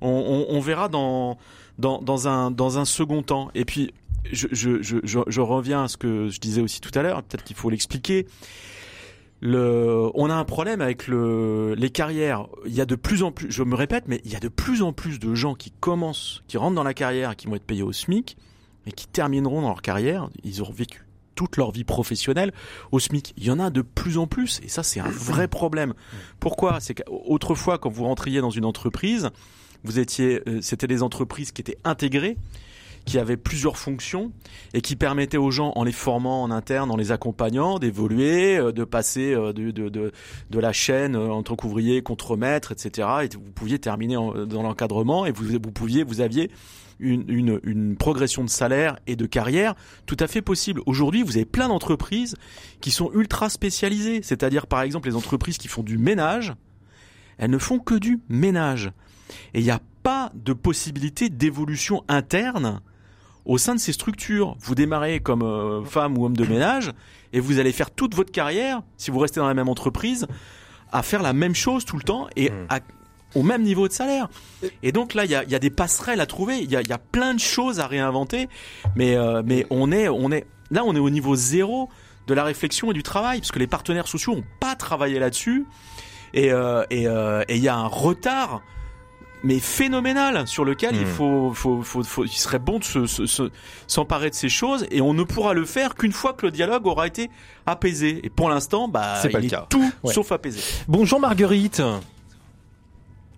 on, 0.00 0.46
on 0.48 0.60
verra 0.60 0.88
dans, 0.88 1.38
dans, 1.78 2.00
dans, 2.02 2.28
un, 2.28 2.50
dans 2.50 2.78
un 2.78 2.84
second 2.84 3.22
temps. 3.22 3.50
Et 3.54 3.64
puis, 3.64 3.92
je, 4.30 4.48
je, 4.52 4.82
je, 4.82 4.98
je 5.26 5.40
reviens 5.40 5.84
à 5.84 5.88
ce 5.88 5.96
que 5.96 6.28
je 6.28 6.40
disais 6.40 6.60
aussi 6.60 6.80
tout 6.80 6.96
à 6.98 7.02
l'heure, 7.02 7.22
peut-être 7.22 7.44
qu'il 7.44 7.56
faut 7.56 7.70
l'expliquer 7.70 8.26
le, 9.40 10.10
on 10.14 10.30
a 10.30 10.34
un 10.34 10.44
problème 10.44 10.80
avec 10.80 11.06
le, 11.06 11.74
les 11.74 11.90
carrières. 11.90 12.46
Il 12.66 12.74
y 12.74 12.80
a 12.80 12.86
de 12.86 12.96
plus 12.96 13.22
en 13.22 13.32
plus, 13.32 13.50
je 13.50 13.62
me 13.62 13.74
répète, 13.74 14.04
mais 14.06 14.20
il 14.24 14.32
y 14.32 14.36
a 14.36 14.40
de 14.40 14.48
plus 14.48 14.82
en 14.82 14.92
plus 14.92 15.18
de 15.18 15.34
gens 15.34 15.54
qui 15.54 15.70
commencent, 15.70 16.42
qui 16.48 16.58
rentrent 16.58 16.74
dans 16.74 16.84
la 16.84 16.94
carrière, 16.94 17.36
qui 17.36 17.46
vont 17.46 17.54
être 17.54 17.64
payés 17.64 17.82
au 17.82 17.92
SMIC, 17.92 18.36
et 18.86 18.92
qui 18.92 19.06
termineront 19.06 19.62
dans 19.62 19.68
leur 19.68 19.82
carrière. 19.82 20.28
Ils 20.44 20.60
auront 20.60 20.72
vécu 20.72 21.04
toute 21.34 21.56
leur 21.56 21.70
vie 21.70 21.84
professionnelle 21.84 22.52
au 22.90 22.98
SMIC. 22.98 23.32
Il 23.36 23.44
y 23.44 23.50
en 23.52 23.60
a 23.60 23.70
de 23.70 23.82
plus 23.82 24.18
en 24.18 24.26
plus, 24.26 24.60
et 24.64 24.68
ça 24.68 24.82
c'est 24.82 24.98
un 24.98 25.08
vrai 25.08 25.46
problème. 25.46 25.94
Pourquoi? 26.40 26.80
C'est 26.80 26.94
qu'autrefois, 26.94 27.78
quand 27.78 27.90
vous 27.90 28.04
rentriez 28.04 28.40
dans 28.40 28.50
une 28.50 28.64
entreprise, 28.64 29.30
vous 29.84 30.00
étiez, 30.00 30.42
euh, 30.48 30.58
c'était 30.60 30.88
des 30.88 31.04
entreprises 31.04 31.52
qui 31.52 31.60
étaient 31.60 31.78
intégrées 31.84 32.36
qui 33.08 33.18
avait 33.18 33.38
plusieurs 33.38 33.78
fonctions 33.78 34.32
et 34.74 34.82
qui 34.82 34.94
permettait 34.94 35.38
aux 35.38 35.50
gens, 35.50 35.72
en 35.76 35.84
les 35.84 35.92
formant 35.92 36.42
en 36.42 36.50
interne, 36.50 36.90
en 36.90 36.96
les 36.96 37.10
accompagnant, 37.10 37.78
d'évoluer, 37.78 38.58
euh, 38.58 38.70
de 38.70 38.84
passer 38.84 39.32
euh, 39.32 39.54
de, 39.54 40.12
la 40.60 40.72
chaîne 40.72 41.16
euh, 41.16 41.30
entre 41.30 41.56
couvrier, 41.56 42.02
contre-maître, 42.02 42.70
etc. 42.70 43.08
Et 43.22 43.28
vous 43.34 43.50
pouviez 43.54 43.78
terminer 43.78 44.14
dans 44.14 44.62
l'encadrement 44.62 45.24
et 45.24 45.32
vous, 45.32 45.58
pouviez, 45.58 46.04
vous 46.04 46.20
aviez 46.20 46.50
une, 47.00 47.96
progression 47.98 48.44
de 48.44 48.50
salaire 48.50 48.98
et 49.06 49.16
de 49.16 49.24
carrière 49.24 49.74
tout 50.04 50.16
à 50.20 50.26
fait 50.26 50.42
possible. 50.42 50.82
Aujourd'hui, 50.84 51.22
vous 51.22 51.36
avez 51.36 51.46
plein 51.46 51.68
d'entreprises 51.68 52.36
qui 52.82 52.90
sont 52.90 53.10
ultra 53.14 53.48
spécialisées, 53.48 54.20
c'est-à-dire 54.22 54.66
par 54.66 54.82
exemple 54.82 55.08
les 55.08 55.16
entreprises 55.16 55.56
qui 55.56 55.68
font 55.68 55.82
du 55.82 55.96
ménage, 55.96 56.52
elles 57.38 57.50
ne 57.50 57.58
font 57.58 57.78
que 57.78 57.94
du 57.94 58.20
ménage. 58.28 58.92
Et 59.54 59.60
il 59.60 59.64
n'y 59.64 59.70
a 59.70 59.80
pas 60.02 60.30
de 60.34 60.52
possibilité 60.52 61.30
d'évolution 61.30 62.04
interne 62.08 62.82
au 63.48 63.58
sein 63.58 63.74
de 63.74 63.80
ces 63.80 63.92
structures. 63.92 64.56
Vous 64.60 64.76
démarrez 64.76 65.18
comme 65.18 65.42
euh, 65.42 65.84
femme 65.84 66.16
ou 66.16 66.26
homme 66.26 66.36
de 66.36 66.44
ménage 66.44 66.92
et 67.32 67.40
vous 67.40 67.58
allez 67.58 67.72
faire 67.72 67.90
toute 67.90 68.14
votre 68.14 68.30
carrière, 68.30 68.82
si 68.96 69.10
vous 69.10 69.18
restez 69.18 69.40
dans 69.40 69.48
la 69.48 69.54
même 69.54 69.68
entreprise, 69.68 70.28
à 70.92 71.02
faire 71.02 71.22
la 71.22 71.32
même 71.32 71.54
chose 71.54 71.84
tout 71.84 71.96
le 71.96 72.02
temps 72.02 72.28
et 72.36 72.50
hmm. 72.50 72.66
au 73.34 73.42
même 73.42 73.62
niveau 73.62 73.88
de 73.88 73.92
salaire. 73.92 74.28
Et 74.82 74.92
donc 74.92 75.14
là, 75.14 75.24
il 75.24 75.30
y 75.30 75.34
a, 75.34 75.44
y 75.44 75.54
a, 75.54 75.58
des 75.58 75.70
passerelles 75.70 76.20
à 76.20 76.26
trouver, 76.26 76.58
il 76.58 76.70
y 76.70 76.76
a, 76.76 76.82
y 76.82 76.92
a, 76.92 76.98
plein 76.98 77.34
de 77.34 77.40
choses 77.40 77.80
à 77.80 77.86
réinventer, 77.86 78.48
mais, 78.96 79.16
euh, 79.16 79.42
mais 79.44 79.66
on 79.70 79.90
est, 79.90 80.08
on 80.08 80.30
est, 80.30 80.46
là, 80.70 80.82
on 80.84 80.94
est 80.94 81.00
au 81.00 81.10
niveau 81.10 81.34
zéro 81.34 81.88
de 82.26 82.34
la 82.34 82.44
réflexion 82.44 82.90
et 82.90 82.94
du 82.94 83.02
travail, 83.02 83.40
parce 83.40 83.52
que 83.52 83.58
les 83.58 83.66
partenaires 83.66 84.08
sociaux 84.08 84.34
n'ont 84.34 84.44
pas 84.60 84.76
travaillé 84.76 85.18
là-dessus, 85.18 85.66
et 86.34 86.52
euh, 86.52 86.84
il 86.90 87.06
euh, 87.06 87.42
et, 87.48 87.58
y 87.58 87.68
a 87.68 87.76
un 87.76 87.86
retard 87.86 88.62
mais 89.42 89.60
phénoménal 89.60 90.46
sur 90.46 90.64
lequel 90.64 90.94
il 90.94 91.02
hmm. 91.02 91.06
faut, 91.06 91.52
faut, 91.54 91.82
faut, 91.82 92.02
faut, 92.02 92.24
il 92.24 92.28
serait 92.28 92.58
bon 92.58 92.78
de 92.78 92.84
se, 92.84 93.50
s'emparer 93.86 94.30
de 94.30 94.34
ces 94.34 94.48
choses 94.48 94.86
et 94.90 95.00
on 95.00 95.14
ne 95.14 95.22
pourra 95.22 95.54
le 95.54 95.64
faire 95.64 95.94
qu'une 95.94 96.12
fois 96.12 96.32
que 96.32 96.46
le 96.46 96.52
dialogue 96.52 96.86
aura 96.86 97.06
été 97.06 97.28
apaisé. 97.66 98.20
Et 98.24 98.30
pour 98.30 98.50
l'instant, 98.50 98.88
bah, 98.88 99.16
c'est 99.16 99.32
il 99.32 99.46
est 99.46 99.68
tout 99.68 99.92
sauf 100.04 100.32
apaisé. 100.32 100.60
Bonjour 100.88 101.20
Marguerite. 101.20 101.82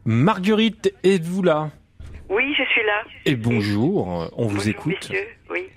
Marguerite, 0.05 0.95
êtes-vous 1.05 1.43
là? 1.43 1.71
Oui, 2.31 2.55
je 2.57 2.63
suis 2.65 2.83
là. 2.85 3.03
Et 3.27 3.35
bonjour, 3.35 4.31
on 4.37 4.47
vous 4.47 4.69
écoute. 4.69 4.95
Messieurs. 5.11 5.27
Oui. 5.51 5.69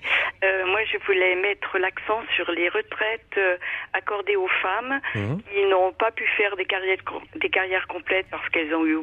Euh, 0.44 0.66
moi, 0.66 0.80
je 0.92 0.98
voulais 1.06 1.34
mettre 1.36 1.78
l'accent 1.78 2.20
sur 2.36 2.50
les 2.52 2.68
retraites 2.68 3.36
euh, 3.38 3.56
accordées 3.92 4.36
aux 4.36 4.48
femmes 4.62 5.00
mmh. 5.14 5.36
qui 5.38 5.64
n'ont 5.66 5.92
pas 5.92 6.10
pu 6.12 6.24
faire 6.36 6.54
des 6.56 6.64
carrières, 6.64 6.98
des 7.40 7.48
carrières 7.48 7.86
complètes 7.88 8.26
parce 8.30 8.48
qu'elles 8.50 8.74
ont 8.74 8.86
eu 8.86 8.98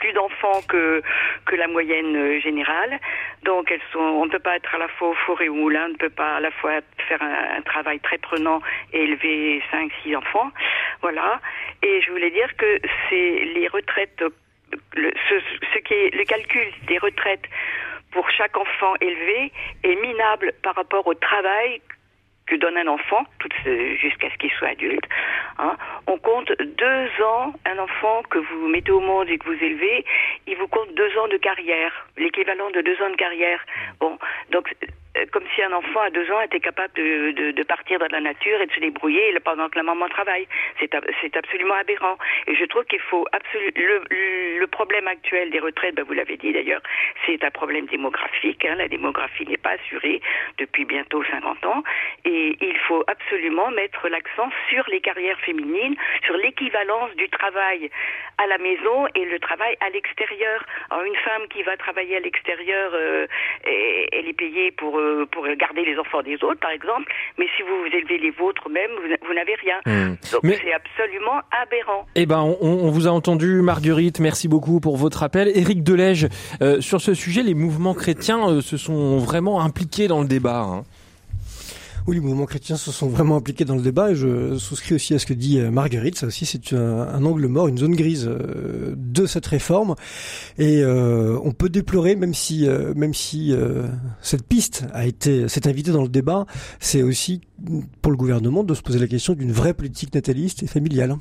plus 0.00 0.12
d'enfants 0.12 0.62
que 0.68 1.02
que 1.46 1.56
la 1.56 1.66
moyenne 1.66 2.16
euh, 2.16 2.40
générale. 2.40 2.98
Donc 3.44 3.70
elles 3.70 3.86
sont, 3.92 3.98
on 3.98 4.26
ne 4.26 4.30
peut 4.30 4.38
pas 4.38 4.56
être 4.56 4.74
à 4.74 4.78
la 4.78 4.88
fois 4.88 5.10
au 5.10 5.14
four 5.14 5.40
et 5.40 5.48
au 5.48 5.54
moulin, 5.54 5.86
on 5.86 5.92
ne 5.92 5.96
peut 5.96 6.10
pas 6.10 6.36
à 6.36 6.40
la 6.40 6.50
fois 6.50 6.80
faire 7.08 7.22
un, 7.22 7.60
travail 7.62 8.00
très 8.00 8.18
prenant 8.18 8.60
et 8.92 9.02
élever 9.04 9.62
cinq, 9.70 9.90
six 10.02 10.14
enfants. 10.16 10.50
Voilà. 11.02 11.40
Et 11.82 12.00
je 12.02 12.10
voulais 12.10 12.30
dire 12.30 12.56
que 12.56 12.80
c'est 13.08 13.44
les 13.54 13.68
retraites, 13.68 14.22
le, 14.94 15.12
ce, 15.28 15.34
ce 15.74 15.78
qui 15.78 15.94
est 15.94 16.14
le 16.14 16.24
calcul 16.24 16.66
des 16.86 16.98
retraites 16.98 17.46
pour 18.12 18.28
chaque 18.30 18.56
enfant 18.56 18.94
élevé 19.00 19.52
est 19.84 19.96
minable 19.96 20.52
par 20.62 20.74
rapport 20.74 21.06
au 21.06 21.14
travail 21.14 21.80
que 22.48 22.56
donne 22.56 22.76
un 22.76 22.86
enfant, 22.86 23.24
jusqu'à 24.00 24.30
ce 24.30 24.36
qu'il 24.38 24.50
soit 24.52 24.68
adulte. 24.68 25.04
Hein, 25.58 25.76
on 26.06 26.18
compte 26.18 26.50
deux 26.58 27.24
ans, 27.24 27.52
un 27.66 27.78
enfant 27.78 28.22
que 28.30 28.38
vous 28.38 28.68
mettez 28.68 28.92
au 28.92 29.00
monde 29.00 29.28
et 29.28 29.38
que 29.38 29.46
vous 29.46 29.64
élevez, 29.64 30.04
il 30.46 30.56
vous 30.56 30.68
compte 30.68 30.92
deux 30.94 31.16
ans 31.18 31.28
de 31.28 31.36
carrière, 31.36 31.92
l'équivalent 32.16 32.70
de 32.70 32.80
deux 32.80 33.00
ans 33.02 33.10
de 33.10 33.16
carrière. 33.16 33.60
Bon, 34.00 34.18
donc 34.50 34.74
comme 35.32 35.44
si 35.54 35.62
un 35.62 35.72
enfant 35.72 36.00
à 36.00 36.10
deux 36.10 36.30
ans 36.30 36.40
était 36.40 36.60
capable 36.60 36.92
de, 36.94 37.32
de, 37.32 37.50
de, 37.52 37.62
partir 37.62 37.98
dans 37.98 38.08
la 38.10 38.20
nature 38.20 38.60
et 38.60 38.66
de 38.66 38.72
se 38.72 38.80
débrouiller 38.80 39.34
pendant 39.44 39.68
que 39.68 39.76
la 39.76 39.82
maman 39.82 40.08
travaille. 40.08 40.46
C'est, 40.80 40.94
absolument 41.36 41.74
aberrant. 41.74 42.16
Et 42.46 42.54
je 42.54 42.64
trouve 42.64 42.84
qu'il 42.84 43.00
faut 43.00 43.26
absolument... 43.32 43.72
Le, 43.76 44.58
le, 44.58 44.66
problème 44.66 45.08
actuel 45.08 45.50
des 45.50 45.58
retraites, 45.58 45.94
ben 45.94 46.04
vous 46.04 46.12
l'avez 46.12 46.36
dit 46.36 46.52
d'ailleurs, 46.52 46.82
c'est 47.26 47.42
un 47.42 47.50
problème 47.50 47.86
démographique. 47.86 48.64
Hein. 48.64 48.76
La 48.76 48.86
démographie 48.86 49.46
n'est 49.46 49.56
pas 49.56 49.70
assurée 49.70 50.20
depuis 50.58 50.84
bientôt 50.84 51.24
50 51.24 51.64
ans. 51.66 51.82
Et 52.24 52.56
il 52.60 52.78
faut 52.86 53.02
absolument 53.06 53.70
mettre 53.70 54.08
l'accent 54.08 54.50
sur 54.68 54.84
les 54.88 55.00
carrières 55.00 55.40
féminines, 55.40 55.96
sur 56.24 56.36
l'équivalence 56.36 57.14
du 57.16 57.28
travail 57.28 57.90
à 58.38 58.46
la 58.46 58.58
maison 58.58 59.06
et 59.14 59.24
le 59.24 59.38
travail 59.40 59.76
à 59.80 59.90
l'extérieur. 59.90 60.64
Une 61.04 61.16
femme 61.16 61.48
qui 61.48 61.62
va 61.62 61.76
travailler 61.76 62.16
à 62.16 62.20
l'extérieur, 62.20 62.92
euh, 62.94 63.26
elle 63.64 64.28
est 64.28 64.36
payée 64.36 64.70
pour 64.70 64.98
euh, 64.98 65.07
pour 65.32 65.46
garder 65.56 65.84
les 65.84 65.98
enfants 65.98 66.22
des 66.22 66.34
autres, 66.42 66.60
par 66.60 66.70
exemple. 66.70 67.10
Mais 67.38 67.46
si 67.56 67.62
vous, 67.62 67.78
vous 67.80 67.96
élevez 67.96 68.18
les 68.18 68.30
vôtres 68.30 68.68
même, 68.68 68.90
vous, 69.26 69.34
n'avez 69.34 69.54
rien. 69.54 69.78
Hmm. 69.86 70.16
Donc 70.32 70.54
c'est 70.62 70.72
absolument 70.72 71.40
aberrant. 71.62 72.06
Eh 72.14 72.26
ben, 72.26 72.40
on, 72.60 72.90
vous 72.90 73.06
a 73.06 73.10
entendu, 73.10 73.62
Marguerite. 73.62 74.20
Merci 74.20 74.48
beaucoup 74.48 74.80
pour 74.80 74.96
votre 74.96 75.22
appel. 75.22 75.48
Éric 75.54 75.82
Delège, 75.82 76.28
euh, 76.62 76.80
sur 76.80 77.00
ce 77.00 77.14
sujet, 77.14 77.42
les 77.42 77.54
mouvements 77.54 77.94
chrétiens 77.94 78.60
se 78.60 78.76
sont 78.76 79.18
vraiment 79.18 79.60
impliqués 79.60 80.08
dans 80.08 80.20
le 80.20 80.28
débat. 80.28 80.60
Hein. 80.60 80.84
Oui, 82.08 82.14
les 82.14 82.22
mouvements 82.22 82.46
chrétiens 82.46 82.78
se 82.78 82.90
sont 82.90 83.06
vraiment 83.06 83.36
impliqués 83.36 83.66
dans 83.66 83.74
le 83.76 83.82
débat 83.82 84.12
et 84.12 84.14
je 84.14 84.56
souscris 84.56 84.94
aussi 84.94 85.12
à 85.12 85.18
ce 85.18 85.26
que 85.26 85.34
dit 85.34 85.58
euh, 85.58 85.70
Marguerite. 85.70 86.16
Ça 86.16 86.26
aussi, 86.26 86.46
c'est 86.46 86.72
un, 86.72 87.22
angle 87.22 87.46
mort, 87.48 87.68
une 87.68 87.76
zone 87.76 87.94
grise 87.94 88.26
euh, 88.26 88.94
de 88.96 89.26
cette 89.26 89.44
réforme. 89.44 89.94
Et 90.56 90.80
euh, 90.80 91.38
on 91.44 91.52
peut 91.52 91.68
déplorer, 91.68 92.16
même 92.16 92.32
si, 92.32 92.66
même 92.96 93.12
si 93.12 93.54
cette 94.22 94.44
piste 94.44 94.86
a 94.94 95.04
été, 95.04 95.48
s'est 95.48 95.68
invitée 95.68 95.90
dans 95.90 96.00
le 96.00 96.08
débat, 96.08 96.46
c'est 96.80 97.02
aussi 97.02 97.42
pour 98.00 98.10
le 98.10 98.16
gouvernement 98.16 98.64
de 98.64 98.72
se 98.72 98.80
poser 98.80 98.98
la 98.98 99.06
question 99.06 99.34
d'une 99.34 99.52
vraie 99.52 99.74
politique 99.74 100.14
nataliste 100.14 100.62
et 100.62 100.66
familiale. 100.66 101.18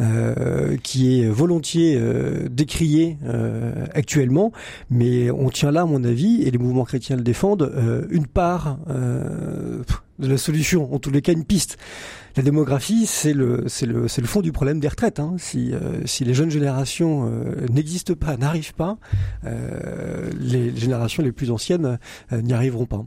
Euh, 0.00 0.76
qui 0.76 1.20
est 1.20 1.28
volontiers 1.28 1.96
euh, 1.98 2.48
euh, 2.84 3.86
actuellement, 3.94 4.52
mais 4.90 5.28
on 5.32 5.50
tient 5.50 5.72
là, 5.72 5.80
à 5.80 5.86
mon 5.86 6.04
avis, 6.04 6.42
et 6.42 6.52
les 6.52 6.58
mouvements 6.58 6.84
chrétiens 6.84 7.16
le 7.16 7.22
défendent, 7.22 7.72
une 8.08 8.26
part 8.26 8.78
de 10.18 10.28
la 10.28 10.38
solution, 10.38 10.92
en 10.92 10.98
tous 10.98 11.10
les 11.10 11.22
cas 11.22 11.32
une 11.32 11.44
piste. 11.44 11.78
La 12.36 12.42
démographie, 12.42 13.06
c'est 13.06 13.32
le, 13.32 13.64
c'est 13.66 13.86
le, 13.86 14.06
c'est 14.06 14.20
le 14.20 14.26
fond 14.26 14.42
du 14.42 14.52
problème 14.52 14.80
des 14.80 14.88
retraites. 14.88 15.18
Hein. 15.18 15.34
Si, 15.38 15.72
si 16.04 16.24
les 16.24 16.34
jeunes 16.34 16.50
générations 16.50 17.28
n'existent 17.72 18.14
pas, 18.14 18.36
n'arrivent 18.36 18.74
pas, 18.74 18.98
les 19.42 20.76
générations 20.76 21.22
les 21.22 21.32
plus 21.32 21.50
anciennes 21.50 21.98
n'y 22.30 22.52
arriveront 22.52 22.86
pas. 22.86 23.04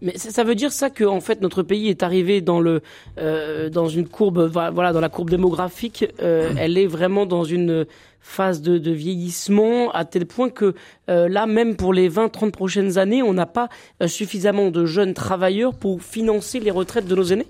Mais 0.00 0.16
ça 0.16 0.44
veut 0.44 0.54
dire 0.54 0.72
ça 0.72 0.88
que 0.88 1.04
en 1.04 1.20
fait 1.20 1.42
notre 1.42 1.62
pays 1.62 1.88
est 1.88 2.02
arrivé 2.02 2.40
dans 2.40 2.60
le 2.60 2.80
euh, 3.18 3.68
dans 3.68 3.88
une 3.88 4.08
courbe 4.08 4.50
voilà 4.50 4.92
dans 4.92 5.00
la 5.00 5.10
courbe 5.10 5.28
démographique 5.30 6.06
euh, 6.22 6.54
elle 6.56 6.78
est 6.78 6.86
vraiment 6.86 7.26
dans 7.26 7.44
une 7.44 7.86
phase 8.20 8.62
de, 8.62 8.90
vieillissement 8.90 9.90
à 9.92 10.04
tel 10.04 10.26
point 10.26 10.50
que 10.50 10.74
euh, 11.08 11.28
là 11.28 11.46
même 11.46 11.76
pour 11.76 11.92
les 11.92 12.08
20 12.08 12.28
30 12.28 12.52
prochaines 12.52 12.98
années 12.98 13.22
on 13.22 13.32
n'a 13.32 13.46
pas 13.46 13.68
suffisamment 14.06 14.70
de 14.70 14.84
jeunes 14.84 15.14
travailleurs 15.14 15.74
pour 15.74 16.02
financer 16.02 16.60
les 16.60 16.70
retraites 16.70 17.06
de 17.06 17.14
nos 17.14 17.24
aînés? 17.24 17.46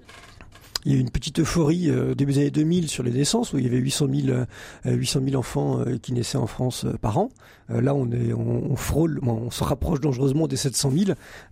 Il 0.88 0.94
y 0.94 0.96
a 0.96 0.98
eu 0.98 1.02
une 1.02 1.10
petite 1.10 1.38
euphorie 1.40 1.90
euh, 1.90 2.14
début 2.14 2.32
des 2.32 2.38
années 2.38 2.50
2000 2.50 2.88
sur 2.88 3.02
les 3.02 3.10
naissances 3.10 3.52
où 3.52 3.58
il 3.58 3.64
y 3.64 3.66
avait 3.66 3.76
800 3.76 4.06
000, 4.10 4.38
800 4.86 5.20
000 5.22 5.36
enfants 5.36 5.80
euh, 5.80 5.98
qui 5.98 6.14
naissaient 6.14 6.38
en 6.38 6.46
France 6.46 6.86
euh, 6.86 6.94
par 6.94 7.18
an. 7.18 7.28
Euh, 7.70 7.82
là, 7.82 7.94
on, 7.94 8.10
est, 8.10 8.32
on, 8.32 8.74
frôle, 8.74 9.20
on 9.22 9.50
se 9.50 9.62
rapproche 9.64 10.00
dangereusement 10.00 10.48
des 10.48 10.56
700 10.56 10.92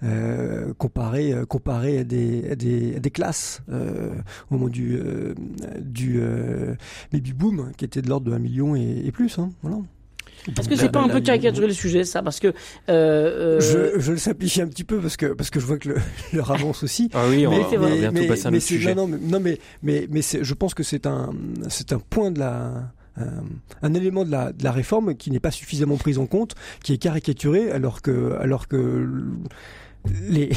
000 0.00 0.74
comparé, 0.78 1.34
comparé 1.46 1.98
à 1.98 2.04
des, 2.04 2.50
à 2.50 2.54
des, 2.56 3.10
classes 3.10 3.60
au 3.70 4.54
moment 4.54 4.68
du, 4.68 4.98
du 5.78 6.20
baby 7.12 7.32
boom 7.34 7.72
qui 7.76 7.84
était 7.84 8.00
de 8.00 8.08
l'ordre 8.08 8.30
de 8.30 8.34
1 8.34 8.38
million 8.38 8.74
et, 8.74 9.10
plus. 9.12 9.38
Hein. 9.38 9.50
Est-ce 10.48 10.68
que 10.68 10.76
c'est 10.76 10.90
pas 10.90 11.02
un 11.02 11.08
peu 11.08 11.20
caricaturer 11.20 11.66
le 11.66 11.72
sujet, 11.72 12.04
ça 12.04 12.22
Parce 12.22 12.40
que 12.40 12.48
euh, 12.48 12.52
euh... 12.88 13.60
Je, 13.60 14.00
je, 14.00 14.12
le 14.12 14.18
simplifie 14.18 14.62
un 14.62 14.68
petit 14.68 14.84
peu 14.84 15.00
parce 15.00 15.16
que 15.16 15.26
parce 15.26 15.50
que 15.50 15.60
je 15.60 15.66
vois 15.66 15.78
que 15.78 15.88
le, 15.88 16.40
avance 16.48 16.82
aussi. 16.82 17.10
Ah 17.14 17.24
oui, 17.28 17.46
on 17.46 17.50
mais, 17.50 17.76
va, 17.76 17.88
bientôt 17.90 18.20
mais, 18.20 18.26
passer 18.26 18.46
à 18.46 18.50
mais 18.50 18.60
sujet. 18.60 18.94
Non, 18.94 19.06
mais 19.06 19.18
non, 19.20 19.40
mais 19.40 19.58
mais, 19.82 20.06
mais 20.10 20.20
je 20.22 20.54
pense 20.54 20.74
que 20.74 20.82
c'est 20.82 21.06
un 21.06 21.30
c'est 21.68 21.92
un 21.92 21.98
point 21.98 22.30
de 22.30 22.38
la 22.38 22.92
euh, 23.18 23.24
un 23.82 23.94
élément 23.94 24.24
de 24.24 24.30
la, 24.30 24.52
de 24.52 24.62
la 24.62 24.72
réforme 24.72 25.14
qui 25.14 25.30
n'est 25.30 25.40
pas 25.40 25.50
suffisamment 25.50 25.96
pris 25.96 26.18
en 26.18 26.26
compte, 26.26 26.54
qui 26.82 26.92
est 26.92 26.98
caricaturé, 26.98 27.70
alors 27.70 28.02
que 28.02 28.36
alors 28.40 28.68
que 28.68 29.08
les 30.28 30.50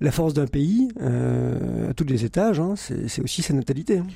la 0.00 0.10
force 0.10 0.34
d'un 0.34 0.46
pays 0.46 0.88
euh, 1.00 1.90
à 1.90 1.94
tous 1.94 2.04
les 2.04 2.24
étages, 2.24 2.60
hein, 2.60 2.74
c'est 2.76 3.22
aussi 3.22 3.42
sa 3.42 3.54
natalité. 3.54 3.98
Hein 3.98 4.06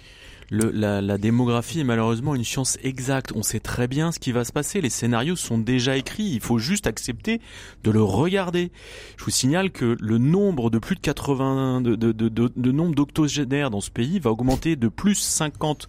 la, 0.50 1.18
démographie 1.18 1.80
est 1.80 1.84
malheureusement 1.84 2.34
une 2.34 2.44
science 2.44 2.78
exacte. 2.82 3.32
On 3.34 3.42
sait 3.42 3.60
très 3.60 3.86
bien 3.88 4.12
ce 4.12 4.18
qui 4.18 4.32
va 4.32 4.44
se 4.44 4.52
passer. 4.52 4.80
Les 4.80 4.90
scénarios 4.90 5.36
sont 5.36 5.58
déjà 5.58 5.96
écrits. 5.96 6.30
Il 6.32 6.40
faut 6.40 6.58
juste 6.58 6.86
accepter 6.86 7.40
de 7.84 7.90
le 7.90 8.02
regarder. 8.02 8.72
Je 9.16 9.24
vous 9.24 9.30
signale 9.30 9.70
que 9.70 9.96
le 10.00 10.18
nombre 10.18 10.70
de 10.70 10.78
plus 10.78 10.96
de 10.96 11.00
80 11.00 11.80
de, 11.82 11.94
de, 11.94 12.12
de, 12.12 12.28
de 12.28 12.72
nombre 12.72 12.94
d'octogénaires 12.94 13.70
dans 13.70 13.80
ce 13.80 13.90
pays 13.90 14.18
va 14.18 14.30
augmenter 14.30 14.76
de 14.76 14.88
plus 14.88 15.16
50 15.16 15.88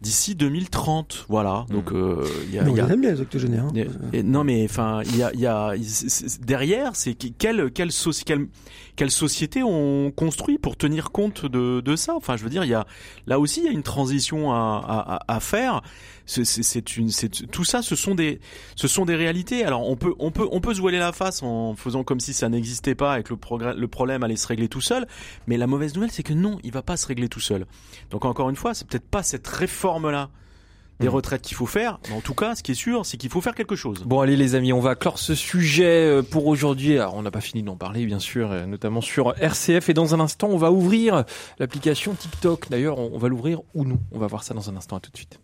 d'ici 0.00 0.34
2030. 0.34 1.26
Voilà. 1.28 1.66
Hmm. 1.68 1.72
Donc 1.72 1.92
euh, 1.92 2.24
il 2.48 2.54
y 2.54 2.58
a, 2.58 2.68
y 2.68 2.80
a... 2.80 2.96
bien 2.96 3.12
les 3.12 3.20
octogénaires. 3.20 3.64
Hein. 3.64 4.22
non 4.24 4.44
mais 4.44 4.64
enfin 4.64 5.02
il 5.04 5.16
y 5.16 5.22
a, 5.22 5.32
y 5.34 5.46
a 5.46 5.74
derrière 6.40 6.96
c'est 6.96 7.14
quelle 7.14 7.70
quelle, 7.70 7.90
quelle 8.24 8.48
quelle 8.96 9.10
société 9.10 9.62
on 9.62 10.10
construit 10.10 10.58
pour 10.58 10.76
tenir 10.76 11.10
compte 11.10 11.46
de, 11.46 11.80
de 11.80 11.96
ça? 11.96 12.14
Enfin 12.14 12.36
je 12.36 12.44
veux 12.44 12.50
dire 12.50 12.64
il 12.64 12.70
y 12.70 12.74
a 12.74 12.86
là 13.26 13.38
aussi 13.38 13.60
il 13.60 13.66
y 13.66 13.68
a 13.68 13.72
une 13.72 13.82
transition 13.82 14.52
à, 14.52 15.20
à, 15.26 15.36
à 15.36 15.40
faire. 15.40 15.82
C'est 16.26 16.96
une 16.96 17.10
c'est 17.10 17.50
tout 17.50 17.64
ça 17.64 17.82
ce 17.82 17.96
sont 17.96 18.14
des 18.14 18.40
ce 18.76 18.86
sont 18.86 19.04
des 19.04 19.16
réalités. 19.16 19.64
Alors 19.64 19.88
on 19.88 19.96
peut 19.96 20.14
on 20.18 20.30
peut 20.30 20.46
on 20.52 20.60
peut 20.60 20.74
se 20.74 20.80
voiler 20.80 20.98
la 20.98 21.12
face 21.12 21.42
en 21.42 21.74
faisant 21.74 22.04
comme 22.04 22.20
si 22.20 22.32
ça 22.32 22.48
n'existait 22.48 22.94
pas 22.94 23.18
et 23.18 23.24
que 23.24 23.30
le 23.30 23.36
progrès, 23.36 23.74
le 23.74 23.88
problème 23.88 24.22
allait 24.22 24.36
se 24.36 24.46
régler 24.46 24.68
tout 24.68 24.80
seul. 24.80 25.08
Mais 25.48 25.56
la 25.56 25.66
mauvaise 25.66 25.94
nouvelle 25.94 26.12
c'est 26.12 26.22
que 26.22 26.32
non 26.32 26.58
il 26.62 26.70
va 26.70 26.82
pas 26.82 26.96
se 26.96 27.06
régler 27.06 27.28
tout 27.28 27.40
seul. 27.40 27.66
Donc 28.10 28.24
encore 28.24 28.48
une 28.48 28.56
fois 28.56 28.74
c'est 28.74 28.86
peut-être 28.86 29.08
pas 29.08 29.24
cette 29.24 29.48
réforme 29.48 29.89
là 29.98 30.30
des 31.00 31.08
hmm. 31.08 31.12
retraites 31.12 31.42
qu'il 31.42 31.56
faut 31.56 31.66
faire. 31.66 31.98
Mais 32.08 32.14
en 32.14 32.20
tout 32.20 32.34
cas, 32.34 32.54
ce 32.54 32.62
qui 32.62 32.72
est 32.72 32.74
sûr, 32.74 33.04
c'est 33.04 33.16
qu'il 33.16 33.30
faut 33.30 33.40
faire 33.40 33.54
quelque 33.54 33.74
chose. 33.74 34.04
Bon, 34.04 34.20
allez 34.20 34.36
les 34.36 34.54
amis, 34.54 34.72
on 34.72 34.80
va 34.80 34.94
clore 34.94 35.18
ce 35.18 35.34
sujet 35.34 36.06
euh, 36.06 36.22
pour 36.22 36.46
aujourd'hui. 36.46 36.98
Alors, 36.98 37.14
on 37.14 37.22
n'a 37.22 37.30
pas 37.30 37.40
fini 37.40 37.62
d'en 37.62 37.76
parler, 37.76 38.04
bien 38.04 38.18
sûr, 38.18 38.52
euh, 38.52 38.66
notamment 38.66 39.00
sur 39.00 39.34
RCF. 39.38 39.88
Et 39.88 39.94
dans 39.94 40.14
un 40.14 40.20
instant, 40.20 40.48
on 40.48 40.58
va 40.58 40.70
ouvrir 40.70 41.24
l'application 41.58 42.14
TikTok. 42.14 42.68
D'ailleurs, 42.70 42.98
on 42.98 43.18
va 43.18 43.28
l'ouvrir 43.28 43.62
ou 43.74 43.84
non. 43.84 43.98
On 44.12 44.18
va 44.18 44.26
voir 44.26 44.44
ça 44.44 44.54
dans 44.54 44.68
un 44.68 44.76
instant. 44.76 44.96
À 44.96 45.00
tout 45.00 45.10
de 45.10 45.16
suite. 45.16 45.40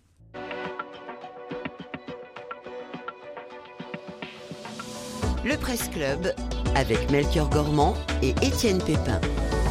Le 5.45 5.57
Presse 5.57 5.89
Club 5.89 6.35
avec 6.75 7.11
Melchior 7.11 7.49
Gormand 7.49 7.95
et 8.21 8.31
Étienne 8.43 8.83
Pépin. 8.83 9.21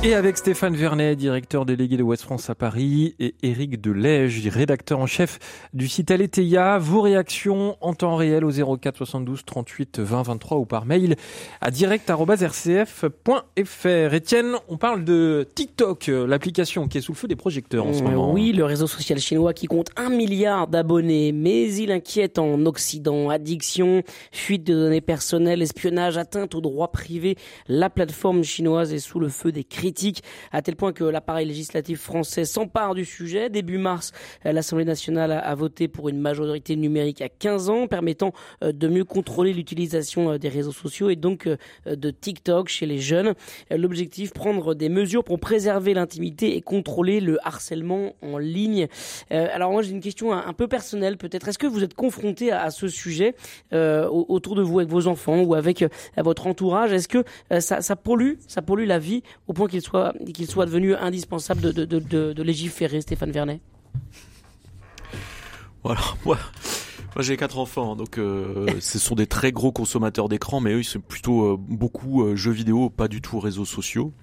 Et 0.03 0.13
avec 0.13 0.37
Stéphane 0.37 0.75
Vernet, 0.75 1.15
directeur 1.15 1.65
délégué 1.65 1.97
de 1.97 2.03
Ouest 2.03 2.23
France 2.23 2.49
à 2.49 2.55
Paris, 2.55 3.15
et 3.19 3.33
Éric 3.41 3.81
Delège, 3.81 4.47
rédacteur 4.47 4.99
en 4.99 5.07
chef 5.07 5.39
du 5.73 5.87
site 5.87 6.11
Aletheia. 6.11 6.77
Vos 6.77 7.01
réactions 7.01 7.75
en 7.81 7.93
temps 7.93 8.15
réel 8.15 8.45
au 8.45 8.77
04 8.77 8.97
72 8.97 9.45
38 9.45 9.99
20 9.99 10.23
23 10.23 10.57
ou 10.57 10.65
par 10.65 10.85
mail 10.85 11.15
à 11.61 11.71
direct.rcf.fr. 11.71 14.13
Étienne, 14.13 14.55
on 14.67 14.77
parle 14.77 15.05
de 15.05 15.47
TikTok, 15.55 16.07
l'application 16.07 16.87
qui 16.87 16.99
est 16.99 17.01
sous 17.01 17.13
le 17.13 17.17
feu 17.17 17.27
des 17.27 17.35
projecteurs 17.35 17.87
en 17.87 17.93
ce 17.93 18.03
moment. 18.03 18.31
Oui, 18.31 18.51
le 18.51 18.65
réseau 18.65 18.87
social 18.87 19.19
chinois 19.19 19.53
qui 19.53 19.65
compte 19.65 19.89
un 19.95 20.09
milliard 20.09 20.67
d'abonnés, 20.67 21.31
mais 21.31 21.73
il 21.73 21.91
inquiète 21.91 22.37
en 22.37 22.65
Occident. 22.65 23.29
Addiction, 23.29 24.03
fuite 24.31 24.65
de 24.65 24.73
données 24.73 25.01
personnelles, 25.01 25.63
espionnage, 25.63 26.17
atteinte 26.17 26.53
aux 26.53 26.61
droits 26.61 26.91
privés. 26.91 27.37
La 27.67 27.89
plateforme 27.89 28.43
chinoise 28.43 28.93
est 28.93 28.99
sous 28.99 29.19
le 29.19 29.29
feu 29.29 29.51
des 29.51 29.63
crimes 29.63 29.84
à 30.51 30.61
tel 30.61 30.75
point 30.75 30.93
que 30.93 31.03
l'appareil 31.03 31.45
législatif 31.45 32.01
français 32.01 32.45
s'empare 32.45 32.95
du 32.95 33.05
sujet. 33.05 33.49
Début 33.49 33.77
mars, 33.77 34.11
l'Assemblée 34.43 34.85
nationale 34.85 35.31
a 35.31 35.55
voté 35.55 35.87
pour 35.87 36.09
une 36.09 36.19
majorité 36.19 36.75
numérique 36.75 37.21
à 37.21 37.29
15 37.29 37.69
ans, 37.69 37.87
permettant 37.87 38.33
de 38.61 38.87
mieux 38.87 39.03
contrôler 39.03 39.53
l'utilisation 39.53 40.37
des 40.37 40.49
réseaux 40.49 40.71
sociaux 40.71 41.09
et 41.09 41.15
donc 41.15 41.47
de 41.85 42.11
TikTok 42.11 42.67
chez 42.69 42.85
les 42.85 42.99
jeunes. 42.99 43.33
L'objectif, 43.69 44.33
prendre 44.33 44.73
des 44.73 44.89
mesures 44.89 45.23
pour 45.23 45.39
préserver 45.39 45.93
l'intimité 45.93 46.55
et 46.55 46.61
contrôler 46.61 47.19
le 47.19 47.37
harcèlement 47.45 48.13
en 48.21 48.37
ligne. 48.37 48.87
alors 49.29 49.71
moi 49.71 49.81
j'ai 49.81 49.91
une 49.91 50.01
question 50.01 50.33
un, 50.33 50.53
peu 50.53 50.67
personnelle 50.67 51.17
peut-être. 51.17 51.47
Est-ce 51.47 51.59
que 51.59 51.67
vous 51.67 51.83
êtes 51.83 51.93
confronté 51.93 52.51
à, 52.51 52.71
ce 52.71 52.87
sujet 52.87 53.35
autour 53.71 54.55
de 54.55 54.61
vous 54.61 54.79
avec 54.79 54.89
vos 54.89 55.07
enfants 55.07 55.41
ou 55.41 55.53
avec 55.53 55.85
votre 56.17 56.47
entourage? 56.47 56.91
Est-ce 56.91 57.07
que 57.07 57.23
ça, 57.59 57.81
ça 57.81 57.95
pollue, 57.95 58.33
ça 58.47 58.61
pollue 58.61 58.87
la 58.87 58.99
vie 58.99 59.23
au 59.47 59.53
point 59.53 59.67
qu'il 59.75 59.81
soit, 59.81 60.13
qu'il 60.33 60.47
soit 60.47 60.65
devenu 60.65 60.95
indispensable 60.95 61.61
de, 61.61 61.71
de, 61.71 61.99
de, 61.99 62.33
de 62.33 62.43
légiférer, 62.43 63.01
Stéphane 63.01 63.31
Vernet? 63.31 63.59
Voilà, 65.83 65.99
moi, 66.25 66.37
moi 67.13 67.21
j'ai 67.21 67.35
quatre 67.35 67.59
enfants, 67.59 67.95
donc 67.95 68.17
euh, 68.17 68.67
ce 68.79 68.99
sont 68.99 69.15
des 69.15 69.27
très 69.27 69.51
gros 69.51 69.73
consommateurs 69.73 70.29
d'écran, 70.29 70.61
mais 70.61 70.73
eux, 70.73 70.79
ils 70.79 70.85
sont 70.85 71.01
plutôt 71.01 71.53
euh, 71.53 71.57
beaucoup 71.59 72.23
euh, 72.23 72.35
jeux 72.35 72.51
vidéo, 72.51 72.89
pas 72.89 73.09
du 73.09 73.21
tout 73.21 73.39
réseaux 73.39 73.65
sociaux. 73.65 74.13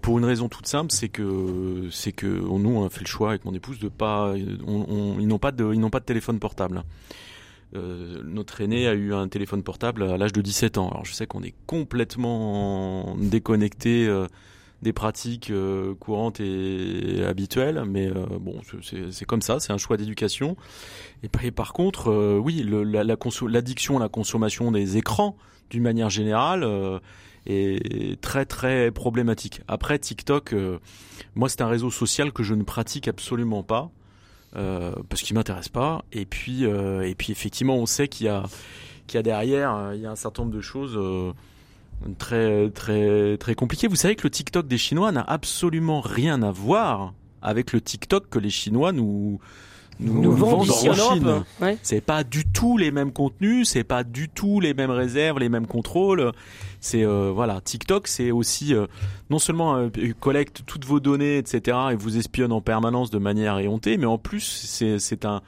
pour 0.00 0.18
une 0.18 0.24
raison 0.24 0.48
toute 0.48 0.66
simple, 0.66 0.92
c'est 0.92 1.10
que 1.10 1.88
c'est 1.90 2.12
que 2.12 2.26
nous 2.26 2.70
on 2.70 2.86
a 2.86 2.88
fait 2.88 3.02
le 3.02 3.06
choix 3.06 3.30
avec 3.30 3.44
mon 3.44 3.52
épouse 3.52 3.78
de 3.78 3.88
pas, 3.88 4.32
on, 4.66 5.16
ils 5.20 5.28
n'ont 5.28 5.38
pas 5.38 5.52
de 5.52 5.74
ils 5.74 5.80
n'ont 5.80 5.90
pas 5.90 6.00
de 6.00 6.06
téléphone 6.06 6.38
portable. 6.38 6.84
Euh, 7.76 8.22
notre 8.24 8.60
aîné 8.60 8.88
a 8.88 8.94
eu 8.94 9.12
un 9.12 9.28
téléphone 9.28 9.62
portable 9.62 10.02
à 10.02 10.16
l'âge 10.16 10.32
de 10.32 10.40
17 10.40 10.78
ans. 10.78 10.88
Alors 10.88 11.04
je 11.04 11.12
sais 11.12 11.26
qu'on 11.26 11.42
est 11.42 11.54
complètement 11.66 13.16
déconnecté 13.18 14.06
euh, 14.06 14.26
des 14.80 14.92
pratiques 14.92 15.50
euh, 15.50 15.94
courantes 15.94 16.40
et 16.40 17.24
habituelles, 17.26 17.82
mais 17.86 18.10
bon, 18.40 18.60
c'est 18.82 19.24
comme 19.24 19.42
ça, 19.42 19.60
c'est 19.60 19.72
un 19.72 19.78
choix 19.78 19.96
d'éducation. 19.96 20.56
Et, 21.22 21.50
par 21.50 21.72
contre, 21.72 22.38
oui, 22.38 22.62
l'addiction 22.62 23.94
la, 23.94 24.04
à 24.04 24.04
la 24.04 24.08
consommation 24.08 24.70
des 24.70 24.96
écrans, 24.96 25.36
d'une 25.70 25.82
manière 25.82 26.10
générale, 26.10 26.66
est 27.46 28.20
très 28.20 28.46
très 28.46 28.90
problématique. 28.92 29.62
Après 29.68 29.98
TikTok, 29.98 30.54
moi 31.34 31.48
c'est 31.48 31.60
un 31.60 31.68
réseau 31.68 31.90
social 31.90 32.32
que 32.32 32.42
je 32.42 32.54
ne 32.54 32.62
pratique 32.62 33.08
absolument 33.08 33.62
pas. 33.62 33.90
Euh, 34.56 34.92
parce 35.08 35.22
qu'il 35.22 35.34
m'intéresse 35.34 35.68
pas. 35.68 36.04
Et 36.12 36.24
puis, 36.24 36.64
euh, 36.64 37.06
et 37.06 37.14
puis 37.14 37.32
effectivement, 37.32 37.76
on 37.76 37.86
sait 37.86 38.08
qu'il 38.08 38.26
y 38.26 38.28
a, 38.30 38.44
qu'il 39.06 39.18
y 39.18 39.20
a 39.20 39.22
derrière, 39.22 39.74
euh, 39.74 39.94
il 39.94 40.00
y 40.00 40.06
a 40.06 40.10
un 40.10 40.16
certain 40.16 40.42
nombre 40.42 40.54
de 40.54 40.62
choses 40.62 40.98
très, 42.18 42.70
très, 42.70 43.36
très 43.36 43.54
compliquées. 43.54 43.88
Vous 43.88 43.96
savez 43.96 44.16
que 44.16 44.22
le 44.22 44.30
TikTok 44.30 44.66
des 44.66 44.78
Chinois 44.78 45.12
n'a 45.12 45.22
absolument 45.22 46.00
rien 46.00 46.42
à 46.42 46.50
voir 46.50 47.12
avec 47.42 47.72
le 47.72 47.80
TikTok 47.80 48.30
que 48.30 48.38
les 48.38 48.50
Chinois 48.50 48.92
nous 48.92 49.38
nous, 50.00 50.22
nous 50.22 50.32
vendent 50.32 50.70
en 50.70 50.94
Chine. 50.94 51.44
C'est 51.82 52.00
pas 52.00 52.24
du 52.24 52.44
tout 52.44 52.76
les 52.76 52.90
mêmes 52.90 53.12
contenus, 53.12 53.68
c'est 53.68 53.84
pas 53.84 54.04
du 54.04 54.28
tout 54.28 54.60
les 54.60 54.74
mêmes 54.74 54.90
réserves, 54.90 55.38
les 55.38 55.48
mêmes 55.48 55.66
contrôles. 55.66 56.32
C'est 56.80 57.04
euh, 57.04 57.32
voilà, 57.34 57.60
TikTok, 57.60 58.06
c'est 58.06 58.30
aussi 58.30 58.74
euh, 58.74 58.86
non 59.30 59.38
seulement 59.38 59.76
euh, 59.76 59.88
collecte 60.20 60.62
toutes 60.64 60.84
vos 60.84 61.00
données, 61.00 61.38
etc. 61.38 61.76
et 61.92 61.96
vous 61.96 62.16
espionne 62.16 62.52
en 62.52 62.60
permanence 62.60 63.10
de 63.10 63.18
manière 63.18 63.58
éhontée, 63.58 63.96
mais 63.96 64.06
en 64.06 64.18
plus 64.18 64.40
c'est 64.40 64.98
c'est 64.98 65.24
un 65.24 65.42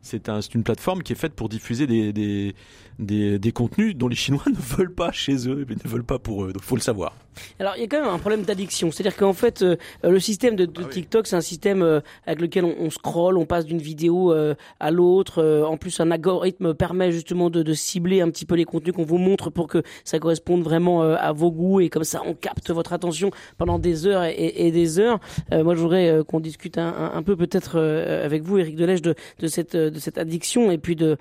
c'est 0.00 0.28
un, 0.28 0.40
une 0.40 0.64
plateforme 0.64 1.04
qui 1.04 1.12
est 1.12 1.16
faite 1.16 1.34
pour 1.34 1.48
diffuser 1.48 1.86
des, 1.86 2.12
des, 2.12 2.56
des, 2.98 3.38
des, 3.38 3.52
contenus 3.52 3.96
dont 3.96 4.08
les 4.08 4.16
Chinois 4.16 4.44
ne 4.46 4.76
veulent 4.76 4.94
pas 4.94 5.12
chez 5.12 5.48
eux, 5.48 5.64
mais 5.68 5.76
ne 5.82 5.88
veulent 5.88 6.04
pas 6.04 6.18
pour 6.18 6.44
eux. 6.44 6.52
Donc 6.52 6.62
faut 6.62 6.76
le 6.76 6.82
savoir. 6.82 7.14
Alors 7.58 7.74
il 7.76 7.80
y 7.80 7.84
a 7.84 7.86
quand 7.86 8.00
même 8.00 8.12
un 8.12 8.18
problème 8.18 8.42
d'addiction, 8.42 8.90
c'est-à-dire 8.90 9.16
qu'en 9.16 9.32
fait 9.32 9.62
euh, 9.62 9.76
le 10.02 10.20
système 10.20 10.56
de, 10.56 10.66
de 10.66 10.82
ah 10.84 10.88
TikTok 10.88 11.26
c'est 11.26 11.36
un 11.36 11.40
système 11.40 11.82
euh, 11.82 12.00
avec 12.26 12.40
lequel 12.40 12.64
on, 12.64 12.74
on 12.78 12.90
scrolle, 12.90 13.38
on 13.38 13.46
passe 13.46 13.64
d'une 13.64 13.78
vidéo 13.78 14.32
euh, 14.32 14.54
à 14.80 14.90
l'autre. 14.90 15.42
en 15.42 15.76
plus 15.76 16.00
un 16.00 16.10
algorithme 16.10 16.74
permet 16.74 17.10
justement 17.12 17.50
de, 17.50 17.62
de, 17.62 17.72
cibler 17.72 18.20
un 18.20 18.30
petit 18.30 18.44
peu 18.44 18.54
les 18.54 18.64
contenus 18.64 18.94
qu'on 18.94 19.04
vous 19.04 19.18
montre 19.18 19.50
pour 19.50 19.66
que 19.66 19.82
ça 20.04 20.18
corresponde 20.18 20.62
vraiment 20.62 21.02
à 21.02 21.32
vos 21.32 21.50
goûts 21.50 21.80
et 21.80 21.88
comme 21.88 22.04
ça 22.04 22.22
on 22.26 22.34
capte 22.34 22.70
votre 22.70 22.92
attention 22.92 23.30
pendant 23.56 23.78
des 23.78 24.06
heures 24.06 24.24
et, 24.24 24.66
et 24.66 24.70
des 24.70 24.98
heures. 24.98 25.18
moi 25.50 25.74
je 25.74 25.80
voudrais 25.80 26.20
qu'on 26.28 26.40
discute 26.40 26.78
un, 26.78 27.12
un, 27.14 27.22
peu 27.22 27.36
peut-être 27.36 27.78
avec 27.78 28.42
vous, 28.42 28.58
Eric 28.58 28.76
Delège, 28.76 29.02
de, 29.02 29.14
de 29.38 29.46
cette 29.46 29.76
de 29.76 29.98
cette 29.98 30.18
addiction 30.18 30.70
et 30.70 30.78
puis 30.78 30.96
de 30.96 31.16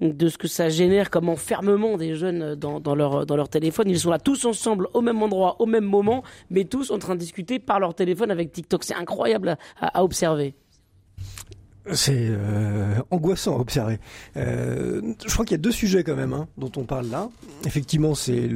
de 0.00 0.28
ce 0.28 0.38
que 0.38 0.48
ça 0.48 0.68
génère 0.68 1.10
comme 1.10 1.28
enfermement 1.28 1.96
des 1.96 2.14
jeunes 2.14 2.54
dans, 2.54 2.94
leur, 2.94 3.48
téléphone. 3.48 3.88
Ils 3.88 3.98
sont 3.98 4.10
là 4.10 4.18
tous 4.18 4.44
ensemble 4.44 4.88
au 4.94 5.00
même 5.00 5.22
endroit, 5.22 5.56
au 5.60 5.66
même 5.66 5.84
moment, 5.84 6.22
mais 6.50 6.64
tous 6.64 6.90
en 6.90 6.98
train 6.98 7.14
de 7.14 7.20
discuter 7.20 7.58
par 7.58 7.80
leur 7.80 7.94
téléphone 7.94 8.30
avec 8.30 8.52
TikTok. 8.52 8.84
C'est 8.84 8.94
incroyable 8.94 9.56
à 9.80 10.02
observer. 10.02 10.54
C'est 11.92 12.28
euh, 12.30 12.94
angoissant 13.10 13.56
à 13.56 13.60
observer. 13.60 13.98
Euh, 14.36 15.02
je 15.26 15.32
crois 15.32 15.44
qu'il 15.44 15.52
y 15.52 15.60
a 15.60 15.62
deux 15.62 15.70
sujets 15.70 16.02
quand 16.02 16.16
même 16.16 16.32
hein, 16.32 16.48
dont 16.56 16.72
on 16.76 16.84
parle 16.84 17.08
là. 17.08 17.28
Effectivement, 17.66 18.14
c'est 18.14 18.48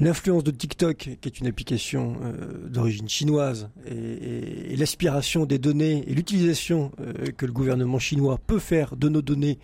l'influence 0.00 0.42
de 0.42 0.50
TikTok, 0.50 0.96
qui 1.20 1.28
est 1.28 1.40
une 1.40 1.46
application 1.46 2.16
euh, 2.22 2.68
d'origine 2.68 3.08
chinoise, 3.08 3.68
et, 3.86 4.74
l'aspiration 4.76 5.44
des 5.44 5.58
données 5.58 6.02
et 6.08 6.14
l'utilisation 6.14 6.90
que 7.36 7.46
le 7.46 7.52
gouvernement 7.52 7.98
chinois 7.98 8.38
peut 8.46 8.58
faire 8.58 8.96
de 8.96 9.08
nos 9.08 9.22
données, 9.22 9.58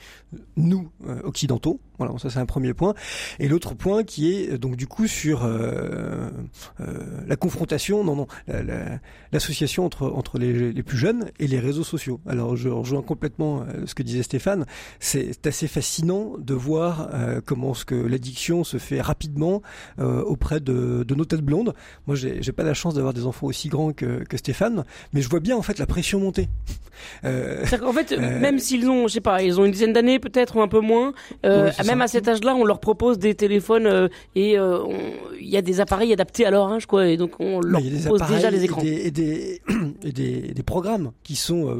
nous 0.56 0.90
occidentaux. 1.24 1.80
Voilà, 1.98 2.16
ça 2.18 2.30
c'est 2.30 2.38
un 2.38 2.46
premier 2.46 2.74
point. 2.74 2.94
Et 3.38 3.48
l'autre 3.48 3.74
point 3.74 4.04
qui 4.04 4.32
est 4.32 4.58
donc 4.58 4.76
du 4.76 4.86
coup 4.86 5.06
sur 5.06 5.48
la 7.26 7.36
confrontation, 7.36 8.04
non 8.04 8.16
non, 8.16 8.26
l'association 9.32 9.84
entre 9.84 10.06
entre 10.06 10.38
les, 10.38 10.82
plus 10.82 10.98
jeunes 10.98 11.30
et 11.38 11.46
les 11.46 11.58
réseaux 11.58 11.84
sociaux. 11.84 12.20
Alors 12.26 12.56
je 12.56 12.68
rejoins 12.68 13.02
complètement 13.02 13.62
euh, 13.62 13.86
ce 13.86 13.94
que 13.94 14.02
disait 14.02 14.22
Stéphane. 14.22 14.66
C'est 15.00 15.46
assez 15.46 15.68
fascinant 15.68 16.32
de 16.38 16.54
voir 16.54 17.10
euh, 17.14 17.40
comment 17.44 17.74
ce 17.74 17.84
que 17.84 17.94
l'addiction 17.94 18.64
se 18.64 18.78
fait 18.78 19.00
rapidement 19.00 19.62
euh, 19.98 20.22
auprès 20.22 20.60
de, 20.60 21.04
de, 21.06 21.14
nos 21.14 21.24
têtes 21.24 21.42
blondes. 21.42 21.74
Moi, 22.06 22.16
j'ai 22.16 22.52
pas 22.52 22.62
la 22.62 22.74
chance 22.74 22.94
d'avoir 22.94 23.14
des 23.14 23.26
enfants 23.26 23.46
aussi 23.46 23.68
grands 23.68 23.92
que, 23.92 24.24
que, 24.24 24.36
Stéphane, 24.36 24.84
mais 25.12 25.22
je 25.22 25.28
vois 25.28 25.40
bien 25.40 25.56
en 25.56 25.62
fait 25.62 25.78
la 25.78 25.86
pression 25.86 26.20
monter. 26.20 26.48
Euh, 27.24 27.64
en 27.82 27.92
fait, 27.92 28.12
même 28.18 28.58
s'ils 28.58 28.88
ont, 28.88 29.08
je 29.08 29.14
sais 29.14 29.20
pas, 29.20 29.42
ils 29.42 29.60
ont 29.60 29.64
une 29.64 29.72
dizaine 29.72 29.92
d'années 29.92 30.18
peut-être 30.18 30.56
ou 30.56 30.60
un 30.60 30.68
peu 30.68 30.80
moins, 30.80 31.12
même 31.42 32.00
à 32.00 32.08
cet 32.08 32.28
âge-là, 32.28 32.54
on 32.54 32.64
leur 32.64 32.80
propose 32.80 33.18
des 33.18 33.34
téléphones 33.34 34.08
et 34.34 34.52
il 34.54 35.48
y 35.48 35.56
a 35.56 35.62
des 35.62 35.80
appareils 35.80 36.12
adaptés 36.12 36.46
à 36.46 36.50
leur 36.50 36.72
âge, 36.72 36.86
quoi. 36.86 37.08
Et 37.08 37.16
donc 37.16 37.32
on 37.38 37.60
leur 37.60 37.80
propose 38.04 38.28
déjà 38.28 38.50
les 38.50 38.64
écrans 38.64 38.82
et 38.82 39.10
des, 39.10 39.60
et 40.02 40.12
des, 40.12 40.40
des, 40.52 40.62
programmes 40.62 41.12
qui 41.22 41.36
sont 41.36 41.74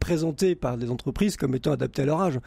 présentés 0.00 0.54
par 0.54 0.76
des 0.76 0.90
entreprises 0.90 1.36
comme 1.36 1.54
étant 1.54 1.72
adaptés 1.72 2.02
à 2.02 2.04
leur 2.06 2.20
âge. 2.20 2.38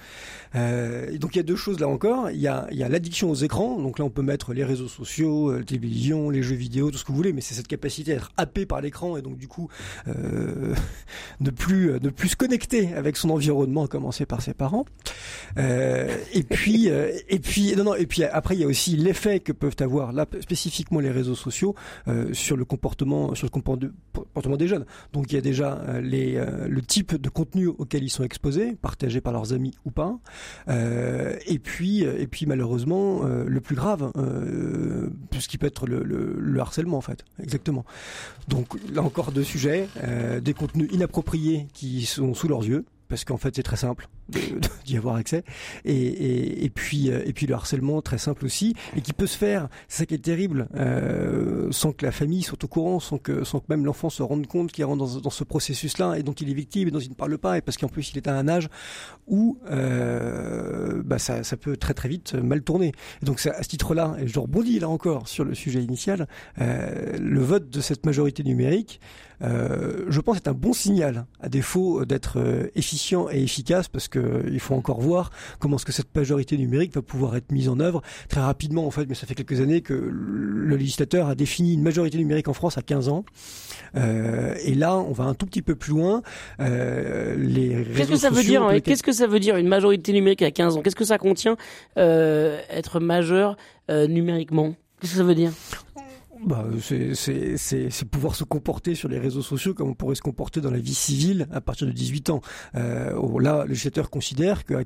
Euh, 0.55 1.17
donc 1.17 1.35
il 1.35 1.37
y 1.37 1.39
a 1.39 1.43
deux 1.43 1.55
choses 1.55 1.79
là 1.79 1.87
encore. 1.87 2.29
Il 2.31 2.39
y 2.39 2.47
a, 2.47 2.67
y 2.71 2.83
a 2.83 2.89
l'addiction 2.89 3.29
aux 3.29 3.35
écrans. 3.35 3.79
Donc 3.79 3.99
là 3.99 4.05
on 4.05 4.09
peut 4.09 4.21
mettre 4.21 4.53
les 4.53 4.63
réseaux 4.63 4.87
sociaux, 4.87 5.51
euh, 5.51 5.59
la 5.59 5.63
télévision, 5.63 6.29
les 6.29 6.43
jeux 6.43 6.55
vidéo, 6.55 6.91
tout 6.91 6.97
ce 6.97 7.03
que 7.03 7.11
vous 7.11 7.17
voulez, 7.17 7.33
mais 7.33 7.41
c'est 7.41 7.55
cette 7.55 7.67
capacité 7.67 8.13
à 8.13 8.15
être 8.15 8.31
happé 8.37 8.65
par 8.65 8.81
l'écran 8.81 9.17
et 9.17 9.21
donc 9.21 9.37
du 9.37 9.47
coup 9.47 9.69
euh, 10.07 10.73
ne 11.39 11.49
plus 11.49 11.99
ne 12.01 12.09
plus 12.09 12.29
se 12.29 12.35
connecter 12.35 12.93
avec 12.93 13.17
son 13.17 13.29
environnement, 13.29 13.85
à 13.85 13.87
commencer 13.87 14.25
par 14.25 14.41
ses 14.41 14.53
parents. 14.53 14.85
Euh, 15.57 16.17
et 16.33 16.43
puis 16.43 16.89
euh, 16.89 17.11
et 17.27 17.39
puis 17.39 17.75
non 17.75 17.83
non 17.83 17.95
et 17.95 18.05
puis 18.05 18.23
après 18.23 18.55
il 18.55 18.61
y 18.61 18.63
a 18.63 18.67
aussi 18.67 18.95
l'effet 18.95 19.39
que 19.39 19.51
peuvent 19.51 19.75
avoir 19.79 20.13
là 20.13 20.25
spécifiquement 20.39 20.99
les 20.99 21.11
réseaux 21.11 21.35
sociaux 21.35 21.75
euh, 22.07 22.33
sur 22.33 22.55
le 22.55 22.63
comportement 22.65 23.35
sur 23.35 23.47
le 23.47 23.51
comportement 23.51 24.57
des 24.57 24.67
jeunes. 24.67 24.85
Donc 25.13 25.31
il 25.31 25.35
y 25.35 25.37
a 25.37 25.41
déjà 25.41 25.81
les 26.01 26.41
le 26.67 26.81
type 26.81 27.19
de 27.19 27.29
contenu 27.29 27.67
auxquels 27.67 28.03
ils 28.03 28.09
sont 28.09 28.23
exposés, 28.23 28.75
partagés 28.81 29.21
par 29.21 29.33
leurs 29.33 29.53
amis 29.53 29.73
ou 29.85 29.91
pas. 29.91 30.17
Et 30.67 31.59
puis, 31.59 32.01
et 32.01 32.27
puis 32.27 32.45
malheureusement, 32.45 33.23
le 33.23 33.61
plus 33.61 33.75
grave, 33.75 34.11
ce 35.41 35.47
qui 35.47 35.57
peut 35.57 35.67
être 35.67 35.87
le, 35.87 36.03
le, 36.03 36.35
le, 36.37 36.59
harcèlement 36.59 36.97
en 36.97 37.01
fait, 37.01 37.25
exactement. 37.41 37.85
Donc 38.47 38.67
là 38.93 39.01
encore 39.01 39.31
deux 39.31 39.43
sujets, 39.43 39.87
des 40.41 40.53
contenus 40.53 40.89
inappropriés 40.91 41.67
qui 41.73 41.80
sont 42.05 42.33
sous 42.33 42.47
leurs 42.47 42.63
yeux 42.63 42.85
parce 43.07 43.25
qu'en 43.25 43.37
fait 43.37 43.55
c'est 43.55 43.63
très 43.63 43.77
simple 43.77 44.07
d'y 44.85 44.97
avoir 44.97 45.15
accès. 45.15 45.43
Et, 45.85 46.65
et, 46.65 46.69
puis 46.69 47.09
euh, 47.09 47.21
et 47.25 47.33
puis 47.33 47.47
le 47.47 47.53
harcèlement 47.53 48.01
très 48.01 48.17
simple 48.17 48.45
aussi 48.45 48.75
et 48.95 49.01
qui 49.01 49.13
peut 49.13 49.27
se 49.27 49.37
faire. 49.37 49.67
C'est 49.87 49.99
ça 49.99 50.05
qui 50.05 50.15
est 50.15 50.19
terrible 50.19 50.67
euh, 50.75 51.67
sans 51.71 51.91
que 51.91 52.05
la 52.05 52.11
famille 52.11 52.41
soit 52.41 52.63
au 52.63 52.67
courant 52.67 52.99
sans 52.99 53.17
que 53.17 53.43
sans 53.43 53.59
que 53.59 53.65
même 53.69 53.85
l'enfant 53.85 54.09
se 54.09 54.23
rende 54.23 54.47
compte 54.47 54.71
qu'il 54.71 54.85
rentre 54.85 55.05
dans, 55.05 55.19
dans, 55.19 55.29
ce 55.29 55.43
processus 55.43 55.97
là 55.97 56.15
et 56.15 56.23
dont 56.23 56.33
il 56.33 56.49
est 56.49 56.53
victime 56.53 56.87
et 56.87 56.91
dont 56.91 56.99
il 56.99 57.09
ne 57.09 57.15
parle 57.15 57.37
pas 57.37 57.57
et 57.57 57.61
parce 57.61 57.77
qu'en 57.77 57.87
plus 57.87 58.11
il 58.11 58.17
est 58.17 58.27
à 58.27 58.35
un 58.35 58.47
âge 58.47 58.69
où 59.27 59.57
euh, 59.69 61.01
bah 61.03 61.19
ça, 61.19 61.43
ça 61.43 61.57
peut 61.57 61.77
très 61.77 61.93
très 61.93 62.09
vite 62.09 62.33
mal 62.35 62.61
tourner. 62.61 62.91
Et 63.21 63.25
donc 63.25 63.45
à 63.45 63.63
ce 63.63 63.67
titre 63.67 63.93
là 63.93 64.15
et 64.19 64.27
je 64.27 64.39
rebondis 64.39 64.79
là 64.79 64.89
encore 64.89 65.27
sur 65.27 65.43
le 65.43 65.53
sujet 65.53 65.83
initial 65.83 66.27
le 66.57 67.39
vote 67.41 67.69
de 67.69 67.81
cette 67.81 68.05
majorité 68.05 68.43
numérique 68.43 68.99
je 69.41 70.19
pense 70.19 70.37
est 70.37 70.47
un 70.47 70.53
bon 70.53 70.73
signal 70.73 71.25
à 71.39 71.49
défaut 71.49 72.05
d'être 72.05 72.69
efficient 72.75 73.29
et 73.29 73.41
efficace 73.43 73.87
parce 73.87 74.07
que 74.07 74.19
euh, 74.21 74.49
il 74.51 74.59
faut 74.59 74.75
encore 74.75 75.01
voir 75.01 75.31
comment 75.59 75.77
est-ce 75.77 75.85
que 75.85 75.91
cette 75.91 76.15
majorité 76.15 76.57
numérique 76.57 76.93
va 76.93 77.01
pouvoir 77.01 77.35
être 77.35 77.51
mise 77.51 77.69
en 77.69 77.79
œuvre 77.79 78.01
très 78.29 78.41
rapidement 78.41 78.85
en 78.85 78.91
fait. 78.91 79.05
Mais 79.07 79.15
ça 79.15 79.27
fait 79.27 79.35
quelques 79.35 79.61
années 79.61 79.81
que 79.81 79.93
le 79.93 80.75
législateur 80.75 81.27
a 81.27 81.35
défini 81.35 81.73
une 81.73 81.83
majorité 81.83 82.17
numérique 82.17 82.47
en 82.47 82.53
France 82.53 82.77
à 82.77 82.81
15 82.81 83.09
ans. 83.09 83.25
Euh, 83.95 84.55
et 84.63 84.75
là, 84.75 84.97
on 84.97 85.11
va 85.11 85.25
un 85.25 85.33
tout 85.33 85.45
petit 85.45 85.61
peu 85.61 85.75
plus 85.75 85.91
loin. 85.91 86.21
Euh, 86.59 87.35
les 87.37 87.85
Qu'est-ce 87.95 88.09
que 88.09 88.15
ça 88.15 88.29
veut 88.29 88.43
dire 88.43 88.67
Qu'est-ce 88.83 89.03
que 89.03 89.11
ça 89.11 89.27
veut 89.27 89.39
dire 89.39 89.57
une 89.57 89.67
majorité 89.67 90.13
numérique 90.13 90.41
à 90.41 90.51
15 90.51 90.77
ans? 90.77 90.81
Qu'est-ce 90.81 90.95
que 90.95 91.05
ça 91.05 91.17
contient 91.17 91.57
être 91.97 92.99
majeur 92.99 93.57
numériquement? 93.89 94.75
Qu'est-ce 94.99 95.13
que 95.13 95.17
ça 95.17 95.23
veut 95.23 95.35
dire? 95.35 95.51
Bah, 96.43 96.65
c'est- 96.81 98.05
pouvoir 98.09 98.35
se 98.35 98.43
comporter 98.43 98.95
sur 98.95 99.07
les 99.07 99.19
réseaux 99.19 99.43
sociaux 99.43 99.73
comme 99.75 99.89
on 99.89 99.93
pourrait 99.93 100.15
se 100.15 100.21
comporter 100.21 100.59
dans 100.59 100.71
la 100.71 100.79
vie 100.79 100.95
civile 100.95 101.47
à 101.51 101.61
partir 101.61 101.85
de 101.85 101.91
18 101.91 102.29
ans. 102.31 102.41
Euh, 102.75 103.13
oh, 103.15 103.37
là, 103.37 103.63
le 103.63 103.69
législateur 103.69 104.09
considère 104.09 104.65
qu'à 104.65 104.79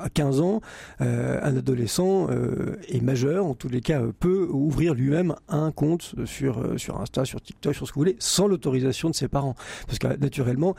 à 0.00 0.08
15 0.08 0.40
ans, 0.40 0.60
euh, 1.00 1.40
un 1.42 1.56
adolescent 1.56 2.28
euh, 2.30 2.76
est 2.88 3.00
majeur, 3.00 3.44
en 3.44 3.54
tous 3.54 3.68
les 3.68 3.80
cas, 3.80 4.00
euh, 4.02 4.12
peut 4.18 4.46
ouvrir 4.50 4.94
lui-même 4.94 5.34
un 5.48 5.72
compte 5.72 6.14
sur, 6.26 6.78
sur 6.78 7.00
Insta, 7.00 7.24
sur 7.24 7.40
TikTok, 7.40 7.74
sur 7.74 7.86
ce 7.86 7.92
que 7.92 7.96
vous 7.96 8.02
voulez, 8.02 8.16
sans 8.20 8.46
l'autorisation 8.46 9.10
de 9.10 9.14
ses 9.14 9.28
parents. 9.28 9.56
Parce 9.86 9.98
que 9.98 10.06
naturellement, 10.18 10.76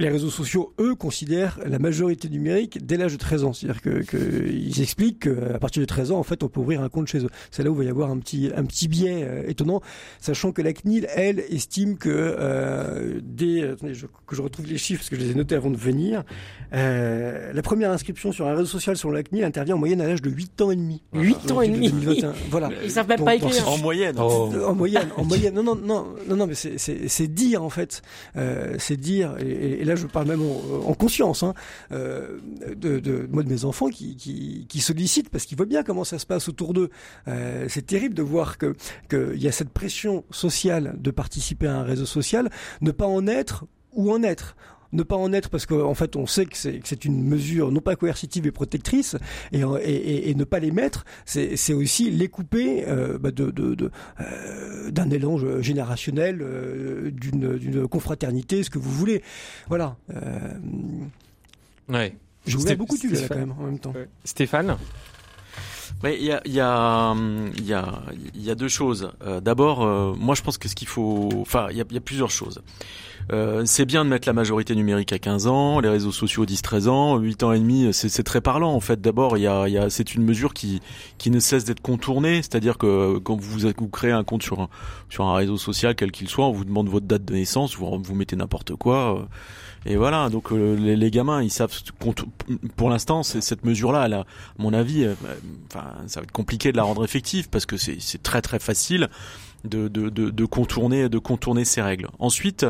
les 0.00 0.08
réseaux 0.08 0.30
sociaux, 0.30 0.72
eux, 0.80 0.94
considèrent 0.96 1.58
la 1.64 1.78
majorité 1.78 2.28
numérique 2.28 2.84
dès 2.84 2.96
l'âge 2.96 3.12
de 3.12 3.18
13 3.18 3.44
ans. 3.44 3.52
C'est-à-dire 3.52 3.80
que, 3.82 4.02
que 4.02 4.16
ils 4.48 4.80
expliquent 4.82 5.20
qu'à 5.20 5.58
partir 5.58 5.80
de 5.80 5.86
13 5.86 6.10
ans, 6.10 6.18
en 6.18 6.22
fait, 6.24 6.42
on 6.42 6.48
peut 6.48 6.60
ouvrir 6.60 6.82
un 6.82 6.88
compte 6.88 7.06
chez 7.06 7.18
eux. 7.24 7.30
C'est 7.52 7.62
là 7.62 7.70
où 7.70 7.74
il 7.74 7.78
va 7.78 7.84
y 7.84 7.88
avoir 7.88 8.10
un 8.10 8.18
petit, 8.18 8.50
un 8.56 8.64
petit 8.64 8.88
biais 8.88 9.22
euh, 9.22 9.42
étonnant, 9.48 9.80
sachant 10.20 10.50
que 10.52 10.62
la 10.62 10.72
CNIL, 10.72 11.06
elle, 11.14 11.40
estime 11.50 11.96
que 11.98 12.08
euh, 12.10 13.20
dès, 13.22 13.62
attendez, 13.68 13.94
je- 13.94 14.06
que 14.26 14.34
je 14.34 14.42
retrouve 14.42 14.66
les 14.66 14.78
chiffres 14.78 15.00
parce 15.00 15.10
que 15.10 15.16
je 15.16 15.20
les 15.20 15.30
ai 15.30 15.34
notés 15.34 15.54
avant 15.54 15.70
de 15.70 15.76
venir, 15.76 16.24
euh, 16.74 17.52
la 17.52 17.62
première 17.62 17.90
inscription 17.90 18.32
sur 18.32 18.46
un 18.46 18.52
réseau 18.54 18.66
social 18.66 18.96
sur 18.96 19.10
la 19.10 19.22
CNIL 19.22 19.44
intervient 19.44 19.74
en 19.74 19.78
moyenne 19.78 20.00
à 20.00 20.06
l'âge 20.06 20.22
de 20.22 20.30
8 20.30 20.60
ans 20.62 20.70
et 20.70 20.76
demi. 20.76 21.02
8 21.14 21.50
ans 21.50 21.60
et 21.62 21.68
De 21.68 21.74
demi 21.74 21.90
2021. 21.90 22.32
Voilà. 22.50 22.70
Ils 22.84 22.90
savent 22.90 23.08
même 23.08 23.18
Donc, 23.18 23.26
pas 23.26 23.34
écrire. 23.34 23.68
En 23.68 23.78
moyenne. 23.78 24.16
euh, 24.18 24.66
En 24.66 24.74
moyenne, 24.74 25.08
en 25.16 25.24
moyenne. 25.24 25.54
Non, 25.60 25.62
non, 25.64 25.74
non, 25.74 26.06
non, 26.28 26.36
non, 26.36 26.46
mais 26.46 26.54
c'est- 26.54 27.26
dire 27.26 27.62
en 27.62 27.70
fait, 27.70 28.02
euh, 28.36 28.76
c'est 28.78 28.96
dire. 28.96 29.34
Et, 29.40 29.80
et 29.80 29.84
là, 29.90 29.96
je 29.96 30.06
parle 30.06 30.28
même 30.28 30.42
en, 30.42 30.88
en 30.88 30.94
conscience, 30.94 31.42
hein, 31.42 31.54
euh, 31.92 32.38
de, 32.74 33.28
moi 33.30 33.42
de 33.42 33.48
mes 33.48 33.64
enfants 33.64 33.88
qui, 33.88 34.16
qui, 34.16 34.66
qui 34.68 34.80
sollicitent 34.80 35.28
parce 35.28 35.44
qu'ils 35.44 35.56
voient 35.56 35.66
bien 35.66 35.82
comment 35.82 36.04
ça 36.04 36.18
se 36.18 36.26
passe 36.26 36.48
autour 36.48 36.72
d'eux. 36.72 36.90
Euh, 37.28 37.66
c'est 37.68 37.86
terrible 37.86 38.14
de 38.14 38.22
voir 38.22 38.58
que 38.58 38.74
qu'il 39.08 39.42
y 39.42 39.48
a 39.48 39.52
cette 39.52 39.70
pression 39.70 40.24
sociale 40.30 40.94
de 40.98 41.10
participer 41.10 41.66
à 41.66 41.76
un 41.76 41.82
réseau 41.82 42.06
social, 42.06 42.50
ne 42.80 42.90
pas 42.90 43.06
en 43.06 43.26
être 43.26 43.64
ou 43.92 44.12
en 44.12 44.22
être 44.22 44.56
ne 44.92 45.02
pas 45.02 45.16
en 45.16 45.32
être 45.32 45.50
parce 45.50 45.66
qu'en 45.66 45.94
fait 45.94 46.16
on 46.16 46.26
sait 46.26 46.46
que 46.46 46.56
c'est 46.56 46.80
que 46.80 46.88
c'est 46.88 47.04
une 47.04 47.22
mesure 47.24 47.70
non 47.70 47.80
pas 47.80 47.94
coercitive 47.96 48.46
et 48.46 48.50
protectrice 48.50 49.16
et, 49.52 49.60
et, 49.60 49.90
et- 49.90 50.30
et 50.30 50.34
ne 50.34 50.44
pas 50.44 50.58
les 50.58 50.70
mettre 50.72 51.04
c'est 51.24 51.56
c'est 51.56 51.72
aussi 51.74 52.10
les 52.10 52.28
couper 52.28 52.84
euh, 52.88 53.16
bah, 53.18 53.30
de, 53.30 53.50
de, 53.50 53.74
de, 53.74 53.90
euh, 54.20 54.90
d'un 54.90 55.08
élan 55.10 55.38
générationnel 55.62 56.40
euh, 56.42 57.10
d'une 57.12 57.56
d'une 57.56 57.86
confraternité 57.86 58.62
ce 58.62 58.70
que 58.70 58.78
vous 58.78 58.90
voulez 58.90 59.22
voilà 59.68 59.96
euh, 60.14 60.54
Ouais. 61.88 62.16
ouvert 62.46 62.74
Sté- 62.74 62.76
beaucoup 62.76 62.96
de 62.96 63.08
là, 63.14 63.28
quand 63.28 63.36
même 63.36 63.52
en 63.58 63.62
même 63.64 63.78
temps 63.78 63.92
Stéphane 64.24 64.76
il 66.04 66.22
y 66.22 66.32
a, 66.32 66.40
il 66.46 66.52
y, 66.52 66.60
a, 66.60 67.14
il 67.58 67.66
y, 67.66 67.72
a, 67.74 68.02
il 68.34 68.42
y 68.42 68.50
a 68.50 68.54
deux 68.54 68.68
choses. 68.68 69.10
Euh, 69.22 69.40
D'abord, 69.40 69.82
euh, 69.84 70.14
moi 70.18 70.34
je 70.34 70.40
pense 70.40 70.56
que 70.56 70.66
ce 70.66 70.74
qu'il 70.74 70.88
faut... 70.88 71.28
Enfin, 71.42 71.66
il 71.70 71.76
y 71.76 71.80
a, 71.82 71.84
il 71.90 71.94
y 71.94 71.98
a 71.98 72.00
plusieurs 72.00 72.30
choses. 72.30 72.62
Euh, 73.32 73.62
c'est 73.64 73.84
bien 73.84 74.04
de 74.04 74.10
mettre 74.10 74.26
la 74.26 74.32
majorité 74.32 74.74
numérique 74.74 75.12
à 75.12 75.18
15 75.18 75.46
ans, 75.46 75.78
les 75.78 75.88
réseaux 75.88 76.10
sociaux 76.10 76.44
10-13 76.44 76.88
ans, 76.88 77.16
8 77.18 77.42
ans 77.44 77.52
et 77.52 77.60
demi, 77.60 77.92
c'est 77.92 78.08
c'est 78.08 78.24
très 78.24 78.40
parlant 78.40 78.72
en 78.72 78.80
fait. 78.80 79.00
D'abord, 79.00 79.38
y 79.38 79.46
a, 79.46 79.68
y 79.68 79.78
a, 79.78 79.88
c'est 79.88 80.14
une 80.14 80.24
mesure 80.24 80.52
qui, 80.52 80.80
qui 81.18 81.30
ne 81.30 81.38
cesse 81.38 81.64
d'être 81.64 81.80
contournée, 81.80 82.36
c'est-à-dire 82.36 82.76
que 82.76 83.18
quand 83.18 83.36
vous, 83.36 83.58
vous 83.78 83.88
créez 83.88 84.10
un 84.10 84.24
compte 84.24 84.42
sur 84.42 84.60
un, 84.60 84.68
sur 85.10 85.24
un 85.26 85.34
réseau 85.34 85.58
social, 85.58 85.94
quel 85.94 86.10
qu'il 86.10 86.28
soit, 86.28 86.46
on 86.46 86.52
vous 86.52 86.64
demande 86.64 86.88
votre 86.88 87.06
date 87.06 87.24
de 87.24 87.34
naissance, 87.34 87.76
vous, 87.76 88.02
vous 88.02 88.14
mettez 88.14 88.34
n'importe 88.34 88.74
quoi. 88.74 89.18
euh, 89.20 89.22
et 89.86 89.96
voilà, 89.96 90.28
donc 90.28 90.52
euh, 90.52 90.76
les, 90.76 90.94
les 90.96 91.10
gamins, 91.10 91.42
ils 91.42 91.50
savent. 91.50 91.72
Pour 92.76 92.90
l'instant, 92.90 93.22
cette 93.22 93.64
mesure-là, 93.64 94.02
à 94.02 94.24
mon 94.58 94.74
avis, 94.74 95.04
euh, 95.04 95.14
enfin, 95.72 95.94
ça 96.06 96.20
va 96.20 96.24
être 96.24 96.32
compliqué 96.32 96.70
de 96.70 96.76
la 96.76 96.82
rendre 96.82 97.02
effective 97.02 97.48
parce 97.48 97.64
que 97.64 97.76
c'est 97.78 98.22
très 98.22 98.42
très 98.42 98.58
facile 98.58 99.08
de, 99.64 99.88
de, 99.88 100.08
de, 100.08 100.30
de 100.30 100.44
contourner 100.44 101.08
de 101.08 101.18
contourner 101.18 101.64
ces 101.64 101.82
règles. 101.82 102.08
Ensuite, 102.18 102.66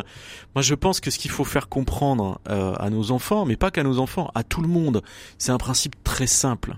moi 0.54 0.62
je 0.62 0.74
pense 0.74 1.00
que 1.00 1.10
ce 1.10 1.18
qu'il 1.18 1.30
faut 1.30 1.44
faire 1.44 1.68
comprendre 1.68 2.40
euh, 2.48 2.74
à 2.78 2.90
nos 2.90 3.10
enfants, 3.10 3.44
mais 3.44 3.56
pas 3.56 3.70
qu'à 3.70 3.82
nos 3.82 3.98
enfants, 3.98 4.30
à 4.34 4.42
tout 4.42 4.62
le 4.62 4.68
monde, 4.68 5.02
c'est 5.38 5.52
un 5.52 5.58
principe 5.58 5.96
très 6.04 6.26
simple. 6.26 6.76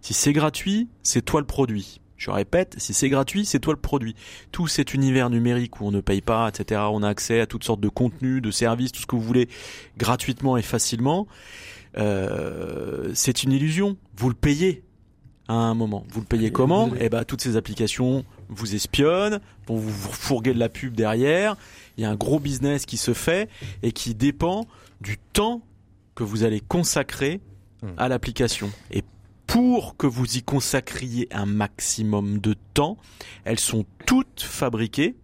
Si 0.00 0.14
c'est 0.14 0.32
gratuit, 0.32 0.88
c'est 1.02 1.22
toi 1.22 1.40
le 1.40 1.46
produit. 1.46 2.00
Je 2.16 2.30
répète, 2.30 2.76
si 2.78 2.94
c'est 2.94 3.08
gratuit, 3.08 3.44
c'est 3.44 3.58
toi 3.58 3.74
le 3.74 3.80
produit. 3.80 4.14
Tout 4.52 4.68
cet 4.68 4.94
univers 4.94 5.28
numérique 5.28 5.80
où 5.80 5.86
on 5.86 5.90
ne 5.90 6.00
paye 6.00 6.20
pas, 6.20 6.48
etc., 6.48 6.82
on 6.92 7.02
a 7.02 7.08
accès 7.08 7.40
à 7.40 7.46
toutes 7.46 7.64
sortes 7.64 7.80
de 7.80 7.88
contenus, 7.88 8.40
de 8.40 8.52
services, 8.52 8.92
tout 8.92 9.00
ce 9.00 9.06
que 9.06 9.16
vous 9.16 9.22
voulez, 9.22 9.48
gratuitement 9.98 10.56
et 10.56 10.62
facilement, 10.62 11.26
euh, 11.98 13.10
c'est 13.14 13.42
une 13.42 13.50
illusion. 13.50 13.96
Vous 14.16 14.28
le 14.28 14.36
payez 14.36 14.84
à 15.48 15.54
un 15.54 15.74
moment. 15.74 16.04
Vous 16.10 16.20
le 16.20 16.26
payez 16.26 16.52
comment 16.52 16.90
Eh 17.00 17.08
ben, 17.08 17.24
toutes 17.24 17.40
ces 17.40 17.56
applications 17.56 18.24
vous 18.48 18.74
espionnent, 18.74 19.40
vont 19.66 19.76
vous 19.76 20.12
fourguer 20.12 20.54
de 20.54 20.58
la 20.58 20.68
pub 20.68 20.94
derrière. 20.94 21.56
Il 21.96 22.02
y 22.02 22.06
a 22.06 22.10
un 22.10 22.16
gros 22.16 22.38
business 22.38 22.86
qui 22.86 22.96
se 22.96 23.12
fait 23.14 23.48
et 23.82 23.92
qui 23.92 24.14
dépend 24.14 24.66
du 25.00 25.18
temps 25.32 25.62
que 26.14 26.24
vous 26.24 26.44
allez 26.44 26.60
consacrer 26.60 27.40
à 27.96 28.08
l'application. 28.08 28.70
Et 28.90 29.02
pour 29.46 29.96
que 29.96 30.06
vous 30.06 30.36
y 30.36 30.42
consacriez 30.42 31.28
un 31.30 31.46
maximum 31.46 32.38
de 32.38 32.54
temps, 32.74 32.96
elles 33.44 33.60
sont 33.60 33.84
toutes 34.06 34.42
fabriquées, 34.42 35.16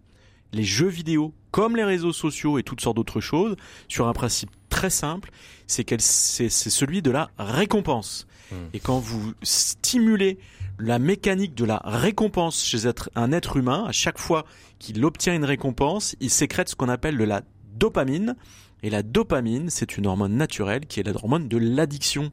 les 0.53 0.63
jeux 0.63 0.87
vidéo 0.87 1.33
comme 1.51 1.75
les 1.75 1.83
réseaux 1.83 2.13
sociaux 2.13 2.59
et 2.59 2.63
toutes 2.63 2.81
sortes 2.81 2.97
d'autres 2.97 3.21
choses, 3.21 3.55
sur 3.87 4.07
un 4.07 4.13
principe 4.13 4.51
très 4.69 4.89
simple, 4.89 5.31
c'est 5.67 6.49
celui 6.49 7.01
de 7.01 7.11
la 7.11 7.31
récompense. 7.39 8.27
Et 8.73 8.79
quand 8.79 8.99
vous 8.99 9.33
stimulez 9.41 10.37
la 10.79 10.97
mécanique 10.97 11.55
de 11.55 11.65
la 11.65 11.81
récompense 11.83 12.63
chez 12.63 12.89
un 13.15 13.31
être 13.31 13.57
humain, 13.57 13.85
à 13.87 13.91
chaque 13.91 14.17
fois 14.17 14.45
qu'il 14.79 15.03
obtient 15.03 15.35
une 15.35 15.45
récompense, 15.45 16.15
il 16.19 16.29
sécrète 16.29 16.69
ce 16.69 16.75
qu'on 16.75 16.89
appelle 16.89 17.17
de 17.17 17.23
la 17.23 17.41
dopamine. 17.75 18.35
Et 18.81 18.89
la 18.89 19.03
dopamine, 19.03 19.69
c'est 19.69 19.97
une 19.97 20.07
hormone 20.07 20.37
naturelle 20.37 20.85
qui 20.85 21.01
est 21.01 21.03
la 21.03 21.13
hormone 21.13 21.49
de 21.49 21.57
l'addiction. 21.57 22.31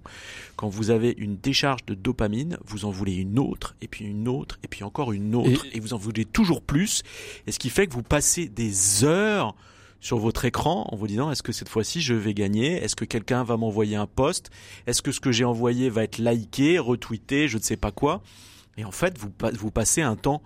Quand 0.55 0.69
vous 0.69 0.91
avez 0.91 1.13
une 1.19 1.37
décharge 1.37 1.85
de 1.87 1.95
dopamine, 1.95 2.57
vous 2.65 2.85
en 2.85 2.91
voulez 2.91 3.15
une 3.15 3.41
autre, 3.41 3.75
et 3.81 3.89
puis 3.89 4.05
une 4.05 4.29
autre, 4.29 4.61
et 4.63 4.69
puis 4.69 4.85
encore 4.85 5.13
une 5.13 5.35
autre, 5.35 5.67
et, 5.73 5.81
vous 5.81 5.93
en 5.93 5.99
voulez 5.99 6.25
toujours 6.25 6.63
plus. 6.63 7.03
Et 7.49 7.53
ce 7.53 7.59
qui 7.59 7.69
fait 7.69 7.89
que 7.89 7.95
vous 7.95 8.05
passez 8.05 8.49
des 8.49 9.03
heures 9.03 9.57
sur 10.01 10.19
votre 10.19 10.45
écran 10.45 10.89
en 10.91 10.97
vous 10.97 11.07
disant 11.07 11.31
est-ce 11.31 11.43
que 11.43 11.53
cette 11.53 11.69
fois-ci 11.69 12.01
je 12.01 12.15
vais 12.15 12.35
gagner? 12.35 12.83
Est-ce 12.83 12.97
que 12.97 13.05
quelqu'un 13.05 13.45
va 13.45 13.57
m'envoyer 13.57 13.97
un 13.97 14.07
post? 14.07 14.51
Est-ce 14.87 15.03
que 15.03 15.13
ce 15.13 15.21
que 15.21 15.33
j'ai 15.33 15.45
envoyé 15.45 15.91
va 15.91 16.05
être 16.05 16.19
liké, 16.19 16.79
retweeté, 16.79 17.49
je 17.49 17.59
ne 17.59 17.63
sais 17.63 17.77
pas 17.77 17.91
quoi? 17.91 18.23
Et 18.77 18.85
en 18.85 18.93
fait, 18.93 19.19
vous, 19.19 19.33
vous 19.55 19.71
passez 19.71 20.03
un 20.03 20.17
temps 20.17 20.43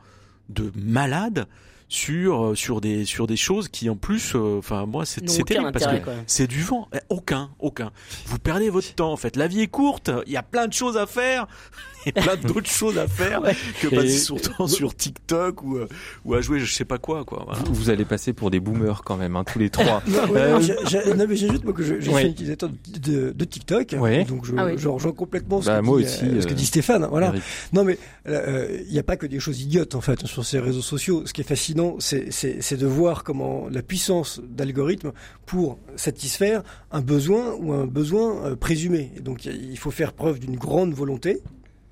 de 0.49 0.73
malade 0.77 1.47
sur 1.93 2.45
euh, 2.47 2.55
sur 2.55 2.81
des 2.81 3.05
sur 3.05 3.27
des 3.27 3.37
choses 3.37 3.69
qui 3.69 3.91
en 3.91 3.97
plus 3.97 4.35
euh, 4.37 4.59
enfin 4.59 4.87
moi 4.87 5.05
c'est 5.05 5.21
terrible 5.45 5.73
parce 5.73 5.87
que 5.87 6.11
c'est 6.29 6.47
du 6.47 6.63
vent 6.63 6.89
Eh, 6.95 6.99
aucun 7.09 7.51
aucun 7.59 7.91
vous 8.27 8.39
perdez 8.39 8.71
votre 8.71 8.95
temps 8.95 9.13
en 9.13 9.17
fait 9.17 9.35
la 9.37 9.49
vie 9.49 9.61
est 9.63 9.67
courte 9.67 10.09
il 10.27 10.33
y 10.33 10.37
a 10.37 10.43
plein 10.45 10.69
de 10.69 10.73
choses 10.73 10.97
à 10.97 11.07
faire 11.07 11.49
et 12.07 12.13
plein 12.13 12.37
d'autres 12.37 12.71
choses 12.71 12.97
à 12.97 13.09
faire 13.09 13.43
que 13.83 13.89
passer 13.89 14.17
son 14.19 14.37
temps 14.37 14.69
sur 14.69 14.95
TikTok 14.95 15.63
ou 15.65 15.79
euh, 15.79 15.89
ou 16.25 16.35
à 16.35 16.41
jouer 16.41 16.61
je 16.61 16.73
sais 16.73 16.85
pas 16.85 16.99
quoi 16.99 17.25
quoi 17.25 17.43
voilà. 17.45 17.61
vous, 17.67 17.75
vous 17.75 17.91
allez 17.91 18.05
passer 18.05 18.33
pour 18.33 18.51
des 18.53 18.61
boomers 18.61 19.03
quand 19.05 19.17
même, 19.17 19.35
hein, 19.37 19.45
tous 19.45 19.59
les 19.59 19.69
trois. 19.69 20.03
Non, 20.09 20.25
ouais, 20.33 20.41
Euh, 20.41 20.53
non, 20.61 20.61
j'ai- 20.89 21.15
non, 21.15 21.27
mais 21.29 21.37
j'ajoute 21.37 21.65
moi 21.65 21.73
que 21.75 21.83
je, 21.83 22.01
je 22.01 22.11
Ouais. 22.11 22.21
suis 22.21 22.29
un 22.29 22.31
utilisateur 22.31 22.71
de, 22.71 22.99
de, 22.99 23.33
de 23.33 23.45
TikTok, 23.45 23.97
Ouais. 23.99 24.25
donc 24.25 24.47
je, 24.47 24.55
Ah 24.57 24.65
oui. 24.67 24.73
je 24.79 24.89
rejoins 24.89 25.13
complètement 25.13 25.61
ce, 25.61 25.67
Bah, 25.67 25.81
que, 25.81 25.85
moi 25.85 25.99
dit, 25.99 26.05
aussi, 26.05 26.25
euh, 26.25 26.41
ce 26.41 26.47
que 26.47 26.55
dit 26.55 26.65
Stéphane. 26.65 27.07
Voilà. 27.11 27.29
Eric. 27.29 27.43
Non, 27.75 27.85
mais 27.85 27.99
euh, 28.29 28.81
il 28.87 28.93
n'y 28.93 28.99
a 28.99 29.03
pas 29.03 29.17
que 29.17 29.27
des 29.27 29.41
choses 29.41 29.61
idiotes 29.61 29.95
en 29.95 30.01
fait 30.01 30.25
sur 30.27 30.45
ces 30.47 30.59
réseaux 30.61 30.81
sociaux. 30.83 31.25
Ce 31.27 31.33
qui 31.35 31.41
est 31.43 31.45
fascinant, 31.45 31.80
c'est 31.99 32.77
de 32.77 32.87
voir 32.87 33.25
comment 33.25 33.69
la 33.71 33.83
puissance 33.83 34.41
d'algorithmes 34.49 35.13
pour 35.47 35.79
satisfaire 35.97 36.63
un 36.93 37.01
besoin 37.01 37.55
ou 37.61 37.73
un 37.73 37.87
besoin 37.87 38.29
euh, 38.45 38.57
présumé. 38.57 39.11
Et 39.17 39.21
donc 39.21 39.45
il 39.45 39.79
faut 39.79 39.91
faire 39.91 40.13
preuve 40.13 40.39
d'une 40.39 40.57
grande 40.57 40.93
volonté 40.93 41.41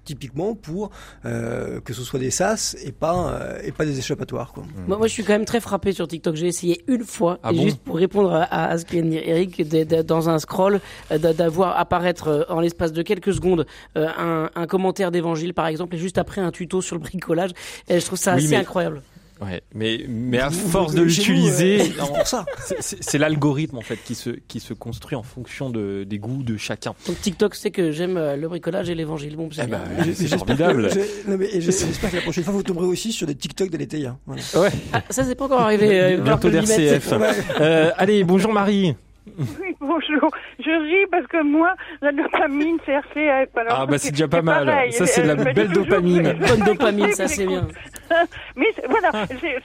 typiquement 0.04 0.54
pour 0.54 0.88
euh, 1.26 1.80
que 1.82 1.92
ce 1.92 2.02
soit 2.02 2.18
des 2.18 2.30
sas 2.30 2.74
et 2.82 2.92
pas 2.92 3.30
euh, 3.30 3.60
et 3.62 3.72
pas 3.72 3.84
des 3.84 3.98
échappatoires 3.98 4.52
quoi. 4.54 4.62
Moi, 4.86 4.96
moi, 4.96 5.06
je 5.06 5.12
suis 5.12 5.22
quand 5.22 5.34
même 5.34 5.44
très 5.44 5.60
frappé 5.60 5.92
sur 5.92 6.08
TikTok. 6.08 6.34
J'ai 6.34 6.46
essayé 6.46 6.82
une 6.86 7.04
fois, 7.04 7.38
Ah 7.42 7.52
et 7.52 7.56
bon? 7.56 7.62
juste 7.64 7.80
pour 7.80 7.96
répondre 7.96 8.32
à, 8.32 8.44
à 8.70 8.78
ce 8.78 8.86
que 8.86 8.92
vient 8.92 9.02
de 9.04 9.10
dire 9.10 9.22
Eric, 9.26 9.68
de- 9.68 9.84
de- 9.84 10.00
dans 10.00 10.30
un 10.30 10.38
scroll, 10.38 10.80
d'a- 11.10 11.34
d'avoir 11.34 11.78
apparaître 11.78 12.46
en 12.48 12.60
l'espace 12.60 12.94
de 12.94 13.02
quelques 13.02 13.34
secondes 13.34 13.66
euh, 13.98 14.08
un, 14.16 14.48
un 14.54 14.66
commentaire 14.66 15.10
d'évangile, 15.10 15.52
par 15.52 15.66
exemple, 15.66 15.94
et 15.96 15.98
juste 15.98 16.16
après 16.16 16.40
un 16.40 16.52
tuto 16.52 16.80
sur 16.80 16.96
le 16.96 17.02
bricolage. 17.02 17.50
Et 17.90 18.00
je 18.00 18.06
trouve 18.06 18.18
ça 18.18 18.32
Oui, 18.34 18.38
assez 18.44 18.48
mais- 18.54 18.56
incroyable. 18.62 19.02
Ouais, 19.40 19.62
mais 19.74 20.04
mais 20.08 20.38
à 20.40 20.48
Vous- 20.48 20.68
force 20.68 20.92
vous- 20.92 20.98
de 20.98 21.02
l'utiliser, 21.04 21.80
euh, 21.80 22.40
c'est 22.80 23.18
l'algorithme 23.18 23.78
en 23.78 23.82
fait 23.82 23.96
qui 24.04 24.14
se 24.14 24.30
qui 24.30 24.58
se 24.60 24.74
construit 24.74 25.14
en 25.16 25.22
fonction 25.22 25.70
de 25.70 26.04
des 26.04 26.18
goûts 26.18 26.42
de 26.42 26.56
chacun. 26.56 26.94
Donc 27.06 27.20
TikTok 27.20 27.54
sait 27.54 27.70
que 27.70 27.92
j'aime 27.92 28.16
euh, 28.16 28.36
le 28.36 28.48
bricolage 28.48 28.90
et 28.90 28.94
l'évangile. 28.94 29.36
Bon, 29.36 29.48
c'est 29.52 29.62
Eh 29.64 29.66
ben, 29.68 29.80
j'espère 30.04 30.38
formidable. 30.40 30.88
que- 30.90 31.60
J'espère 31.60 32.10
que 32.10 32.16
la 32.16 32.22
prochaine 32.22 32.44
fois, 32.44 32.52
vous 32.52 32.62
tomberez 32.62 32.86
aussi 32.86 33.12
sur 33.12 33.26
des 33.26 33.34
TikTok 33.34 33.70
d'Aletheia. 33.70 34.16
Voilà. 34.26 34.42
Ouais, 34.56 34.70
Ah, 34.92 35.02
ça 35.10 35.22
c'est 35.24 35.34
pas 35.34 35.44
encore 35.44 35.60
arrivé. 35.60 36.00
euh, 36.00 36.20
bientôt 36.20 36.50
d'RCF. 36.50 37.12
Euh, 37.60 37.90
allez, 37.96 38.24
bonjour 38.24 38.52
Marie. 38.52 38.94
Oui, 39.60 39.74
bonjour. 39.80 40.30
Je 40.58 40.70
ris 40.70 41.06
parce 41.10 41.26
que 41.26 41.42
moi, 41.42 41.74
la 42.00 42.12
dopamine, 42.12 42.78
c'est 42.84 42.92
RCF. 42.92 43.56
Alors, 43.56 43.78
Ah 43.80 43.86
bah 43.86 43.98
c'est 43.98 44.10
déjà 44.10 44.28
pas 44.28 44.42
mal. 44.42 44.66
pareil. 44.66 44.92
Ça 44.92 45.06
c'est 45.06 45.22
de 45.22 45.28
la 45.28 45.34
dit 45.36 45.44
belle 45.52 45.68
toujours- 45.68 45.86
dopamine. 45.86 46.32
Bonne 46.34 46.60
dopamine, 46.66 47.12
ça 47.12 47.28
c'est 47.28 47.46
bien. 47.46 47.66
Mais 48.56 48.66
voilà, 48.88 49.10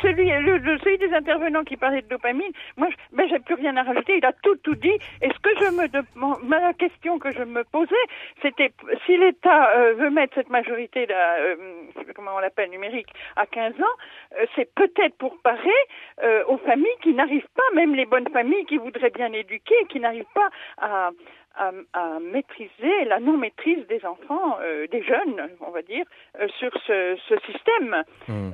celui, 0.01 0.26
le, 0.30 0.57
le- 0.57 0.78
celui 0.80 0.97
des 0.97 1.14
intervenants 1.14 1.64
qui 1.64 1.78
parlait 1.78 2.01
de 2.01 2.07
dopamine, 2.07 2.51
moi, 2.78 2.88
je- 2.91 3.16
ben, 3.18 3.28
j'ai 3.30 3.39
plus 3.39 3.55
rien 3.55 3.76
à 3.78 3.84
rajouter. 3.84 4.18
Il 4.18 4.26
a 4.26 4.34
tout, 4.43 4.55
tout 4.64 4.76
dit. 4.76 4.97
Et 5.22 5.30
ce 5.30 5.39
que 5.41 5.49
je 5.59 5.72
me 5.72 5.88
demande, 5.88 6.39
ma 6.43 6.74
question 6.74 7.20
que 7.20 7.32
je 7.32 7.43
me 7.43 7.64
posais, 7.64 7.95
c'était 8.41 8.72
si 9.05 9.18
l'État 9.18 9.70
euh, 9.78 9.93
veut 9.93 10.09
mettre 10.09 10.34
cette 10.36 10.49
majorité, 10.49 11.05
là, 11.05 11.36
euh, 11.39 11.55
comment 12.16 12.32
on 12.36 12.39
l'appelle, 12.39 12.70
numérique, 12.70 13.07
à 13.38 13.45
15 13.45 13.74
ans, 13.74 13.78
euh, 13.78 14.22
c'est 14.56 14.74
peut-être 14.74 15.16
pour 15.18 15.38
parer 15.42 15.70
euh, 16.24 16.44
aux 16.48 16.58
familles 16.58 16.98
qui 17.02 17.14
n'arrivent 17.14 17.48
pas, 17.56 17.76
même 17.76 17.96
les 17.96 18.06
bonnes 18.06 18.30
familles 18.30 18.66
qui 18.66 18.78
voudraient 18.78 19.10
bien 19.10 19.32
éduquer, 19.34 19.76
qui 19.90 20.00
n'arrivent 20.00 20.26
pas 20.34 20.50
à, 20.78 21.12
à, 21.56 21.72
à 21.93 22.20
maîtriser 22.20 23.06
la 23.06 23.20
non-maîtrise 23.20 23.86
des 23.88 24.06
enfants, 24.06 24.58
euh, 24.62 24.88
des 24.88 25.04
jeunes, 25.04 25.49
on 25.62 25.72
va 25.72 25.82
dire, 25.82 26.06
euh, 26.39 26.47
sur 26.60 26.72
ce, 26.88 27.18
ce 27.28 27.36
système. 27.51 28.04
Euh, 28.30 28.51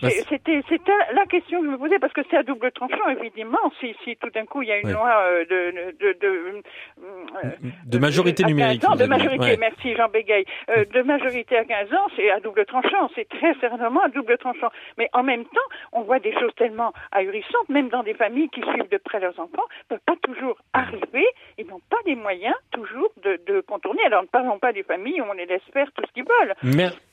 c'est- 0.00 0.24
C'était 0.28 0.62
c'était 0.68 0.92
la 1.12 1.26
question 1.26 1.60
que 1.60 1.66
je 1.66 1.70
me 1.70 1.78
posais 1.78 1.98
parce 1.98 2.12
que 2.12 2.20
c'est 2.30 2.36
à 2.36 2.42
double 2.42 2.70
tranchant 2.72 3.08
évidemment. 3.08 3.58
Si, 3.80 3.94
si 4.04 4.16
tout 4.16 4.30
d'un 4.30 4.46
coup 4.46 4.62
il 4.62 4.68
y 4.68 4.72
a 4.72 4.78
une 4.78 4.92
loi 4.92 5.10
euh, 5.22 5.44
de 5.44 5.92
de, 6.00 6.12
de, 6.18 6.62
euh, 7.02 7.50
De 7.86 7.98
majorité 7.98 8.42
à 8.44 8.46
15 8.46 8.54
numérique. 8.54 8.84
ans, 8.88 8.96
de 8.96 9.04
majorité, 9.06 9.44
Ouais. 9.44 9.56
merci 9.58 9.94
Jean 9.94 10.08
Bégaye. 10.08 10.44
Euh, 10.70 10.84
de 10.84 11.02
majorité 11.02 11.56
à 11.56 11.64
15 11.64 11.92
ans, 11.92 12.06
c'est 12.16 12.30
à 12.30 12.40
double 12.40 12.64
tranchant, 12.66 13.10
c'est 13.14 13.28
très 13.28 13.54
certainement 13.60 14.00
à 14.02 14.08
double 14.08 14.38
tranchant. 14.38 14.70
Mais 14.98 15.08
en 15.12 15.22
même 15.22 15.44
temps, 15.44 15.68
on 15.92 16.02
voit 16.02 16.18
des 16.20 16.32
choses 16.38 16.54
tellement 16.56 16.92
ahurissantes, 17.12 17.68
même 17.68 17.88
dans 17.88 18.02
des 18.02 18.14
familles 18.14 18.48
qui 18.50 18.60
suivent 18.62 18.88
de 18.90 18.98
près 18.98 19.20
leurs 19.20 19.38
enfants, 19.38 19.66
ne 19.90 19.96
peuvent 19.96 20.04
pas 20.06 20.16
toujours 20.22 20.56
arriver, 20.72 21.26
ils 21.58 21.66
n'ont 21.66 21.80
pas 21.90 21.98
les 22.06 22.14
moyens 22.14 22.29
toujours 22.70 23.10
de, 23.22 23.60
contourner. 23.62 24.02
Alors 24.06 24.22
ne 24.22 24.28
parlons 24.28 24.58
pas 24.58 24.72
des 24.72 24.82
familles 24.82 25.20
on 25.22 25.32
les 25.32 25.46
laisse 25.46 25.62
faire 25.72 25.90
tout 25.92 26.02
ce 26.06 26.12
qu'ils 26.12 26.24
veulent. 26.24 26.54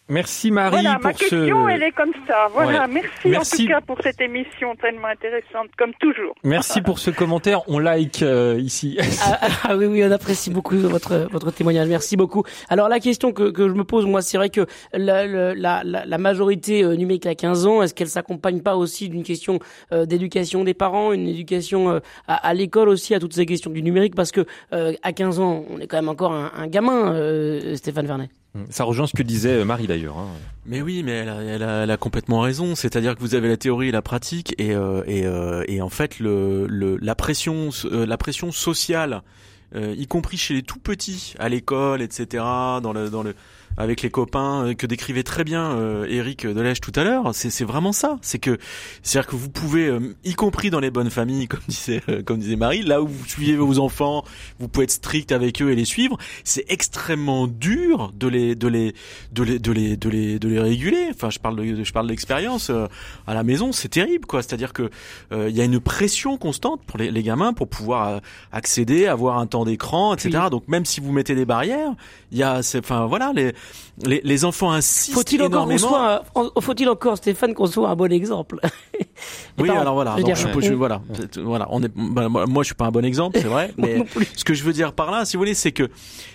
Merci 0.09 0.51
Marie 0.51 0.71
voilà, 0.71 0.95
pour 0.95 1.03
ma 1.03 1.13
question, 1.13 1.65
ce. 1.67 1.69
elle 1.71 1.83
est 1.83 1.91
comme 1.91 2.13
ça. 2.27 2.47
Voilà, 2.53 2.83
Ouais. 2.83 2.87
merci, 2.87 3.09
Merci. 3.29 3.55
en 3.55 3.65
tout 3.65 3.71
cas 3.71 3.81
pour 3.81 3.97
cette 4.01 4.21
émission 4.21 4.75
tellement 4.75 5.07
intéressante, 5.07 5.67
comme 5.77 5.91
toujours. 5.99 6.33
Merci 6.43 6.81
pour 6.81 6.99
ce 6.99 7.11
commentaire. 7.11 7.61
On 7.67 7.77
like 7.79 8.21
euh, 8.21 8.57
ici. 8.59 8.97
Ah, 9.25 9.37
ah, 9.41 9.47
ah 9.63 9.77
oui, 9.77 9.85
oui, 9.85 10.03
on 10.05 10.11
apprécie 10.11 10.49
beaucoup 10.49 10.77
votre 10.77 11.27
votre 11.31 11.51
témoignage. 11.51 11.87
Merci 11.89 12.15
beaucoup. 12.15 12.43
Alors 12.69 12.87
la 12.89 12.99
question 12.99 13.33
que, 13.33 13.49
que 13.51 13.67
je 13.67 13.73
me 13.73 13.83
pose, 13.83 14.05
moi, 14.05 14.21
c'est 14.21 14.37
vrai 14.37 14.49
que 14.49 14.65
la, 14.93 15.25
la, 15.27 15.83
la, 15.83 16.05
la 16.05 16.17
majorité 16.17 16.83
euh, 16.83 16.95
numérique 16.95 17.25
à 17.25 17.35
15 17.35 17.65
ans, 17.67 17.81
est-ce 17.83 17.93
qu'elle 17.93 18.07
s'accompagne 18.07 18.61
pas 18.61 18.77
aussi 18.77 19.09
d'une 19.09 19.23
question 19.23 19.59
euh, 19.91 20.05
d'éducation 20.05 20.63
des 20.63 20.73
parents, 20.73 21.11
une 21.11 21.27
éducation 21.27 21.89
euh, 21.89 21.99
à, 22.27 22.35
à 22.47 22.53
l'école 22.53 22.87
aussi 22.89 23.13
à 23.13 23.19
toutes 23.19 23.33
ces 23.33 23.45
questions 23.45 23.71
du 23.71 23.83
numérique? 23.83 24.15
Parce 24.15 24.31
que 24.31 24.45
euh, 24.73 24.93
à 25.03 25.11
15 25.11 25.39
ans, 25.39 25.65
on 25.69 25.79
est 25.79 25.87
quand 25.87 25.97
même 25.97 26.09
encore 26.09 26.31
un, 26.31 26.51
un 26.55 26.67
gamin, 26.67 27.13
euh, 27.13 27.75
Stéphane 27.75 28.05
Vernet. 28.07 28.29
Ça 28.69 28.83
rejoint 28.83 29.07
ce 29.07 29.13
que 29.13 29.23
disait 29.23 29.63
Marie 29.65 29.87
d'ailleurs. 29.87 30.17
hein. 30.17 30.27
Mais 30.65 30.81
oui, 30.81 31.03
mais 31.03 31.11
elle 31.11 31.29
a, 31.29 31.41
elle 31.41 31.63
a, 31.63 31.83
elle 31.83 31.91
a 31.91 31.97
complètement 31.97 32.41
raison. 32.41 32.75
C'est-à-dire 32.75 33.15
que 33.15 33.21
vous 33.21 33.35
avez 33.35 33.47
la 33.47 33.57
théorie 33.57 33.89
et 33.89 33.91
la 33.91 34.01
pratique, 34.01 34.53
et, 34.57 34.75
euh, 34.75 35.03
et, 35.07 35.25
euh, 35.25 35.63
et 35.67 35.81
en 35.81 35.89
fait, 35.89 36.19
le, 36.19 36.67
le, 36.67 36.97
la 36.97 37.15
pression, 37.15 37.69
euh, 37.85 38.05
la 38.05 38.17
pression 38.17 38.51
sociale, 38.51 39.21
euh, 39.75 39.93
y 39.97 40.07
compris 40.07 40.37
chez 40.37 40.53
les 40.53 40.63
tout 40.63 40.79
petits, 40.79 41.33
à 41.39 41.49
l'école, 41.49 42.01
etc., 42.01 42.43
dans 42.81 42.93
le, 42.93 43.09
dans 43.09 43.23
le, 43.23 43.35
avec 43.77 44.01
les 44.01 44.09
copains, 44.09 44.67
euh, 44.67 44.73
que 44.73 44.87
décrivait 44.87 45.23
très 45.23 45.43
bien 45.43 45.71
euh, 45.71 46.05
Eric 46.09 46.45
Delège 46.45 46.81
tout 46.81 46.91
à 46.95 47.03
l'heure. 47.03 47.33
C'est, 47.33 47.49
c'est 47.49 47.65
vraiment 47.65 47.91
ça. 47.91 48.17
C'est 48.21 48.39
que, 48.39 48.57
c'est-à-dire 49.03 49.29
que 49.29 49.35
vous 49.35 49.49
pouvez, 49.49 49.87
euh, 49.87 50.15
y 50.23 50.33
compris 50.33 50.69
dans 50.69 50.79
les 50.79 50.91
bonnes 50.91 51.09
familles, 51.09 51.47
comme 51.47 51.61
disait, 51.67 52.01
euh, 52.09 52.23
comme 52.23 52.39
disait 52.39 52.55
Marie, 52.55 52.81
là 52.81 53.01
où 53.01 53.07
vous 53.07 53.25
suivez 53.25 53.55
vos 53.55 53.79
enfants, 53.79 54.23
vous 54.59 54.67
pouvez 54.67 54.85
être 54.85 54.91
strict 54.91 55.31
avec 55.31 55.61
eux 55.61 55.71
et 55.71 55.75
les 55.75 55.85
suivre. 55.85 56.17
C'est 56.43 56.65
extrêmement 56.69 57.47
dur 57.47 58.11
de 58.15 58.27
les, 58.27 58.55
de 58.55 58.67
les, 58.67 58.93
de 59.31 59.43
les, 59.43 59.59
de 59.59 59.71
les, 59.71 59.97
de 59.97 60.09
les, 60.09 60.39
de 60.39 60.47
les 60.47 60.59
réguler. 60.59 61.07
Enfin, 61.11 61.29
je 61.29 61.39
parle 61.39 61.55
de, 61.55 61.83
je 61.83 61.93
parle 61.93 62.07
d'expérience 62.07 62.69
euh, 62.69 62.87
à 63.25 63.33
la 63.33 63.43
maison, 63.43 63.71
c'est 63.71 63.89
terrible, 63.89 64.25
quoi. 64.25 64.41
C'est-à-dire 64.41 64.73
que 64.73 64.89
euh, 65.31 65.49
il 65.49 65.55
y 65.55 65.61
a 65.61 65.63
une 65.63 65.79
pression 65.79 66.37
constante 66.37 66.81
pour 66.85 66.97
les, 66.97 67.11
les 67.11 67.23
gamins 67.23 67.53
pour 67.53 67.67
pouvoir 67.67 68.21
accéder, 68.51 69.07
avoir 69.07 69.37
un 69.37 69.47
temps 69.47 69.65
d'écran, 69.65 70.13
etc. 70.13 70.45
Donc 70.51 70.67
même 70.67 70.85
si 70.85 70.99
vous 70.99 71.11
mettez 71.11 71.35
des 71.35 71.45
barrières, 71.45 71.93
il 72.31 72.37
y 72.37 72.43
a, 72.43 72.59
enfin 72.77 73.05
voilà, 73.05 73.31
les, 73.35 73.53
les, 74.05 74.21
les 74.23 74.45
enfants 74.45 74.71
insistent 74.71 75.13
Faut-il 75.15 75.41
encore 75.41 75.53
énormément. 75.71 75.87
soit, 75.89 76.23
un- 76.35 76.61
faut-il 76.61 76.87
encore 76.89 77.17
Stéphane 77.17 77.53
qu'on 77.53 77.65
soit 77.65 77.89
un 77.89 77.95
bon 77.95 78.11
exemple? 78.11 78.59
Oui, 79.57 79.67
parents, 79.67 79.81
alors 79.81 79.93
voilà. 79.95 80.15
je 80.17 80.23
dire, 80.23 80.35
je 80.35 80.47
je- 80.61 80.73
voilà, 80.73 81.01
voilà. 81.37 81.67
On 81.71 81.81
est, 81.83 81.91
bah, 81.95 82.29
moi, 82.29 82.61
je 82.63 82.67
suis 82.67 82.75
pas 82.75 82.85
un 82.85 82.91
bon 82.91 83.03
exemple, 83.03 83.39
c'est 83.41 83.47
vrai. 83.47 83.73
Mais 83.77 84.03
ce 84.35 84.43
que 84.43 84.53
je 84.53 84.63
veux 84.63 84.73
dire 84.73 84.93
par 84.93 85.09
là, 85.11 85.25
si 85.25 85.35
vous 85.35 85.41
voulez, 85.41 85.55
c'est 85.55 85.71
que, 85.71 85.89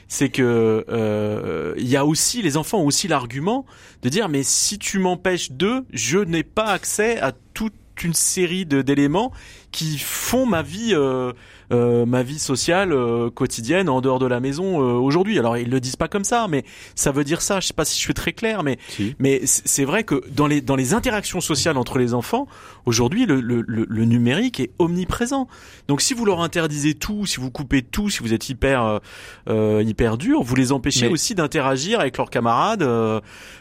c'est 0.09 0.29
que, 0.29 0.85
euh, 0.89 1.75
il 1.79 1.87
y 1.89 1.97
a 1.97 2.05
aussi 2.05 2.43
les 2.43 2.57
enfants 2.57 2.79
ont 2.79 2.87
aussi 2.87 3.07
l'argument 3.09 3.65
de 4.03 4.09
dire, 4.09 4.29
mais 4.29 4.43
si 4.43 4.79
tu 4.79 4.99
m'empêches 4.99 5.53
de, 5.53 5.85
je 5.93 6.19
n'ai 6.19 6.43
pas 6.43 6.67
accès 6.67 7.19
à 7.21 7.33
toute 7.55 7.73
une 8.03 8.15
série 8.15 8.67
de 8.67 8.83
d'éléments 8.83 9.31
qui 9.73 9.99
font 9.99 10.47
ma 10.47 10.63
vie. 10.63 10.91
Euh, 10.95 11.33
euh, 11.73 12.05
ma 12.05 12.23
vie 12.23 12.39
sociale 12.39 12.93
euh, 12.93 13.31
quotidienne 13.31 13.89
en 13.89 14.03
dehors 14.03 14.19
de 14.19 14.27
la 14.27 14.41
maison 14.41 14.83
euh, 14.83 14.93
aujourd'hui. 14.93 15.39
Alors 15.39 15.57
ils 15.57 15.71
le 15.71 15.81
disent 15.81 15.97
pas 15.97 16.09
comme 16.09 16.25
ça, 16.25 16.47
mais 16.47 16.65
ça 16.95 17.13
veut 17.13 17.25
dire 17.25 17.41
ça. 17.41 17.61
Je 17.61 17.69
sais 17.69 17.73
pas 17.73 17.87
si 17.87 17.95
je 17.97 18.01
suis 18.05 18.13
très 18.13 18.35
clair, 18.35 18.63
mais 18.63 18.77
Si. 18.91 19.15
mais 19.19 19.41
c'est 19.47 19.87
vrai 19.87 20.05
que 20.05 20.23
dans 20.29 20.47
les 20.47 20.61
dans 20.61 20.77
les 20.77 20.93
interactions 20.93 21.41
sociales 21.41 21.79
entre 21.79 21.97
les 21.99 22.13
enfants, 22.13 22.47
aujourd'hui 22.85 23.25
le, 23.25 23.41
le, 23.41 23.65
le, 23.67 23.87
le 23.89 24.05
numérique 24.05 24.61
est 24.61 24.71
omniprésent. 24.79 25.49
Donc 25.89 26.03
si 26.03 26.13
vous 26.13 26.27
leur 26.27 26.43
interdisez 26.43 26.93
tout, 26.93 27.25
si 27.25 27.39
vous 27.41 27.51
coupez 27.51 27.81
tout, 27.81 28.11
si 28.11 28.19
vous 28.19 28.35
êtes 28.35 28.51
hyper 28.51 28.83
euh, 28.85 28.99
euh, 29.49 29.83
hyper 29.83 30.19
dur, 30.19 30.43
vous 30.43 30.55
les 30.57 30.73
empêchez 30.73 31.07
Mais- 31.07 31.13
aussi 31.13 31.35
d'interagir 31.35 32.01
avec 32.01 32.19
leurs 32.19 32.29
camarades 32.29 32.83
euh, 32.83 33.21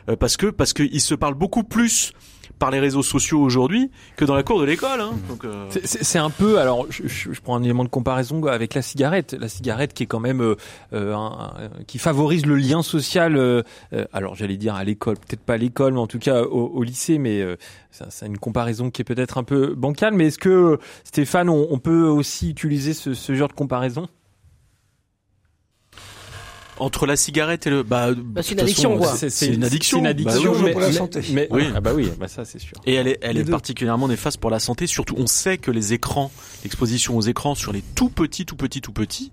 euh, 0.09 0.17
parce 0.17 0.35
que 0.35 0.47
parce 0.47 0.73
qu'ils 0.73 0.99
se 0.99 1.15
parlent 1.15 1.35
beaucoup 1.35 1.63
plus 1.63 2.11
par 2.61 2.69
les 2.69 2.79
réseaux 2.79 3.01
sociaux 3.01 3.41
aujourd'hui 3.41 3.89
que 4.17 4.23
dans 4.23 4.35
la 4.35 4.43
cour 4.43 4.59
de 4.61 4.65
l'école. 4.65 5.01
Hein. 5.01 5.13
Euh, 5.45 5.65
C'est- 5.83 6.19
un 6.19 6.29
peu, 6.29 6.59
alors 6.59 6.85
je, 6.91 7.07
je- 7.07 7.41
prends 7.41 7.55
un 7.55 7.63
élément 7.63 7.83
de 7.83 7.89
comparaison 7.89 8.45
avec 8.45 8.75
la 8.75 8.83
cigarette. 8.83 9.33
La 9.39 9.49
cigarette 9.49 9.95
qui 9.95 10.03
est 10.03 10.05
quand 10.05 10.19
même, 10.19 10.41
euh, 10.41 10.55
euh, 10.93 11.15
un- 11.15 11.53
qui 11.87 11.97
favorise 11.97 12.45
le 12.45 12.55
lien 12.55 12.83
social. 12.83 13.35
euh, 13.35 13.63
euh, 13.93 14.05
alors 14.13 14.35
j'allais 14.35 14.57
dire 14.57 14.75
à 14.75 14.83
l'école, 14.83 15.15
peut-être 15.17 15.41
pas 15.41 15.53
à 15.55 15.57
l'école, 15.57 15.93
mais 15.93 15.99
en 15.99 16.05
tout 16.07 16.19
cas 16.19 16.43
au, 16.43 16.67
au 16.67 16.83
lycée. 16.83 17.17
Mais 17.17 17.41
euh, 17.41 17.55
c'est 17.89 18.27
une 18.27 18.37
comparaison 18.37 18.91
qui 18.91 19.01
est 19.01 19.05
peut-être 19.05 19.39
un 19.39 19.43
peu 19.43 19.73
bancale. 19.73 20.13
Mais 20.13 20.27
est-ce 20.27 20.37
que 20.37 20.77
Stéphane, 21.03 21.49
on, 21.49 21.67
on 21.71 21.79
peut 21.79 22.03
aussi 22.05 22.51
utiliser 22.51 22.93
ce, 22.93 23.15
ce 23.15 23.33
genre 23.33 23.47
de 23.47 23.53
comparaison? 23.53 24.07
Entre 26.81 27.05
la 27.05 27.15
cigarette 27.15 27.67
et 27.67 27.69
le 27.69 27.83
bah, 27.83 28.11
Bah, 28.13 28.41
c'est 28.43 28.53
une 28.53 28.59
addiction, 28.59 28.97
quoi. 28.97 29.13
c'est- 29.15 29.29
C'est 29.29 29.47
une 29.53 29.63
addiction. 29.63 29.97
C'est 29.97 29.99
une 29.99 30.03
Bah 30.03 30.09
addiction, 30.31 30.39
oui. 30.39 30.45
dangereux 30.45 30.63
mais, 30.65 30.71
pour 30.71 30.81
la 30.81 30.91
santé. 30.91 31.21
mais- 31.31 31.47
Oui. 31.51 31.63
ah 31.75 31.79
bah 31.81 31.91
oui, 31.95 32.09
bah 32.19 32.27
ça 32.27 32.43
c'est 32.45 32.59
sûr. 32.59 32.73
Et 32.85 32.95
elle 32.95 33.07
est, 33.07 33.19
elle 33.21 33.35
Les 33.35 33.41
est 33.41 33.43
deux. 33.45 33.51
particulièrement 33.51 34.07
néfaste 34.07 34.39
pour 34.39 34.49
la 34.49 34.59
santé. 34.59 34.87
Surtout, 34.87 35.15
on 35.17 35.27
sait 35.27 35.57
que 35.57 35.71
les 35.71 35.93
écrans, 35.93 36.31
l'exposition 36.63 37.15
aux 37.17 37.21
écrans 37.21 37.55
sur 37.55 37.71
les 37.71 37.81
tout 37.95 38.09
petits, 38.09 38.45
tout 38.45 38.55
petits, 38.55 38.81
tout 38.81 38.91
petits, 38.93 39.31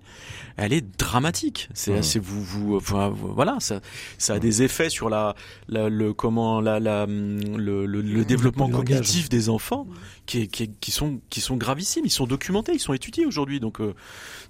elle 0.57 0.73
est 0.73 0.83
dramatique. 0.99 1.69
C'est, 1.73 1.91
Mhm. 1.97 2.03
c'est 2.03 2.19
vous, 2.19 2.43
vous, 2.43 2.79
voilà, 2.79 3.57
ça, 3.59 3.79
ça 4.17 4.33
a 4.35 4.39
des 4.39 4.61
effets 4.63 4.89
sur 4.89 5.09
la, 5.09 5.35
la 5.69 5.89
le 5.89 6.13
comment, 6.13 6.61
la, 6.61 6.79
la, 6.79 7.05
le, 7.07 7.85
le, 7.85 8.01
le 8.01 8.25
développement 8.25 8.69
cognitif 8.69 9.29
des 9.29 9.49
enfants, 9.49 9.87
qui, 10.29 10.91
sont, 10.91 11.19
qui 11.29 11.41
sont 11.41 11.57
gravissimes. 11.57 12.05
Ils 12.05 12.11
sont 12.11 12.27
documentés, 12.27 12.73
ils 12.73 12.79
sont 12.79 12.93
étudiés 12.93 13.25
aujourd'hui. 13.25 13.59
Donc, 13.59 13.81
euh, 13.81 13.93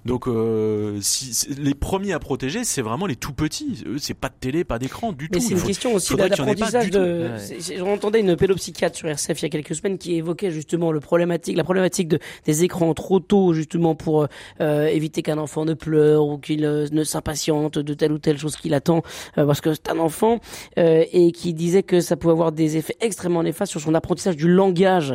donc, 0.04 0.28
euh, 0.28 0.98
si, 1.00 1.32
c'est- 1.34 1.58
les 1.58 1.74
premiers 1.74 2.12
à 2.12 2.18
protéger, 2.18 2.64
c'est 2.64 2.82
vraiment 2.82 3.06
les 3.06 3.16
tout 3.16 3.32
petits. 3.32 3.82
Eux, 3.86 3.98
c'est 3.98 4.14
pas 4.14 4.28
de 4.28 4.34
télé, 4.38 4.64
pas 4.64 4.78
d'écran 4.78 5.12
du 5.12 5.28
Mais 5.30 5.38
tout. 5.38 5.44
c'est 5.44 5.48
Il 5.50 5.52
une 5.52 5.58
faut- 5.58 5.66
question 5.66 5.94
aussi 5.94 6.14
d'apprentissage 6.14 6.90
de. 6.90 7.00
Ouais. 7.00 7.38
c'est- 7.38 7.60
c'est- 7.60 7.76
une 8.20 8.36
pédopsychiatre 8.36 8.96
sur 8.96 9.08
RCF 9.08 9.40
il 9.40 9.42
y 9.42 9.46
a 9.46 9.48
quelques 9.48 9.74
semaines 9.74 9.96
qui 9.98 10.14
évoquait 10.16 10.50
justement 10.50 10.92
le 10.92 11.00
problématique, 11.00 11.56
la 11.56 11.64
problématique 11.64 12.08
de, 12.08 12.18
des 12.44 12.64
écrans 12.64 12.92
trop 12.94 13.20
tôt 13.20 13.52
justement 13.54 13.94
pour 13.94 14.26
euh, 14.60 14.86
éviter 14.86 15.22
qu'un 15.22 15.38
enfant 15.38 15.64
ne 15.64 15.74
pleure 15.74 16.24
ou 16.26 16.38
qu'il 16.38 16.60
ne 16.60 17.04
s'impatiente 17.04 17.78
de 17.78 17.94
telle 17.94 18.12
ou 18.12 18.18
telle 18.18 18.38
chose 18.38 18.56
qu'il 18.56 18.74
attend 18.74 19.02
parce 19.36 19.60
que 19.60 19.72
c'est 19.74 19.88
un 19.90 19.98
enfant 19.98 20.40
et 20.76 21.32
qui 21.32 21.54
disait 21.54 21.82
que 21.82 22.00
ça 22.00 22.16
pouvait 22.16 22.32
avoir 22.32 22.52
des 22.52 22.76
effets 22.76 22.96
extrêmement 23.00 23.42
néfastes 23.42 23.70
sur 23.72 23.80
son 23.80 23.94
apprentissage 23.94 24.36
du 24.36 24.48
langage 24.48 25.14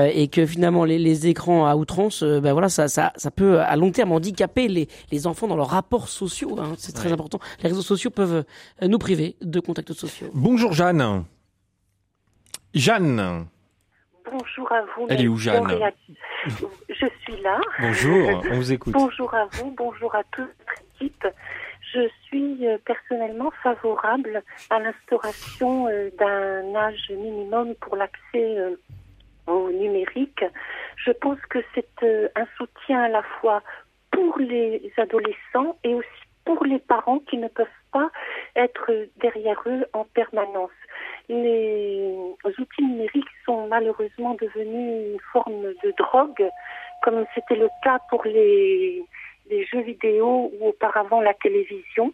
euh, 0.00 0.10
et 0.12 0.28
que 0.28 0.46
finalement 0.46 0.84
les, 0.84 0.98
les 0.98 1.26
écrans 1.26 1.66
à 1.66 1.76
outrance, 1.76 2.22
euh, 2.22 2.40
ben 2.40 2.52
voilà, 2.52 2.68
ça, 2.68 2.88
ça, 2.88 3.12
ça 3.16 3.30
peut 3.30 3.60
à 3.60 3.76
long 3.76 3.90
terme 3.90 4.12
handicaper 4.12 4.68
les, 4.68 4.88
les 5.10 5.26
enfants 5.26 5.46
dans 5.46 5.56
leurs 5.56 5.68
rapports 5.70 6.08
sociaux. 6.08 6.56
hein. 6.60 6.74
c'est 6.78 6.92
très 6.94 7.12
important. 7.12 7.38
Les 7.62 7.68
réseaux 7.68 7.82
sociaux 7.82 8.10
peuvent 8.10 8.44
euh, 8.82 8.88
nous 8.88 8.98
priver 8.98 9.36
de 9.42 9.60
contacts 9.60 9.92
sociaux. 9.92 10.28
Bonjour 10.34 10.72
Jeanne. 10.72 11.24
Jeanne. 12.74 13.46
bonjour 14.30 14.72
à 14.72 14.82
vous. 14.96 15.06
Elle 15.08 15.22
est 15.22 15.28
où, 15.28 15.36
Jeanne 15.36 15.66
Je 16.88 17.06
suis 17.22 17.42
là. 17.42 17.60
Bonjour, 17.80 18.42
on 18.50 18.54
vous 18.56 18.72
écoute. 18.72 18.92
Bonjour 18.94 19.34
à 19.34 19.46
vous, 19.52 19.74
bonjour 19.76 20.14
à 20.14 20.22
toute 20.32 20.46
votre 20.46 20.82
équipe. 20.94 21.26
Je 21.92 22.08
suis 22.26 22.64
personnellement 22.86 23.50
favorable 23.64 24.42
à 24.70 24.78
l'instauration 24.78 25.86
d'un 26.20 26.74
âge 26.76 27.10
minimum 27.10 27.74
pour 27.80 27.96
l'accès 27.96 28.56
au 29.50 29.70
numérique. 29.70 30.44
Je 30.96 31.12
pense 31.12 31.40
que 31.48 31.58
c'est 31.74 32.04
un 32.36 32.46
soutien 32.56 33.02
à 33.02 33.08
la 33.08 33.22
fois 33.22 33.62
pour 34.10 34.38
les 34.38 34.92
adolescents 34.96 35.76
et 35.84 35.94
aussi 35.94 36.08
pour 36.44 36.64
les 36.64 36.78
parents 36.78 37.18
qui 37.20 37.36
ne 37.36 37.48
peuvent 37.48 37.66
pas 37.92 38.10
être 38.56 38.90
derrière 39.20 39.60
eux 39.66 39.84
en 39.92 40.04
permanence. 40.04 40.70
Les 41.28 42.12
outils 42.44 42.82
numériques 42.82 43.28
sont 43.44 43.68
malheureusement 43.68 44.34
devenus 44.34 45.12
une 45.12 45.20
forme 45.32 45.62
de 45.84 45.94
drogue, 45.96 46.48
comme 47.02 47.24
c'était 47.34 47.56
le 47.56 47.68
cas 47.84 48.00
pour 48.08 48.24
les, 48.24 49.04
les 49.48 49.64
jeux 49.66 49.82
vidéo 49.82 50.50
ou 50.58 50.68
auparavant 50.68 51.20
la 51.20 51.34
télévision. 51.34 52.12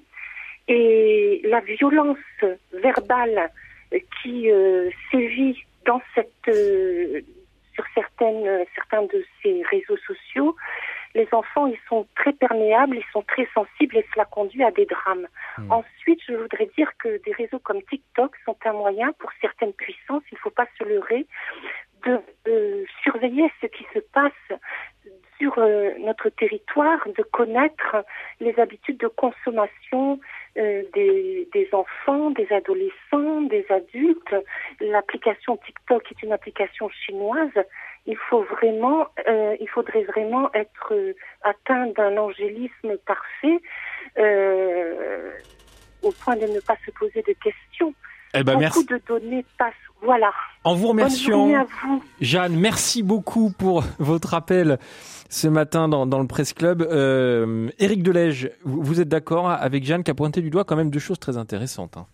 Et 0.68 1.41
la 1.45 1.61
violence 1.61 2.18
verbale 2.72 3.51
qui 4.22 4.51
euh, 4.51 4.91
sévit 5.11 5.57
dans 5.87 6.03
cette, 6.14 6.49
euh, 6.49 7.20
sur 7.74 7.84
certaines, 7.95 8.64
certains 8.74 9.03
de 9.03 9.24
ces 9.43 9.62
réseaux 9.70 9.99
sociaux 10.07 10.57
les 11.16 11.26
enfants, 11.32 11.66
ils 11.66 11.78
sont 11.89 12.07
très 12.14 12.32
perméables, 12.32 12.97
ils 12.97 13.12
sont 13.12 13.22
très 13.22 13.49
sensibles 13.55 13.97
et 13.97 14.07
cela 14.12 14.26
conduit 14.26 14.62
à 14.62 14.70
des 14.70 14.84
drames. 14.84 15.26
Hmm. 15.59 15.72
Ensuite, 15.72 16.20
je 16.28 16.34
voudrais 16.34 16.70
dire 16.76 16.91
que 16.99 17.20
des 17.24 17.32
réseaux 17.32 17.59
comme 17.59 17.82
TikTok 17.82 18.37
sont 18.45 18.57
un 18.64 18.72
moyen 18.72 19.12
pour 19.18 19.30
certaines 19.41 19.72
puissances, 19.72 20.22
il 20.30 20.34
ne 20.34 20.39
faut 20.41 20.51
pas 20.51 20.66
se 20.78 20.84
leurrer, 20.84 21.26
de 22.05 22.87
surveiller 23.03 23.51
ce 23.61 23.66
qui 23.66 23.84
se 23.93 23.99
passe 23.99 24.61
sur 25.39 25.59
euh, 25.59 25.91
notre 25.99 26.28
territoire, 26.28 27.01
de 27.07 27.22
connaître 27.22 27.97
les 28.41 28.57
habitudes 28.61 28.99
de 28.99 29.09
consommation 29.09 30.20
euh, 30.59 30.83
des, 30.95 31.49
des, 31.53 31.69
enfants, 31.73 32.31
des 32.31 32.49
adolescents, 32.53 33.43
des 33.43 33.67
adultes. 33.71 34.35
L'application 34.81 35.57
TikTok 35.59 36.11
est 36.11 36.23
une 36.23 36.33
application 36.33 36.89
chinoise 36.91 37.53
il 38.07 38.17
faut 38.17 38.43
vraiment, 38.45 39.07
euh, 39.29 39.57
il 39.61 39.69
faudrait 39.69 40.05
vraiment 40.05 40.53
être 40.55 40.93
euh, 40.93 41.15
atteint 41.43 41.87
d'un 41.89 42.17
angélisme 42.17 42.97
parfait 43.05 43.61
euh, 44.19 45.31
au 46.03 46.13
point 46.13 46.37
de 46.37 46.47
ne 46.47 46.61
pas 46.61 46.77
se 46.87 46.91
poser 46.93 47.23
de 47.23 47.33
questions. 47.33 47.95
Eh 48.35 48.45
ben, 48.45 48.59
Beaucoup 48.59 48.85
de 48.85 49.01
données 49.07 49.45
passent. 49.59 49.75
Voilà. 50.03 50.31
En 50.65 50.75
vous 50.75 50.89
remerciant, 50.89 51.67
Jeanne, 52.21 52.57
merci 52.57 53.03
beaucoup 53.03 53.53
pour 53.57 53.85
votre 53.99 54.35
appel 54.35 54.79
ce 55.29 55.49
matin 55.49 55.89
dans, 55.89 56.07
dans 56.07 56.21
le 56.21 56.27
Presse 56.27 56.53
Club. 56.53 56.83
Euh, 56.83 57.69
Éric 57.79 58.03
Delège, 58.03 58.51
vous, 58.65 59.01
êtes 59.01 59.09
d'accord 59.09 59.51
avec 59.51 59.85
Jeanne 59.85 60.03
qui 60.03 60.11
a 60.11 60.15
pointé 60.15 60.43
du 60.43 60.51
doigt 60.51 60.65
quand 60.65 60.77
même 60.77 60.91
deux 60.91 60.99
choses 60.99 61.19
très 61.19 61.37
intéressantes. 61.37 61.97
Hein. 61.97 62.07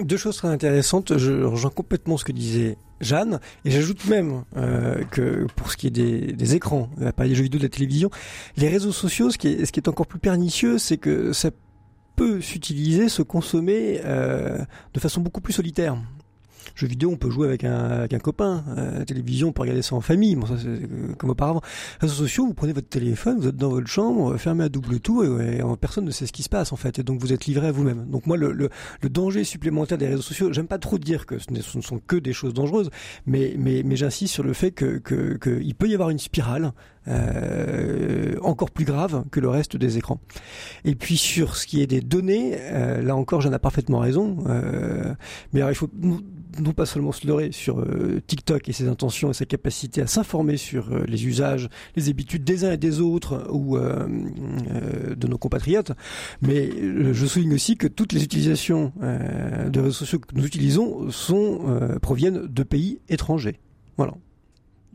Deux 0.00 0.16
choses 0.16 0.36
très 0.36 0.48
intéressantes. 0.48 1.16
Je 1.16 1.42
rejoins 1.42 1.70
complètement 1.70 2.16
ce 2.16 2.24
que 2.24 2.32
disait 2.32 2.76
Jeanne, 3.00 3.40
et 3.64 3.70
j'ajoute 3.70 4.04
même 4.06 4.44
euh, 4.56 5.04
que 5.10 5.46
pour 5.56 5.70
ce 5.70 5.76
qui 5.76 5.86
est 5.86 5.90
des, 5.90 6.32
des 6.32 6.54
écrans, 6.54 6.88
pas 7.16 7.24
des 7.26 7.34
jeux 7.34 7.44
vidéo, 7.44 7.58
de 7.58 7.64
la 7.64 7.68
télévision, 7.68 8.10
les 8.56 8.68
réseaux 8.68 8.92
sociaux, 8.92 9.30
ce 9.30 9.38
qui 9.38 9.48
est, 9.48 9.64
ce 9.64 9.72
qui 9.72 9.80
est 9.80 9.88
encore 9.88 10.06
plus 10.06 10.18
pernicieux, 10.18 10.78
c'est 10.78 10.98
que 10.98 11.32
ça 11.32 11.50
peut 12.16 12.40
s'utiliser, 12.40 13.08
se 13.08 13.22
consommer 13.22 14.00
euh, 14.04 14.58
de 14.92 15.00
façon 15.00 15.20
beaucoup 15.20 15.40
plus 15.40 15.52
solitaire 15.52 15.96
jeux 16.74 16.86
vidéo, 16.86 17.10
on 17.10 17.16
peut 17.16 17.30
jouer 17.30 17.48
avec 17.48 17.64
un, 17.64 17.78
avec 17.78 18.14
un 18.14 18.18
copain. 18.18 18.64
Euh, 18.76 19.04
télévision, 19.04 19.48
on 19.48 19.52
peut 19.52 19.62
regarder 19.62 19.82
ça 19.82 19.94
en 19.94 20.00
famille. 20.00 20.36
Bon, 20.36 20.46
ça, 20.46 20.54
c'est 20.58 20.68
euh, 20.68 21.14
comme 21.16 21.30
auparavant. 21.30 21.62
Réseaux 22.00 22.14
sociaux, 22.14 22.46
vous 22.46 22.54
prenez 22.54 22.72
votre 22.72 22.88
téléphone, 22.88 23.38
vous 23.40 23.48
êtes 23.48 23.56
dans 23.56 23.70
votre 23.70 23.88
chambre, 23.88 24.36
fermé 24.36 24.64
à 24.64 24.68
double 24.68 25.00
tout, 25.00 25.22
et, 25.22 25.62
personne 25.80 26.04
ne 26.04 26.10
sait 26.10 26.26
ce 26.26 26.32
qui 26.32 26.42
se 26.42 26.48
passe 26.48 26.72
en 26.72 26.76
fait. 26.76 26.98
Et 26.98 27.02
donc 27.02 27.20
vous 27.20 27.32
êtes 27.32 27.46
livré 27.46 27.68
à 27.68 27.72
vous-même. 27.72 28.06
Donc 28.06 28.26
moi, 28.26 28.36
le, 28.36 28.52
le, 28.52 28.68
le, 29.00 29.08
danger 29.08 29.44
supplémentaire 29.44 29.96
des 29.96 30.08
réseaux 30.08 30.22
sociaux, 30.22 30.52
j'aime 30.52 30.66
pas 30.66 30.78
trop 30.78 30.98
dire 30.98 31.26
que 31.26 31.38
ce 31.38 31.52
ne, 31.52 31.60
sont 31.60 32.00
que 32.06 32.16
des 32.16 32.32
choses 32.32 32.54
dangereuses, 32.54 32.90
mais, 33.26 33.54
mais, 33.58 33.82
mais 33.84 33.96
j'insiste 33.96 34.34
sur 34.34 34.42
le 34.42 34.52
fait 34.52 34.70
que, 34.70 34.98
que, 34.98 35.36
que 35.36 35.60
peut 35.78 35.88
y 35.88 35.94
avoir 35.94 36.10
une 36.10 36.18
spirale 36.18 36.72
euh, 37.06 38.36
encore 38.42 38.70
plus 38.70 38.84
grave 38.84 39.24
que 39.30 39.40
le 39.40 39.48
reste 39.48 39.76
des 39.76 39.96
écrans. 39.96 40.20
Et 40.84 40.94
puis 40.94 41.16
sur 41.16 41.56
ce 41.56 41.66
qui 41.66 41.80
est 41.80 41.86
des 41.86 42.02
données, 42.02 42.56
euh, 42.58 43.00
là 43.00 43.16
encore, 43.16 43.40
j'en 43.40 43.52
ai 43.52 43.58
parfaitement 43.58 44.00
raison. 44.00 44.38
Euh, 44.46 45.14
mais 45.52 45.60
alors, 45.60 45.70
il 45.70 45.76
faut 45.76 45.88
non 46.58 46.72
pas 46.72 46.86
seulement 46.86 47.12
se 47.12 47.26
leurrer 47.26 47.52
sur 47.52 47.80
euh, 47.80 48.20
TikTok 48.26 48.68
et 48.68 48.72
ses 48.72 48.88
intentions 48.88 49.30
et 49.30 49.34
sa 49.34 49.44
capacité 49.44 50.00
à 50.00 50.06
s'informer 50.06 50.56
sur 50.56 50.92
euh, 50.92 51.04
les 51.06 51.26
usages, 51.26 51.68
les 51.96 52.08
habitudes 52.08 52.44
des 52.44 52.64
uns 52.64 52.72
et 52.72 52.76
des 52.76 53.00
autres 53.00 53.46
ou 53.50 53.76
euh, 53.76 54.06
de 55.14 55.26
nos 55.26 55.38
compatriotes, 55.38 55.92
mais 56.42 56.70
je 57.12 57.26
souligne 57.26 57.54
aussi 57.54 57.76
que 57.76 57.86
toutes 57.86 58.12
les 58.12 58.22
utilisations 58.22 58.92
de 59.00 59.80
réseaux 59.80 59.92
sociaux 59.92 60.18
que 60.18 60.34
nous 60.34 60.46
utilisons 60.46 61.10
sont 61.10 61.60
proviennent 62.02 62.46
de 62.46 62.62
pays 62.62 63.00
étrangers. 63.08 63.58
Voilà 63.96 64.14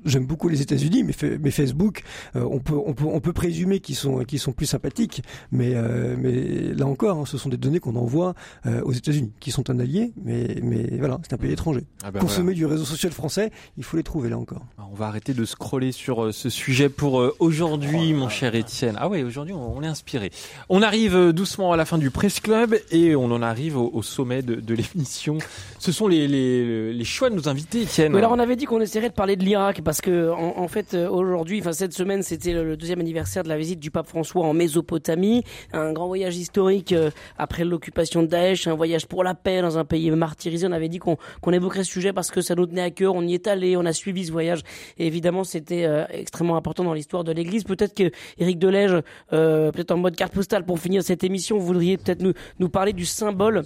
j'aime 0.05 0.25
beaucoup 0.25 0.49
les 0.49 0.61
États-Unis, 0.61 1.03
mais, 1.03 1.13
mais 1.39 1.51
Facebook, 1.51 2.03
euh, 2.35 2.47
on, 2.49 2.59
peut, 2.59 2.75
on, 2.85 2.93
peut, 2.93 3.05
on 3.05 3.19
peut 3.19 3.33
présumer 3.33 3.79
qu'ils 3.79 3.95
sont, 3.95 4.23
qu'ils 4.23 4.39
sont 4.39 4.51
plus 4.51 4.65
sympathiques, 4.65 5.23
mais, 5.51 5.73
euh, 5.75 6.15
mais 6.17 6.73
là 6.73 6.85
encore, 6.85 7.17
hein, 7.17 7.25
ce 7.25 7.37
sont 7.37 7.49
des 7.49 7.57
données 7.57 7.79
qu'on 7.79 7.95
envoie 7.95 8.33
euh, 8.65 8.81
aux 8.83 8.91
États-Unis, 8.91 9.31
qui 9.39 9.51
sont 9.51 9.69
un 9.69 9.79
allié, 9.79 10.13
mais, 10.23 10.57
mais 10.61 10.97
voilà, 10.97 11.19
c'est 11.23 11.33
un 11.33 11.37
pays 11.37 11.51
étranger. 11.51 11.81
Ah 12.03 12.11
ben 12.11 12.19
Consommer 12.19 12.53
du 12.53 12.65
réseau 12.65 12.85
social 12.85 13.11
français, 13.11 13.51
il 13.77 13.83
faut 13.83 13.97
les 13.97 14.03
trouver 14.03 14.29
là 14.29 14.37
encore. 14.37 14.65
Ah, 14.77 14.83
on 14.91 14.95
va 14.95 15.07
arrêter 15.07 15.33
de 15.33 15.45
scroller 15.45 15.91
sur 15.91 16.33
ce 16.33 16.49
sujet 16.49 16.89
pour 16.89 17.23
aujourd'hui, 17.39 18.13
oh 18.13 18.17
mon 18.17 18.29
cher 18.29 18.55
Étienne. 18.55 18.97
Ah 18.99 19.09
ouais, 19.09 19.23
aujourd'hui, 19.23 19.53
on, 19.53 19.81
est 19.83 19.87
inspiré. 19.87 20.31
On 20.69 20.81
arrive 20.81 21.31
doucement 21.31 21.71
à 21.71 21.77
la 21.77 21.85
fin 21.85 21.97
du 21.97 22.09
Presse 22.11 22.39
Club 22.39 22.75
et 22.91 23.15
on 23.15 23.25
en 23.25 23.41
arrive 23.41 23.77
au, 23.77 24.01
sommet 24.01 24.41
de, 24.41 24.55
de 24.55 24.73
l'émission. 24.73 25.37
Ce 25.79 25.91
sont 25.91 26.07
les, 26.07 26.27
les, 26.27 26.93
les 26.93 27.05
choix 27.05 27.29
de 27.29 27.35
nos 27.35 27.47
invités, 27.47 27.83
Étienne. 27.83 28.15
alors, 28.15 28.31
on 28.31 28.39
avait 28.39 28.55
dit 28.55 28.65
qu'on 28.65 28.81
essaierait 28.81 29.09
de 29.09 29.13
parler 29.13 29.35
de 29.35 29.43
l'Irak 29.43 29.81
parce 29.93 30.01
que 30.01 30.31
en, 30.31 30.67
fait 30.67 30.95
euh, 30.95 31.07
aujourd'hui, 31.07 31.59
enfin 31.59 31.71
cette 31.71 31.93
semaine, 31.93 32.23
c'était 32.23 32.53
le 32.53 32.75
deuxième 32.75 32.99
anniversaire 32.99 33.43
de 33.43 33.49
la 33.49 33.59
visite 33.59 33.79
du 33.79 33.91
pape 33.91 34.07
François 34.07 34.43
en 34.43 34.51
Mésopotamie, 34.51 35.43
un 35.71 35.93
grand 35.93 36.07
voyage 36.07 36.35
historique 36.35 36.93
euh, 36.93 37.11
après 37.37 37.63
l'occupation 37.63 38.23
de 38.23 38.27
Daesh, 38.27 38.65
un 38.65 38.73
voyage 38.73 39.05
pour 39.05 39.23
la 39.23 39.35
paix 39.35 39.61
dans 39.61 39.77
un 39.77 39.85
pays 39.85 40.09
martyrisé. 40.09 40.65
On 40.65 40.71
avait 40.71 40.89
dit 40.89 40.97
qu'on 40.97 41.17
évoquerait 41.51 41.83
ce 41.83 41.91
sujet 41.91 42.11
parce 42.11 42.31
que 42.31 42.41
ça 42.41 42.55
nous 42.55 42.65
tenait 42.65 42.81
à 42.81 42.89
cœur. 42.89 43.13
On 43.13 43.21
y 43.21 43.35
est 43.35 43.45
allé, 43.45 43.77
on 43.77 43.85
a 43.85 43.93
suivi 43.93 44.25
ce 44.25 44.31
voyage. 44.31 44.63
Et 44.97 45.05
évidemment, 45.05 45.43
c'était 45.43 45.85
euh, 45.85 46.05
extrêmement 46.09 46.57
important 46.57 46.83
dans 46.83 46.95
l'histoire 46.95 47.23
de 47.23 47.31
l'Église. 47.31 47.63
Peut-être 47.63 47.93
que 47.93 48.09
Éric 48.39 48.57
Delège, 48.57 48.99
peut-être 49.29 49.91
en 49.91 49.97
mode 49.97 50.15
carte 50.15 50.33
postale 50.33 50.65
pour 50.65 50.79
finir 50.79 51.03
cette 51.03 51.23
émission, 51.23 51.59
vous 51.59 51.67
voudriez 51.67 51.99
peut-être 51.99 52.23
nous 52.23 52.33
nous 52.57 52.69
parler 52.69 52.93
du 52.93 53.05
symbole 53.05 53.61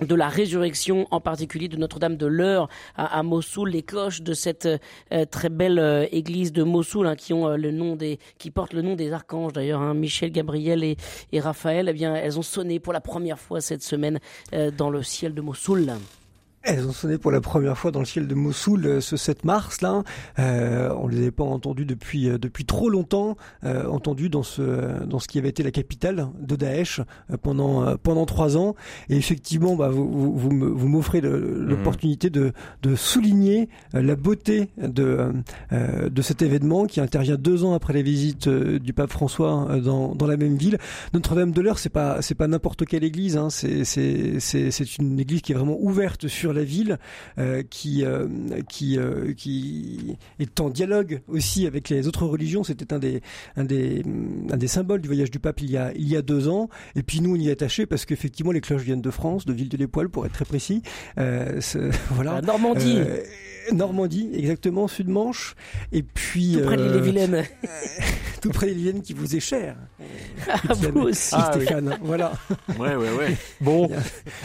de 0.00 0.14
la 0.14 0.28
résurrection, 0.28 1.06
en 1.10 1.20
particulier 1.20 1.68
de 1.68 1.76
Notre-Dame 1.76 2.16
de 2.16 2.26
l'Heure 2.26 2.68
à, 2.96 3.22
Mossoul, 3.22 3.70
les 3.70 3.82
cloches 3.82 4.22
de 4.22 4.34
cette 4.34 4.66
euh, 4.66 5.24
très 5.24 5.48
belle 5.48 5.78
euh, 5.78 6.06
église 6.12 6.52
de 6.52 6.62
Mossoul, 6.62 7.06
hein, 7.06 7.16
qui 7.16 7.32
ont 7.32 7.48
euh, 7.48 7.56
le 7.56 7.70
nom 7.70 7.96
des, 7.96 8.18
qui 8.38 8.50
portent 8.50 8.72
le 8.72 8.82
nom 8.82 8.94
des 8.94 9.12
archanges 9.12 9.52
d'ailleurs, 9.52 9.80
hein, 9.80 9.94
Michel, 9.94 10.30
Gabriel 10.30 10.84
et, 10.84 10.96
et, 11.32 11.40
Raphaël. 11.40 11.88
Eh 11.88 11.92
bien, 11.92 12.14
elles 12.14 12.38
ont 12.38 12.42
sonné 12.42 12.80
pour 12.80 12.92
la 12.92 13.00
première 13.00 13.38
fois 13.38 13.60
cette 13.60 13.82
semaine 13.82 14.18
dans 14.76 14.90
le 14.90 15.02
ciel 15.02 15.34
de 15.34 15.40
Mossoul. 15.40 15.92
Elles 16.70 16.86
ont 16.86 16.92
sonné 16.92 17.16
pour 17.16 17.30
la 17.30 17.40
première 17.40 17.78
fois 17.78 17.92
dans 17.92 18.00
le 18.00 18.04
ciel 18.04 18.26
de 18.26 18.34
Mossoul 18.34 18.84
euh, 18.84 19.00
ce 19.00 19.16
7 19.16 19.46
mars 19.46 19.80
là. 19.80 20.02
Euh, 20.38 20.92
on 21.00 21.08
les 21.08 21.16
avait 21.16 21.30
pas 21.30 21.44
entendues 21.44 21.86
depuis 21.86 22.28
euh, 22.28 22.36
depuis 22.36 22.66
trop 22.66 22.90
longtemps, 22.90 23.38
euh, 23.64 23.86
entendues 23.86 24.28
dans 24.28 24.42
ce 24.42 25.02
dans 25.06 25.18
ce 25.18 25.28
qui 25.28 25.38
avait 25.38 25.48
été 25.48 25.62
la 25.62 25.70
capitale 25.70 26.28
de 26.38 26.56
Daesh 26.56 27.00
euh, 27.00 27.38
pendant 27.40 27.96
pendant 27.96 28.26
trois 28.26 28.58
ans. 28.58 28.74
Et 29.08 29.16
effectivement, 29.16 29.76
bah, 29.76 29.88
vous 29.88 30.36
vous, 30.36 30.50
vous 30.50 30.88
m'offrez 30.88 31.22
mmh. 31.22 31.28
l'opportunité 31.28 32.28
de 32.28 32.52
de 32.82 32.94
souligner 32.96 33.70
la 33.94 34.14
beauté 34.14 34.68
de 34.76 35.32
de 35.72 36.22
cet 36.22 36.42
événement 36.42 36.84
qui 36.84 37.00
intervient 37.00 37.36
deux 37.36 37.64
ans 37.64 37.72
après 37.72 37.94
la 37.94 38.02
visite 38.02 38.46
du 38.46 38.92
pape 38.92 39.10
François 39.10 39.78
dans 39.82 40.14
dans 40.14 40.26
la 40.26 40.36
même 40.36 40.56
ville. 40.56 40.76
Notre-Dame 41.14 41.52
de 41.52 41.62
l'Heure, 41.62 41.78
c'est 41.78 41.88
pas 41.88 42.20
c'est 42.20 42.34
pas 42.34 42.46
n'importe 42.46 42.84
quelle 42.84 43.04
église. 43.04 43.38
Hein. 43.38 43.48
C'est 43.48 43.84
c'est 43.84 44.38
c'est 44.38 44.70
c'est 44.70 44.98
une 44.98 45.18
église 45.18 45.40
qui 45.40 45.52
est 45.52 45.54
vraiment 45.54 45.78
ouverte 45.80 46.28
sur 46.28 46.57
la 46.58 46.64
ville, 46.64 46.98
euh, 47.38 47.62
qui 47.68 48.04
euh, 48.04 48.26
qui 48.68 48.98
euh, 48.98 49.32
qui 49.32 50.16
est 50.38 50.60
en 50.60 50.68
dialogue 50.68 51.20
aussi 51.28 51.66
avec 51.66 51.88
les 51.88 52.06
autres 52.08 52.26
religions. 52.26 52.64
C'était 52.64 52.92
un 52.92 52.98
des 52.98 53.22
un 53.56 53.64
des 53.64 54.02
un 54.50 54.56
des 54.56 54.68
symboles 54.68 55.00
du 55.00 55.08
voyage 55.08 55.30
du 55.30 55.38
pape 55.38 55.60
il 55.60 55.70
y 55.70 55.76
a 55.76 55.92
il 55.94 56.08
y 56.08 56.16
a 56.16 56.22
deux 56.22 56.48
ans. 56.48 56.68
Et 56.96 57.02
puis 57.02 57.20
nous 57.20 57.34
on 57.34 57.36
y 57.36 57.48
est 57.48 57.52
attaché 57.52 57.86
parce 57.86 58.04
qu'effectivement 58.04 58.52
les 58.52 58.60
cloches 58.60 58.82
viennent 58.82 59.02
de 59.02 59.10
France, 59.10 59.46
de 59.46 59.52
Ville 59.52 59.68
de 59.68 59.76
l'Époil 59.76 60.08
pour 60.08 60.26
être 60.26 60.32
très 60.32 60.44
précis. 60.44 60.82
voilà. 61.16 62.40
Normandie. 62.42 62.98
Normandie, 63.72 64.30
exactement, 64.32 64.88
Sud-Manche. 64.88 65.54
Et 65.92 66.02
puis. 66.02 66.56
Tout 66.58 66.64
près 66.64 66.76
de 66.76 66.84
l'île 66.84 67.02
Vilaine. 67.02 67.44
tout 68.40 68.50
près 68.50 68.66
d'Elivienne 68.66 69.02
qui 69.02 69.12
vous 69.12 69.36
est 69.36 69.40
cher. 69.40 69.76
Ah, 70.48 70.60
vous 70.74 71.00
aussi. 71.00 71.34
Ah, 71.36 71.50
Stéphane, 71.52 71.98
voilà. 72.02 72.32
Ouais, 72.78 72.94
ouais, 72.94 73.10
ouais. 73.10 73.36
Bon, 73.60 73.90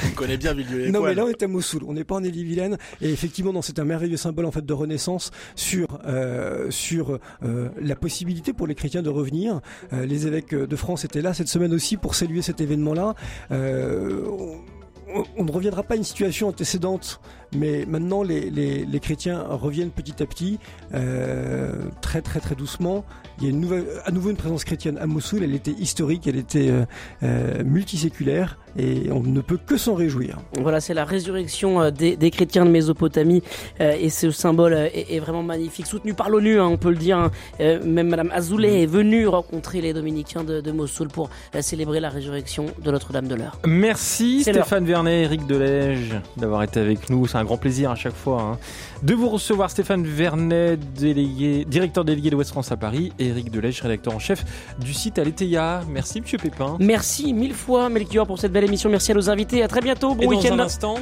On 0.06 0.16
connaît 0.16 0.38
bien 0.38 0.54
Villedieu 0.54 0.78
les 0.80 0.92
Non, 0.92 1.04
mais 1.04 1.14
là, 1.14 1.26
on 1.26 1.30
est 1.30 1.44
à 1.44 1.48
Mossoul. 1.48 1.84
On 1.94 1.96
n'est 1.96 2.04
pas 2.04 2.16
en 2.16 2.24
Ille-et-Vilaine. 2.24 2.78
Et 3.02 3.12
effectivement, 3.12 3.62
c'est 3.62 3.78
un 3.78 3.86
merveilleux 3.86 4.18
symbole, 4.18 4.46
en 4.48 4.52
fait, 4.52 4.66
de 4.66 4.74
renaissance 4.74 5.30
sur, 5.56 6.00
euh, 6.08 6.72
sur 6.72 7.20
euh, 7.44 7.70
la 7.80 7.96
possibilité 7.96 8.52
pour 8.52 8.66
les 8.66 8.74
chrétiens 8.74 9.04
de 9.04 9.10
revenir. 9.10 9.62
Euh, 9.94 10.08
les 10.08 10.26
évêques 10.26 10.56
de 10.56 10.76
France 10.76 11.06
étaient 11.06 11.22
là 11.22 11.36
cette 11.36 11.50
semaine 11.50 11.72
aussi 11.72 11.98
pour 11.98 12.16
saluer 12.16 12.42
cet 12.42 12.62
événement-là. 12.62 13.14
On- 13.52 15.24
on 15.38 15.44
ne 15.44 15.52
reviendra 15.52 15.84
pas 15.84 15.94
à 15.94 15.98
une 15.98 16.04
situation 16.04 16.48
antécédente, 16.48 17.20
mais 17.56 17.86
maintenant 17.88 18.24
les, 18.24 18.50
les, 18.50 18.86
les 18.86 19.00
chrétiens 19.00 19.44
reviennent 19.50 19.92
petit 19.92 20.22
à 20.22 20.26
petit, 20.26 20.60
euh, 20.94 21.74
très 22.02 22.22
très 22.22 22.40
très 22.40 22.56
doucement. 22.56 23.04
Il 23.40 23.46
y 23.46 23.48
a 23.48 23.50
une 23.50 23.62
nouvelle, 23.62 23.86
à 24.06 24.12
nouveau 24.12 24.30
une 24.30 24.36
présence 24.38 24.64
chrétienne 24.64 24.98
à 25.00 25.08
Mossoul. 25.08 25.44
Elle 25.44 25.56
était 25.56 25.72
historique, 25.72 26.28
elle 26.28 26.36
était 26.38 26.70
euh, 26.70 26.86
euh, 27.24 27.64
multiséculaire, 27.64 28.60
et 28.78 29.12
on 29.12 29.22
ne 29.22 29.42
peut 29.42 29.58
que 29.58 29.76
s'en 29.76 29.96
réjouir. 29.96 30.38
Voilà, 30.62 30.80
c'est 30.80 30.94
la 30.94 31.04
résurrection 31.04 31.90
des, 31.90 32.16
des 32.16 32.30
chrétiens 32.32 32.64
de 32.66 32.70
Mésopotamie 32.70 33.42
euh, 33.82 33.96
et 34.00 34.10
ce 34.10 34.30
symbole 34.30 34.74
est, 34.74 35.08
est 35.16 35.20
vraiment 35.20 35.42
magnifique, 35.42 35.88
soutenu 35.88 36.14
par 36.14 36.30
l'ONU, 36.30 36.60
hein, 36.60 36.68
on 36.68 36.78
peut 36.78 36.92
le 36.92 36.96
dire. 36.98 37.18
hein. 37.18 37.32
Euh, 37.60 37.84
même 37.84 38.10
Madame 38.10 38.30
Azoulay 38.32 38.84
est 38.84 38.88
venue 38.88 39.28
rencontrer 39.28 39.82
les 39.82 39.94
dominicains 39.94 40.44
de, 40.44 40.62
de 40.62 40.72
Mossoul 40.72 41.08
pour 41.08 41.30
euh, 41.56 41.62
célébrer 41.62 42.00
la 42.00 42.10
résurrection 42.10 42.68
de 42.84 42.92
Notre-Dame 42.92 43.28
de 43.28 43.36
l'Heure. 43.36 43.58
merci. 43.66 44.42
Stéphane 44.44 44.86
Vernet, 44.86 45.24
Eric 45.24 45.48
Delège 45.48 46.16
d'avoir 46.38 46.62
été 46.64 46.80
avec 46.80 47.10
nous. 47.10 47.26
C'est 47.28 47.38
un 47.38 47.43
grand 47.44 47.58
plaisir 47.58 47.92
à 47.92 47.96
chaque 47.96 48.16
fois 48.16 48.42
hein, 48.42 48.58
de 49.04 49.14
vous 49.14 49.30
recevoir. 49.30 49.70
Stéphane 49.70 50.04
Vernet, 50.06 50.78
délégué, 50.94 51.66
directeur 51.66 52.06
délégué 52.06 52.30
de 52.30 52.36
West 52.36 52.52
France 52.52 52.72
à 52.72 52.78
Paris, 52.78 53.12
et 53.20 53.28
Eric 53.28 53.52
Delège, 53.52 53.82
rédacteur 53.82 54.14
en 54.16 54.20
chef 54.20 54.44
du 54.80 54.94
site 54.94 55.20
Aletheia. 55.20 55.82
Merci 55.90 56.22
Monsieur 56.22 56.38
Pépin. 56.38 56.78
Merci 56.80 57.34
mille 57.34 57.54
fois 57.54 57.90
Melchior 57.90 58.26
pour 58.28 58.40
cette 58.40 58.52
belle 58.52 58.64
émission. 58.66 58.90
Merci 58.90 59.12
à 59.12 59.16
nos 59.16 59.30
invités. 59.30 59.64
À 59.64 59.68
très 59.68 59.82
bientôt. 59.82 60.16
Bon 60.16 60.24
un 60.24 60.28
week-end. 60.36 60.60
instant, 60.60 60.96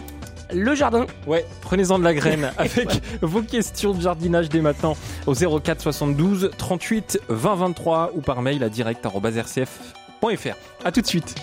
Le 0.53 0.75
jardin. 0.75 1.05
ouais, 1.27 1.45
prenez-en 1.61 1.97
de 1.99 2.03
la 2.03 2.13
graine 2.13 2.51
avec 2.57 2.87
vos 3.21 3.41
questions 3.41 3.93
de 3.93 4.01
jardinage 4.01 4.49
dès 4.49 4.61
maintenant 4.61 4.95
au 5.27 5.33
04 5.33 5.81
72 5.81 6.51
38 6.57 7.19
20 7.29 7.55
23 7.55 8.11
ou 8.15 8.21
par 8.21 8.41
mail 8.41 8.63
à 8.63 8.69
direct@rcf.fr. 8.69 10.55
À 10.83 10.91
tout 10.91 11.01
de 11.01 11.07
suite. 11.07 11.35